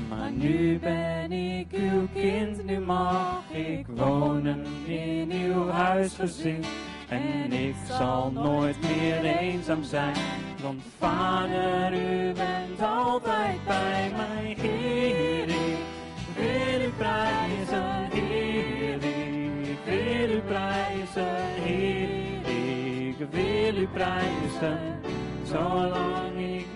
Maar 0.09 0.31
nu 0.31 0.79
ben 0.79 1.31
ik 1.31 1.67
uw 1.71 2.07
kind, 2.13 2.63
nu 2.65 2.79
mag 2.79 3.43
ik 3.51 3.85
wonen 3.87 4.65
in 4.85 5.31
uw 5.31 5.69
huisgezin. 5.69 6.63
En 7.09 7.51
ik 7.51 7.75
zal 7.87 8.31
nooit 8.31 8.77
meer 8.81 9.25
eenzaam 9.39 9.83
zijn, 9.83 10.15
want 10.61 10.81
vader, 10.97 11.93
u 11.93 12.33
bent 12.33 12.81
altijd 12.81 13.65
bij 13.65 14.11
mij, 14.15 14.55
Heer. 14.59 15.49
Ik 15.49 15.77
wil 16.35 16.81
u 16.81 16.91
prijzen, 16.97 18.07
Heer. 18.11 19.03
Ik 19.61 19.77
wil 19.85 20.35
u 20.35 20.39
prijzen, 20.39 21.35
Heer. 21.63 22.23
Ik 23.07 23.27
wil 23.29 23.75
u 23.81 23.87
prijzen, 23.87 24.79
zolang 25.53 26.39
ik 26.39 26.72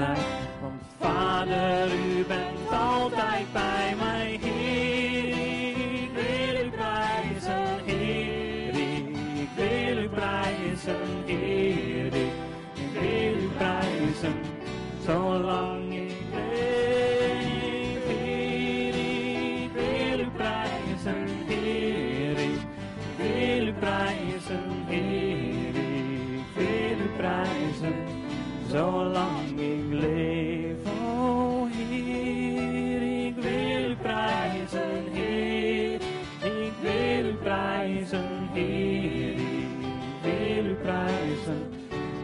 zijn, 0.00 0.26
want 0.60 0.82
Vader, 1.00 1.92
u 1.92 2.24
bent 2.24 2.70
altijd 2.70 3.52
bij 3.52 3.69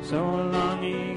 zolang 0.08 0.82
ik 0.82 1.15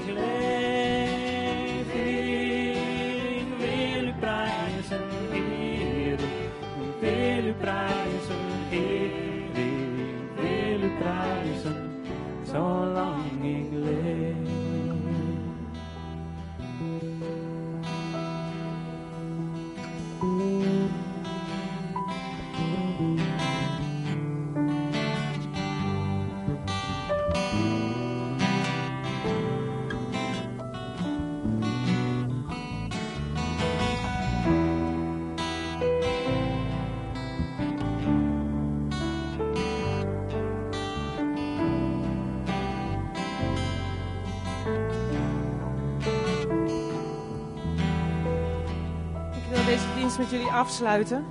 dienst 50.16 50.30
met 50.30 50.40
jullie 50.40 50.52
afsluiten. 50.52 51.24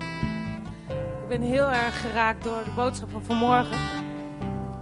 Ik 0.89 1.27
ben 1.27 1.41
heel 1.41 1.69
erg 1.69 2.01
geraakt 2.01 2.43
door 2.43 2.63
de 2.63 2.71
boodschap 2.75 3.09
van 3.11 3.23
vanmorgen. 3.23 3.77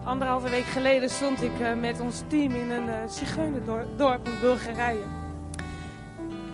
Anderhalve 0.03 0.49
week 0.49 0.63
geleden 0.63 1.09
stond 1.09 1.41
ik 1.41 1.59
eh, 1.59 1.73
met 1.73 1.99
ons 1.99 2.23
team 2.27 2.55
in 2.55 2.71
een 2.71 2.87
uh, 2.87 2.95
zigeunerdorp 3.07 4.27
in 4.27 4.39
Bulgarije. 4.41 5.03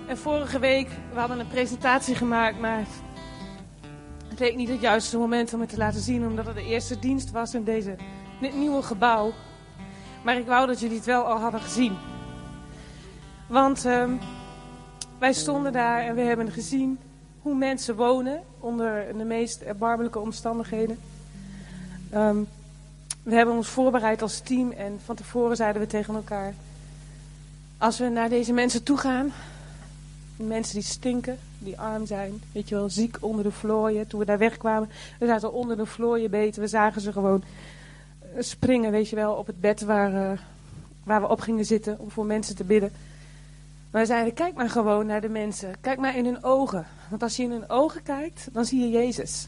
En 0.07 0.17
vorige 0.17 0.59
week, 0.59 0.87
we 1.13 1.19
hadden 1.19 1.39
een 1.39 1.47
presentatie 1.47 2.15
gemaakt, 2.15 2.59
maar 2.59 2.83
het 4.27 4.39
leek 4.39 4.55
niet 4.55 4.69
het 4.69 4.81
juiste 4.81 5.17
moment 5.17 5.53
om 5.53 5.59
het 5.59 5.69
te 5.69 5.77
laten 5.77 6.01
zien, 6.01 6.25
omdat 6.25 6.45
het 6.45 6.55
de 6.55 6.65
eerste 6.65 6.99
dienst 6.99 7.31
was 7.31 7.53
in 7.53 7.63
deze, 7.63 7.95
dit 8.41 8.55
nieuwe 8.55 8.81
gebouw. 8.81 9.33
Maar 10.23 10.37
ik 10.37 10.45
wou 10.45 10.67
dat 10.67 10.79
jullie 10.79 10.97
het 10.97 11.05
wel 11.05 11.23
al 11.23 11.39
hadden 11.39 11.61
gezien. 11.61 11.97
Want 13.47 13.85
ehm, 13.85 14.15
wij 15.19 15.33
stonden 15.33 15.71
daar 15.71 16.01
en 16.01 16.15
we 16.15 16.21
hebben 16.21 16.51
gezien 16.51 16.99
hoe 17.43 17.55
mensen 17.55 17.95
wonen 17.95 18.41
onder 18.59 19.17
de 19.17 19.23
meest 19.23 19.61
erbarmelijke 19.61 20.19
omstandigheden. 20.19 20.97
Ehm, 22.09 22.37
we 23.23 23.35
hebben 23.35 23.55
ons 23.55 23.67
voorbereid 23.67 24.21
als 24.21 24.39
team 24.39 24.71
en 24.71 24.99
van 25.05 25.15
tevoren 25.15 25.55
zeiden 25.55 25.81
we 25.81 25.87
tegen 25.87 26.15
elkaar: 26.15 26.53
als 27.77 27.99
we 27.99 28.09
naar 28.09 28.29
deze 28.29 28.53
mensen 28.53 28.83
toe 28.83 28.97
gaan, 28.97 29.31
mensen 30.35 30.73
die 30.73 30.83
stinken, 30.83 31.37
die 31.59 31.79
arm 31.79 32.05
zijn, 32.05 32.41
weet 32.51 32.69
je 32.69 32.75
wel, 32.75 32.89
ziek 32.89 33.17
onder 33.19 33.43
de 33.43 33.51
vlooien. 33.51 34.07
Toen 34.07 34.19
we 34.19 34.25
daar 34.25 34.37
wegkwamen, 34.37 34.89
we 35.19 35.25
zaten 35.25 35.53
onder 35.53 35.77
de 35.77 35.85
vlooien 35.85 36.29
beten, 36.29 36.61
we 36.61 36.67
zagen 36.67 37.01
ze 37.01 37.11
gewoon 37.11 37.43
springen, 38.39 38.91
weet 38.91 39.09
je 39.09 39.15
wel, 39.15 39.33
op 39.33 39.47
het 39.47 39.61
bed 39.61 39.81
waar, 39.81 40.31
eh, 40.31 40.37
waar 41.03 41.21
we 41.21 41.29
op 41.29 41.39
gingen 41.39 41.65
zitten 41.65 41.99
om 41.99 42.11
voor 42.11 42.25
mensen 42.25 42.55
te 42.55 42.63
bidden. 42.63 42.91
We 43.93 44.05
zeiden, 44.05 44.33
kijk 44.33 44.55
maar 44.55 44.69
gewoon 44.69 45.05
naar 45.05 45.21
de 45.21 45.29
mensen. 45.29 45.75
Kijk 45.81 45.99
maar 45.99 46.17
in 46.17 46.25
hun 46.25 46.43
ogen. 46.43 46.85
Want 47.09 47.23
als 47.23 47.35
je 47.35 47.43
in 47.43 47.51
hun 47.51 47.69
ogen 47.69 48.03
kijkt, 48.03 48.47
dan 48.51 48.65
zie 48.65 48.79
je 48.79 48.89
Jezus. 48.89 49.47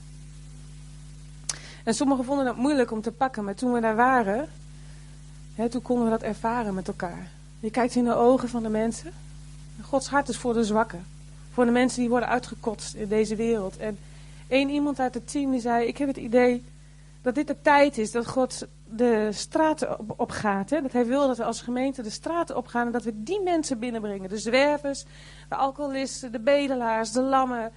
En 1.84 1.93
sommigen 1.93 2.26
vonden 2.26 2.46
dat 2.46 2.56
moeilijk 2.56 2.91
om 2.91 3.02
te 3.02 3.12
pakken. 3.12 3.43
Maar 3.43 3.56
toen 3.56 3.74
we 3.74 3.80
daar 3.80 3.96
waren, 3.96 4.48
hè, 5.56 5.70
toen 5.70 5.82
konden 5.82 6.06
we 6.06 6.12
dat 6.12 6.22
ervaren 6.22 6.74
met 6.74 6.88
elkaar. 6.88 7.32
Je 7.60 7.72
kijkt 7.72 7.96
in 7.96 8.04
de 8.04 8.16
ogen 8.16 8.50
van 8.50 8.64
de 8.64 8.70
mensen. 8.70 9.12
Gods 9.82 10.08
hart 10.08 10.30
is 10.30 10.38
voor 10.38 10.54
de 10.54 10.64
zwakken. 10.64 11.06
Voor 11.54 11.66
de 11.66 11.72
mensen 11.72 12.00
die 12.00 12.10
worden 12.10 12.30
uitgekotst 12.30 12.93
in 12.93 13.08
deze 13.08 13.36
wereld. 13.36 13.78
En 13.78 13.97
één 14.47 14.70
iemand 14.70 15.00
uit 15.00 15.13
het 15.13 15.32
team 15.32 15.51
die 15.51 15.62
zei, 15.62 15.88
ik 15.88 15.97
heb 15.97 16.08
het 16.08 16.17
idee 16.17 16.63
dat 17.26 17.36
dit 17.36 17.47
de 17.47 17.62
tijd 17.62 17.97
is 17.97 18.12
dat 18.12 18.28
God 18.28 18.68
de 18.89 19.30
straten 19.32 20.20
op, 20.20 20.30
gaat. 20.30 20.70
Dat 20.70 20.92
hij 20.92 21.06
wil 21.06 21.28
dat 21.28 21.38
we 21.38 21.43
als 21.43 21.62
gemeente 21.62 22.02
de 22.02 22.10
straten 22.10 22.58
opgaan 22.58 22.86
en 22.86 22.92
dat 22.92 23.04
we 23.04 23.24
die 23.24 23.42
mensen 23.42 23.80
binnenbrengen. 23.80 24.30
De 24.30 24.38
zwervers, 24.38 25.06
de 25.50 25.56
alcoholisten, 25.56 26.32
de 26.32 26.39
bedelaars, 26.39 27.12
de 27.12 27.22
lammen, 27.22 27.72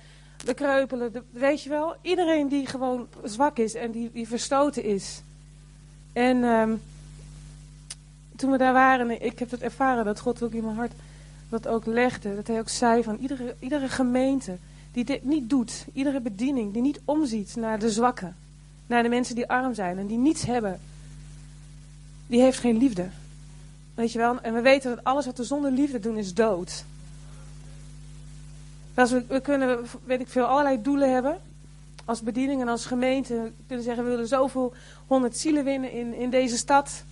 de 0.44 0.54
kreupelen. 0.54 1.24
Weet 1.30 1.62
je 1.62 1.68
wel, 1.68 1.96
iedereen 2.02 2.48
die 2.48 2.66
gewoon 2.66 3.08
zwak 3.24 3.58
is 3.58 3.74
en 3.74 3.90
die, 3.90 4.10
die 4.12 4.28
verstoten 4.28 4.84
is. 4.84 5.22
En 6.12 6.44
ehm, 6.44 6.74
toen 8.36 8.50
we 8.50 8.58
daar 8.58 8.72
waren, 8.72 9.22
ik 9.22 9.38
heb 9.38 9.50
het 9.50 9.62
ervaren 9.62 10.04
dat 10.04 10.20
God 10.20 10.42
ook 10.42 10.52
in 10.52 10.64
mijn 10.64 10.76
hart 10.76 10.92
dat 11.48 11.68
ook 11.68 11.86
legde. 11.86 12.34
Dat 12.34 12.46
hij 12.46 12.58
ook 12.58 12.68
zei 12.68 13.02
van 13.02 13.16
iedere, 13.16 13.54
iedere 13.58 13.88
gemeente 13.88 14.56
die 14.92 15.04
dit 15.04 15.24
niet 15.24 15.50
doet, 15.50 15.86
iedere 15.92 16.20
bediening 16.20 16.72
die 16.72 16.82
niet 16.82 17.00
omziet 17.04 17.56
naar 17.56 17.78
de 17.78 17.90
zwakken. 17.90 18.36
Naar 18.88 19.02
de 19.02 19.08
mensen 19.08 19.34
die 19.34 19.48
arm 19.48 19.74
zijn 19.74 19.98
en 19.98 20.06
die 20.06 20.18
niets 20.18 20.42
hebben 20.42 20.80
die 22.28 22.40
heeft 22.40 22.58
geen 22.58 22.76
liefde. 22.76 23.08
Weet 23.94 24.12
je 24.12 24.18
wel? 24.18 24.40
En 24.40 24.54
we 24.54 24.60
weten 24.60 24.94
dat 24.94 25.04
alles 25.04 25.26
wat 25.26 25.38
we 25.38 25.44
zonder 25.44 25.70
liefde 25.70 26.00
doen 26.00 26.16
is 26.16 26.34
dood. 26.34 26.84
Als 28.94 29.10
we, 29.10 29.24
we 29.28 29.40
kunnen, 29.40 29.78
weet 30.04 30.20
ik 30.20 30.28
veel, 30.28 30.44
allerlei 30.44 30.82
doelen 30.82 31.12
hebben. 31.12 31.38
Als 32.04 32.22
bediening 32.22 32.60
en 32.60 32.68
als 32.68 32.86
gemeente. 32.86 33.34
We 33.34 33.52
kunnen 33.66 33.84
zeggen, 33.84 34.04
we 34.04 34.10
willen 34.10 34.28
zoveel 34.28 34.72
honderd 35.06 35.36
zielen 35.36 35.64
winnen 35.64 35.92
in, 35.92 36.14
in 36.14 36.30
deze 36.30 36.56
stad. 36.56 37.02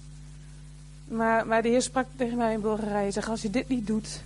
Maar, 1.05 1.47
maar 1.47 1.63
de 1.63 1.69
Heer 1.69 1.83
sprak 1.83 2.07
tegen 2.17 2.37
mij 2.37 2.53
in 2.53 2.61
Bulgarije. 2.61 3.11
Zeg, 3.11 3.29
als 3.29 3.43
je 3.43 3.51
dit 3.51 3.69
niet 3.69 3.87
doet, 3.87 4.21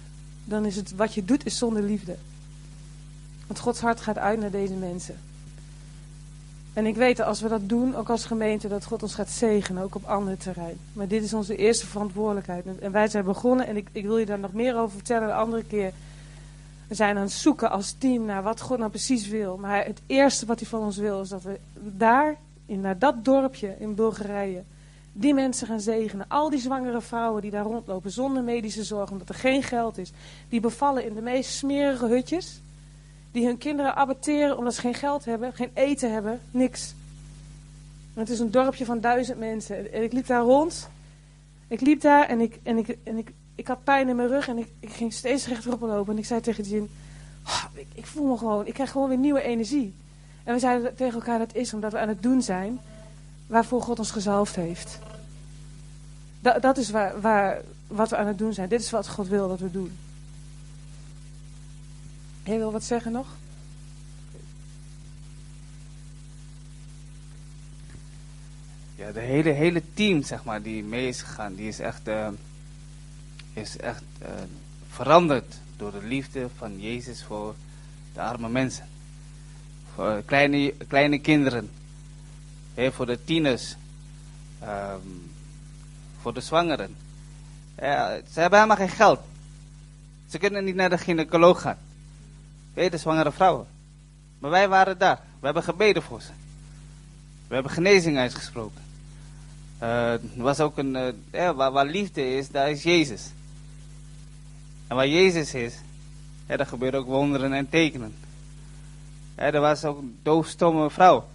dan 0.44 0.64
is 0.64 0.77
het 0.77 0.94
wat 0.94 1.14
je 1.14 1.24
doet 1.24 1.47
is 1.47 1.59
zonder 1.59 1.82
liefde. 1.82 2.16
Want 3.47 3.59
Gods 3.59 3.81
hart 3.81 4.01
gaat 4.01 4.18
uit 4.18 4.40
naar 4.40 4.51
deze 4.51 4.74
mensen. 4.74 5.16
En 6.81 6.86
ik 6.86 6.97
weet 6.97 7.16
dat 7.16 7.27
als 7.27 7.40
we 7.40 7.48
dat 7.48 7.69
doen, 7.69 7.97
ook 7.97 8.11
als 8.11 8.24
gemeente, 8.24 8.69
dat 8.69 8.85
God 8.85 9.02
ons 9.02 9.15
gaat 9.15 9.31
zegenen, 9.31 9.82
ook 9.82 9.94
op 9.94 10.05
andere 10.05 10.36
terrein. 10.36 10.78
Maar 10.93 11.09
dit 11.09 11.23
is 11.23 11.35
onze 11.35 11.57
eerste 11.57 11.86
verantwoordelijkheid. 11.86 12.65
En 12.81 12.93
wij 12.93 13.09
zijn 13.09 13.24
begonnen, 13.24 13.66
en 13.66 13.77
ik, 13.77 13.89
ik 13.93 14.05
wil 14.05 14.19
je 14.19 14.27
daar 14.27 14.39
nog 14.39 14.52
meer 14.52 14.77
over 14.77 14.90
vertellen 14.90 15.28
de 15.28 15.35
andere 15.35 15.65
keer. 15.65 15.93
We 16.89 16.94
zijn 16.94 17.16
aan 17.16 17.23
het 17.23 17.32
zoeken 17.32 17.70
als 17.70 17.94
team 17.98 18.24
naar 18.24 18.43
wat 18.43 18.61
God 18.61 18.78
nou 18.78 18.90
precies 18.90 19.28
wil. 19.28 19.57
Maar 19.57 19.85
het 19.85 20.01
eerste 20.07 20.47
wat 20.47 20.61
hij 20.61 20.69
van 20.69 20.81
ons 20.81 20.97
wil, 20.97 21.20
is 21.20 21.28
dat 21.28 21.43
we 21.43 21.59
daar, 21.74 22.36
in, 22.66 22.81
naar 22.81 22.98
dat 22.98 23.24
dorpje 23.24 23.74
in 23.78 23.94
Bulgarije, 23.94 24.62
die 25.12 25.35
mensen 25.35 25.66
gaan 25.66 25.81
zegenen. 25.81 26.27
Al 26.28 26.51
die 26.51 26.61
zwangere 26.61 27.01
vrouwen 27.01 27.43
die 27.43 27.51
daar 27.51 27.65
rondlopen 27.65 28.11
zonder 28.11 28.43
medische 28.43 28.85
zorg, 28.85 29.11
omdat 29.11 29.28
er 29.28 29.35
geen 29.35 29.62
geld 29.62 29.98
is. 29.98 30.12
Die 30.48 30.61
bevallen 30.61 31.05
in 31.05 31.15
de 31.15 31.23
meest 31.23 31.51
smerige 31.51 32.07
hutjes 32.07 32.61
die 33.32 33.47
hun 33.47 33.59
kinderen 33.59 33.97
abatteren 33.97 34.59
omdat 34.59 34.74
ze 34.74 34.81
geen 34.81 34.94
geld 34.94 35.24
hebben, 35.24 35.52
geen 35.52 35.70
eten 35.74 36.12
hebben, 36.12 36.40
niks. 36.51 36.94
Het 38.15 38.31
is 38.31 38.39
een 38.39 38.51
dorpje 38.51 38.85
van 38.85 39.01
duizend 39.01 39.39
mensen. 39.39 39.93
En 39.93 40.02
ik 40.02 40.12
liep 40.12 40.27
daar 40.27 40.43
rond. 40.43 40.89
Ik 41.69 41.81
liep 41.81 42.01
daar 42.01 42.28
en 42.28 42.40
ik, 42.40 42.59
en 42.62 42.78
ik, 42.78 42.97
en 43.05 43.19
ik, 43.19 43.32
ik 43.55 43.66
had 43.66 43.85
pijn 43.85 44.09
in 44.09 44.16
mijn 44.16 44.28
rug 44.28 44.48
en 44.48 44.59
ik, 44.59 44.69
ging 44.81 45.12
steeds 45.12 45.47
rechterop 45.47 45.81
lopen. 45.81 46.12
En 46.12 46.19
ik 46.19 46.27
zei 46.27 46.40
tegen 46.40 46.65
Jin, 46.65 46.90
oh, 47.47 47.65
ik, 47.74 47.86
ik 47.94 48.07
voel 48.07 48.27
me 48.27 48.36
gewoon, 48.36 48.66
ik 48.66 48.74
krijg 48.74 48.90
gewoon 48.90 49.09
weer 49.09 49.19
nieuwe 49.19 49.43
energie. 49.43 49.94
En 50.44 50.55
we 50.55 50.61
zeiden 50.61 50.94
tegen 50.94 51.15
elkaar 51.15 51.39
dat 51.39 51.55
is 51.55 51.74
omdat 51.74 51.93
we 51.93 51.98
aan 51.98 52.09
het 52.09 52.23
doen 52.23 52.43
zijn 52.43 52.81
waarvoor 53.47 53.82
God 53.82 53.98
ons 53.98 54.11
gezalfd 54.11 54.57
heeft. 54.57 54.98
Dat, 56.40 56.62
dat 56.62 56.77
is 56.77 56.90
waar, 56.90 57.20
waar, 57.20 57.61
wat 57.86 58.11
we 58.11 58.16
aan 58.16 58.27
het 58.27 58.39
doen 58.39 58.52
zijn. 58.52 58.69
Dit 58.69 58.81
is 58.81 58.90
wat 58.90 59.09
God 59.09 59.28
wil 59.28 59.48
dat 59.48 59.61
we 59.61 59.70
doen. 59.70 59.93
Jij 62.51 62.59
wil 62.59 62.72
wat 62.72 62.85
zeggen 62.85 63.12
nog? 63.12 63.27
Ja, 68.94 69.12
de 69.12 69.20
hele, 69.20 69.51
hele 69.51 69.82
team, 69.94 70.22
zeg 70.22 70.44
maar, 70.44 70.62
die 70.62 70.85
mee 70.85 71.09
is 71.09 71.22
gegaan, 71.22 71.55
die 71.55 71.68
is 71.68 71.78
echt, 71.78 72.09
uh, 72.09 72.28
is 73.52 73.77
echt 73.77 74.02
uh, 74.22 74.28
veranderd 74.89 75.55
door 75.77 75.93
de 75.93 76.02
liefde 76.02 76.48
van 76.56 76.81
Jezus 76.81 77.24
voor 77.24 77.55
de 78.12 78.20
arme 78.20 78.48
mensen. 78.48 78.89
Voor 79.94 80.22
kleine, 80.24 80.74
kleine 80.89 81.18
kinderen, 81.18 81.70
voor 82.74 83.06
de 83.06 83.24
tieners, 83.24 83.77
um, 84.62 85.31
voor 86.20 86.35
de 86.35 86.40
zwangeren. 86.40 86.97
Ja, 87.77 88.20
ze 88.32 88.40
hebben 88.40 88.59
helemaal 88.59 88.86
geen 88.86 88.97
geld. 88.97 89.20
Ze 90.28 90.39
kunnen 90.39 90.64
niet 90.64 90.74
naar 90.74 90.90
de 90.90 90.98
gynaecoloog 90.98 91.60
gaan. 91.60 91.89
Weet 92.74 92.90
de 92.90 92.98
zwangere 92.98 93.32
vrouwen. 93.32 93.66
Maar 94.38 94.51
wij 94.51 94.68
waren 94.68 94.98
daar. 94.98 95.16
We 95.16 95.44
hebben 95.44 95.62
gebeden 95.62 96.02
voor 96.02 96.20
ze. 96.22 96.30
We 97.48 97.55
hebben 97.55 97.72
genezing 97.72 98.18
uitgesproken. 98.18 98.82
Uh, 99.82 100.12
er 100.12 100.20
was 100.36 100.60
ook 100.60 100.78
een, 100.78 100.94
uh, 100.94 101.09
ja, 101.32 101.55
waar, 101.55 101.72
waar, 101.72 101.86
liefde 101.86 102.36
is, 102.36 102.51
daar 102.51 102.70
is 102.70 102.82
Jezus. 102.82 103.30
En 104.86 104.97
waar 104.97 105.09
Jezus 105.09 105.55
is, 105.55 105.74
ja, 106.47 106.56
daar 106.56 106.66
gebeuren 106.66 107.01
ook 107.01 107.06
wonderen 107.06 107.52
en 107.52 107.68
tekenen. 107.68 108.14
Ja, 109.36 109.52
er 109.52 109.60
was 109.60 109.84
ook 109.84 109.98
een 109.98 110.18
doofstomme 110.22 110.90
vrouw. 110.90 111.28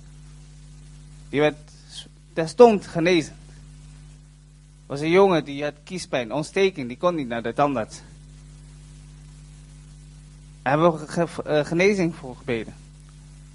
Die 1.30 1.40
werd 1.40 1.58
terstond 2.34 2.88
genezen. 2.88 3.34
Er 3.34 4.86
was 4.86 5.00
een 5.00 5.10
jongen 5.10 5.46
die 5.46 5.64
had 5.64 5.74
kiespijn, 5.84 6.34
ontsteking, 6.34 6.88
die 6.88 6.98
kon 6.98 7.16
niet 7.16 7.28
naar 7.28 7.44
de 7.44 7.54
tandarts. 7.54 8.02
Hebben 10.66 10.92
we 10.92 11.28
eh, 11.44 11.66
genezing 11.66 12.16
voor 12.16 12.36
gebeden. 12.36 12.74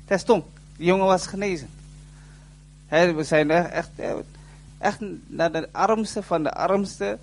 Terstond, 0.05 0.45
die 0.77 0.87
jongen 0.87 1.07
was 1.07 1.27
genezen. 1.27 1.69
We 2.89 3.25
zijn 3.25 3.51
echt, 3.51 3.91
eh, 3.97 4.13
echt 4.79 5.01
naar 5.27 5.53
de 5.53 5.69
armste 5.73 6.23
van 6.23 6.43
de 6.43 6.53
armste 6.53 7.19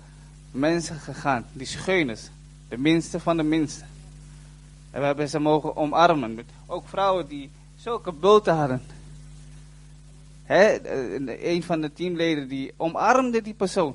mensen 0.50 0.96
gegaan. 0.96 1.46
Die 1.52 1.66
scheuners, 1.66 2.28
de 2.68 2.78
minste 2.78 3.20
van 3.20 3.36
de 3.36 3.42
minste. 3.42 3.84
En 4.90 5.00
we 5.00 5.06
hebben 5.06 5.28
ze 5.28 5.38
mogen 5.38 5.76
omarmen. 5.76 6.38
Ook 6.66 6.88
vrouwen 6.88 7.26
die 7.28 7.50
zulke 7.76 8.12
bulten 8.12 8.54
hadden. 8.54 8.82
Eh, 10.46 11.52
een 11.54 11.62
van 11.62 11.80
de 11.80 11.92
teamleden 11.92 12.48
die 12.48 12.72
omarmde 12.76 13.42
die 13.42 13.54
persoon. 13.54 13.94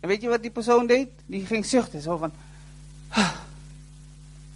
En 0.00 0.08
weet 0.08 0.22
je 0.22 0.28
wat 0.28 0.42
die 0.42 0.50
persoon 0.50 0.86
deed? 0.86 1.08
Die 1.26 1.46
ging 1.46 1.66
zuchten. 1.66 2.00
Zo 2.00 2.16
van. 2.16 2.32
"Ah." 3.08 3.48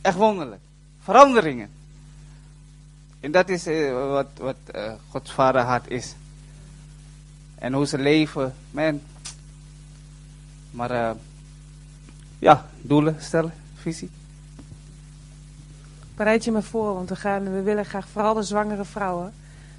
Echt 0.04 0.16
wonderlijk. 0.16 0.60
Veranderingen. 1.00 1.70
En 3.20 3.32
dat 3.32 3.48
is 3.48 3.66
eh, 3.66 4.08
wat, 4.08 4.26
wat 4.38 4.56
eh, 4.64 4.92
Gods 5.08 5.32
vaderhart 5.32 5.90
is. 5.90 6.14
En 7.54 7.72
hoe 7.72 7.86
ze 7.86 7.98
leven. 7.98 8.54
Man. 8.70 9.00
Maar 10.70 10.90
eh, 10.90 11.10
ja, 12.38 12.66
doelen 12.80 13.16
stellen, 13.20 13.52
visie. 13.74 14.10
Bereid 16.16 16.44
je 16.44 16.52
me 16.52 16.62
voor, 16.62 16.94
want 16.94 17.08
we, 17.08 17.16
gaan, 17.16 17.52
we 17.52 17.62
willen 17.62 17.84
graag 17.84 18.08
vooral 18.08 18.34
de 18.34 18.42
zwangere 18.42 18.84
vrouwen 18.84 19.32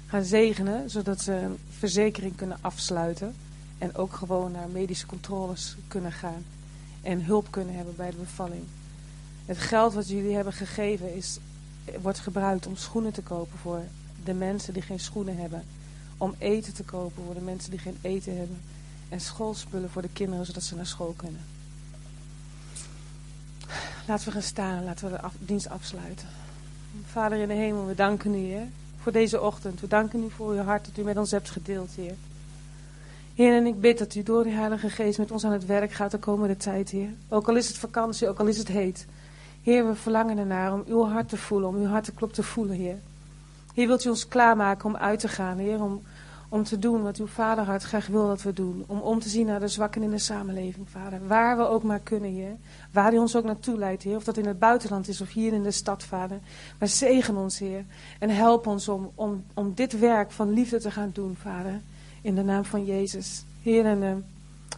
gaan 0.06 0.24
zegenen, 0.24 0.90
zodat 0.90 1.20
ze 1.20 1.32
een 1.32 1.58
verzekering 1.78 2.36
kunnen 2.36 2.58
afsluiten. 2.60 3.34
En 3.78 3.96
ook 3.96 4.12
gewoon 4.12 4.52
naar 4.52 4.68
medische 4.68 5.06
controles 5.06 5.76
kunnen 5.88 6.12
gaan. 6.12 6.44
En 7.02 7.24
hulp 7.24 7.46
kunnen 7.50 7.74
hebben 7.74 7.96
bij 7.96 8.10
de 8.10 8.16
bevalling. 8.16 8.64
Het 9.46 9.58
geld 9.58 9.94
wat 9.94 10.08
jullie 10.08 10.34
hebben 10.34 10.52
gegeven 10.52 11.14
is, 11.14 11.38
wordt 12.00 12.18
gebruikt 12.18 12.66
om 12.66 12.76
schoenen 12.76 13.12
te 13.12 13.22
kopen 13.22 13.58
voor 13.58 13.80
de 14.24 14.34
mensen 14.34 14.72
die 14.72 14.82
geen 14.82 15.00
schoenen 15.00 15.36
hebben. 15.36 15.64
Om 16.18 16.34
eten 16.38 16.74
te 16.74 16.82
kopen 16.82 17.24
voor 17.24 17.34
de 17.34 17.40
mensen 17.40 17.70
die 17.70 17.78
geen 17.78 17.98
eten 18.00 18.36
hebben. 18.36 18.60
En 19.08 19.20
schoolspullen 19.20 19.90
voor 19.90 20.02
de 20.02 20.12
kinderen, 20.12 20.46
zodat 20.46 20.62
ze 20.62 20.74
naar 20.74 20.86
school 20.86 21.14
kunnen. 21.16 21.40
Laten 24.06 24.26
we 24.26 24.32
gaan 24.32 24.42
staan 24.42 24.78
en 24.78 24.84
laten 24.84 25.10
we 25.10 25.18
de 25.18 25.28
dienst 25.38 25.68
afsluiten. 25.68 26.28
Vader 27.06 27.38
in 27.38 27.48
de 27.48 27.54
hemel, 27.54 27.86
we 27.86 27.94
danken 27.94 28.34
u, 28.34 28.38
Heer, 28.38 28.66
voor 29.02 29.12
deze 29.12 29.40
ochtend. 29.40 29.80
We 29.80 29.88
danken 29.88 30.22
u 30.22 30.30
voor 30.30 30.52
uw 30.52 30.62
hart 30.62 30.84
dat 30.84 30.98
u 30.98 31.02
met 31.02 31.16
ons 31.16 31.30
hebt 31.30 31.50
gedeeld, 31.50 31.90
Heer. 31.94 32.14
Heer, 33.34 33.56
en 33.56 33.66
ik 33.66 33.80
bid 33.80 33.98
dat 33.98 34.14
u 34.14 34.22
door 34.22 34.44
de 34.44 34.50
Heilige 34.50 34.90
Geest 34.90 35.18
met 35.18 35.30
ons 35.30 35.44
aan 35.44 35.52
het 35.52 35.66
werk 35.66 35.92
gaat 35.92 36.10
de 36.10 36.18
komende 36.18 36.56
tijd, 36.56 36.90
Heer. 36.90 37.10
Ook 37.28 37.48
al 37.48 37.56
is 37.56 37.68
het 37.68 37.78
vakantie, 37.78 38.28
ook 38.28 38.38
al 38.38 38.46
is 38.46 38.58
het 38.58 38.68
heet. 38.68 39.06
Heer, 39.66 39.86
we 39.86 39.94
verlangen 39.94 40.38
ernaar 40.38 40.72
om 40.72 40.84
uw 40.86 41.04
hart 41.04 41.28
te 41.28 41.36
voelen, 41.36 41.68
om 41.68 41.76
uw 41.76 41.86
harteklop 41.86 42.32
te 42.32 42.42
voelen, 42.42 42.76
Heer. 42.76 42.98
Heer, 43.74 43.86
wilt 43.86 44.04
u 44.04 44.08
ons 44.08 44.28
klaarmaken 44.28 44.88
om 44.88 44.96
uit 44.96 45.20
te 45.20 45.28
gaan, 45.28 45.58
Heer, 45.58 45.82
om, 45.82 46.02
om 46.48 46.64
te 46.64 46.78
doen 46.78 47.02
wat 47.02 47.16
uw 47.16 47.26
vaderhart 47.26 47.82
graag 47.82 48.06
wil 48.06 48.26
dat 48.26 48.42
we 48.42 48.52
doen. 48.52 48.84
Om 48.86 49.00
om 49.00 49.20
te 49.20 49.28
zien 49.28 49.46
naar 49.46 49.60
de 49.60 49.68
zwakken 49.68 50.02
in 50.02 50.10
de 50.10 50.18
samenleving, 50.18 50.88
Vader. 50.88 51.26
Waar 51.26 51.56
we 51.56 51.68
ook 51.68 51.82
maar 51.82 51.98
kunnen, 51.98 52.30
Heer. 52.30 52.56
Waar 52.90 53.14
u 53.14 53.18
ons 53.18 53.36
ook 53.36 53.44
naartoe 53.44 53.78
leidt, 53.78 54.02
Heer. 54.02 54.16
Of 54.16 54.24
dat 54.24 54.36
in 54.36 54.46
het 54.46 54.58
buitenland 54.58 55.08
is 55.08 55.20
of 55.20 55.32
hier 55.32 55.52
in 55.52 55.62
de 55.62 55.70
stad, 55.70 56.02
Vader. 56.02 56.38
Maar 56.78 56.88
zegen 56.88 57.36
ons, 57.36 57.58
Heer. 57.58 57.84
En 58.18 58.30
help 58.30 58.66
ons 58.66 58.88
om, 58.88 59.10
om, 59.14 59.44
om 59.54 59.74
dit 59.74 59.98
werk 59.98 60.30
van 60.30 60.52
liefde 60.52 60.80
te 60.80 60.90
gaan 60.90 61.10
doen, 61.12 61.36
Vader. 61.42 61.80
In 62.22 62.34
de 62.34 62.42
naam 62.42 62.64
van 62.64 62.84
Jezus. 62.84 63.44
Heer, 63.62 63.84
en 63.84 64.02
eh, 64.02 64.12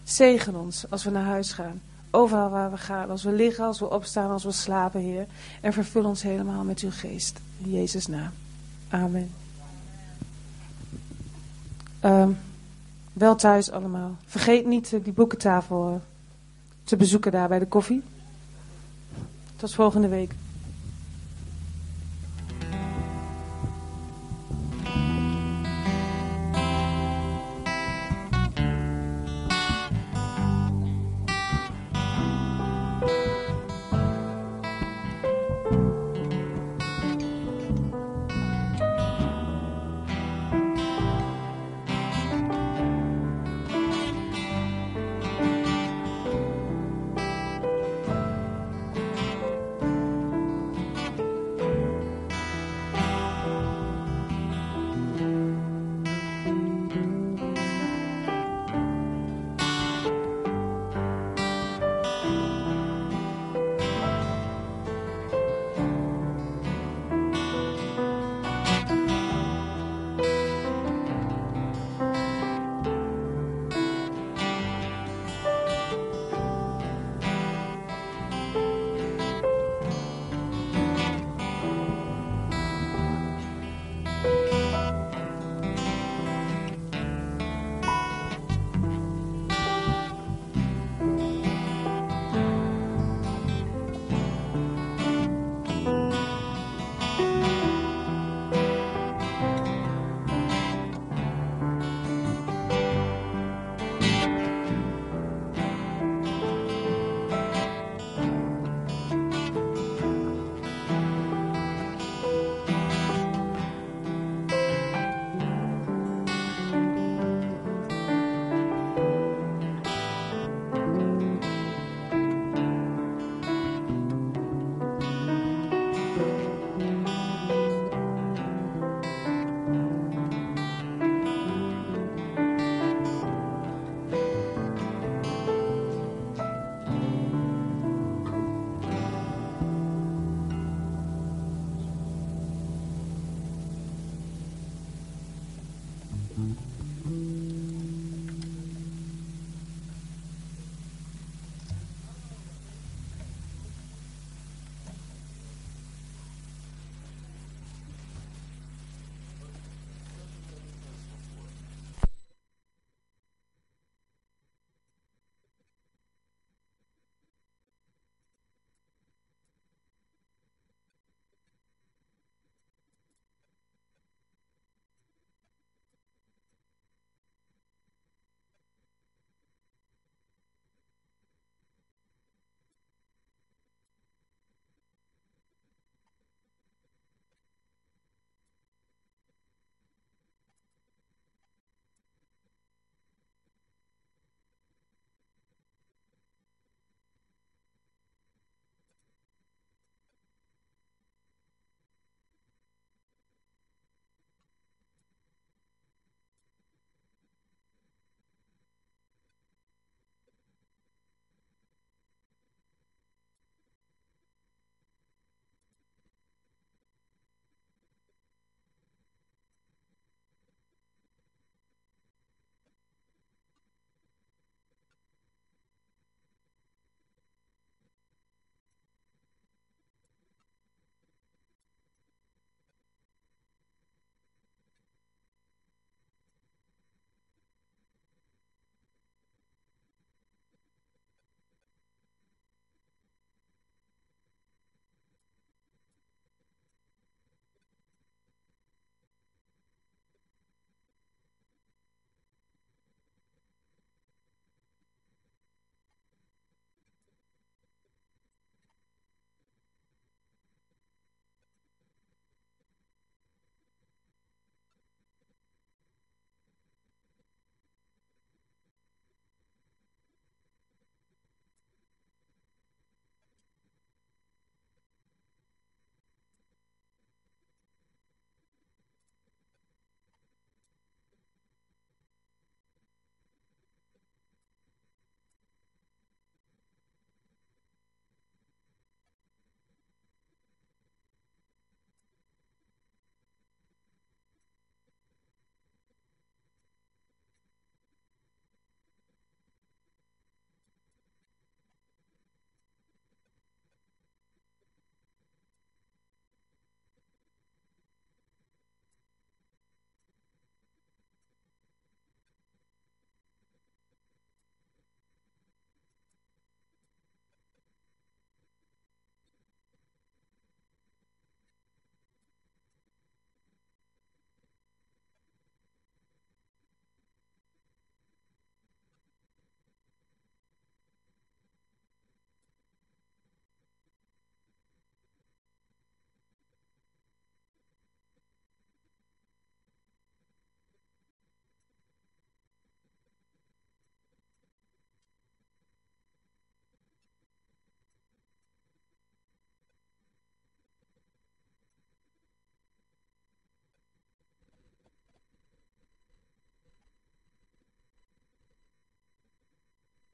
zegen 0.05 0.55
ons 0.55 0.91
als 0.91 1.05
we 1.05 1.11
naar 1.11 1.25
huis 1.25 1.53
gaan. 1.53 1.81
Overal 2.11 2.51
waar 2.51 2.71
we 2.71 2.77
gaan. 2.77 3.11
Als 3.11 3.23
we 3.23 3.33
liggen, 3.33 3.65
als 3.65 3.79
we 3.79 3.91
opstaan, 3.91 4.31
als 4.31 4.45
we 4.45 4.53
slapen, 4.53 5.01
Heer. 5.01 5.27
En 5.61 5.73
vervul 5.73 6.05
ons 6.05 6.23
helemaal 6.23 6.65
met 6.65 6.81
uw 6.81 6.91
geest. 6.91 7.41
In 7.59 7.71
Jezus' 7.71 8.07
naam. 8.07 8.31
Amen. 8.89 9.31
Ehm, 12.01 12.31
wel 13.13 13.37
thuis 13.37 13.71
allemaal. 13.71 14.17
Vergeet 14.27 14.67
niet 14.67 14.93
eh, 14.93 15.05
die 15.05 15.13
boekentafel 15.13 15.89
eh, 15.89 16.01
te 16.85 16.97
bezoeken 16.97 17.33
daar 17.33 17.49
bij 17.49 17.59
de 17.59 17.67
koffie. 17.67 18.03
Tot 19.57 19.75
volgende 19.75 20.09
week. 20.09 20.35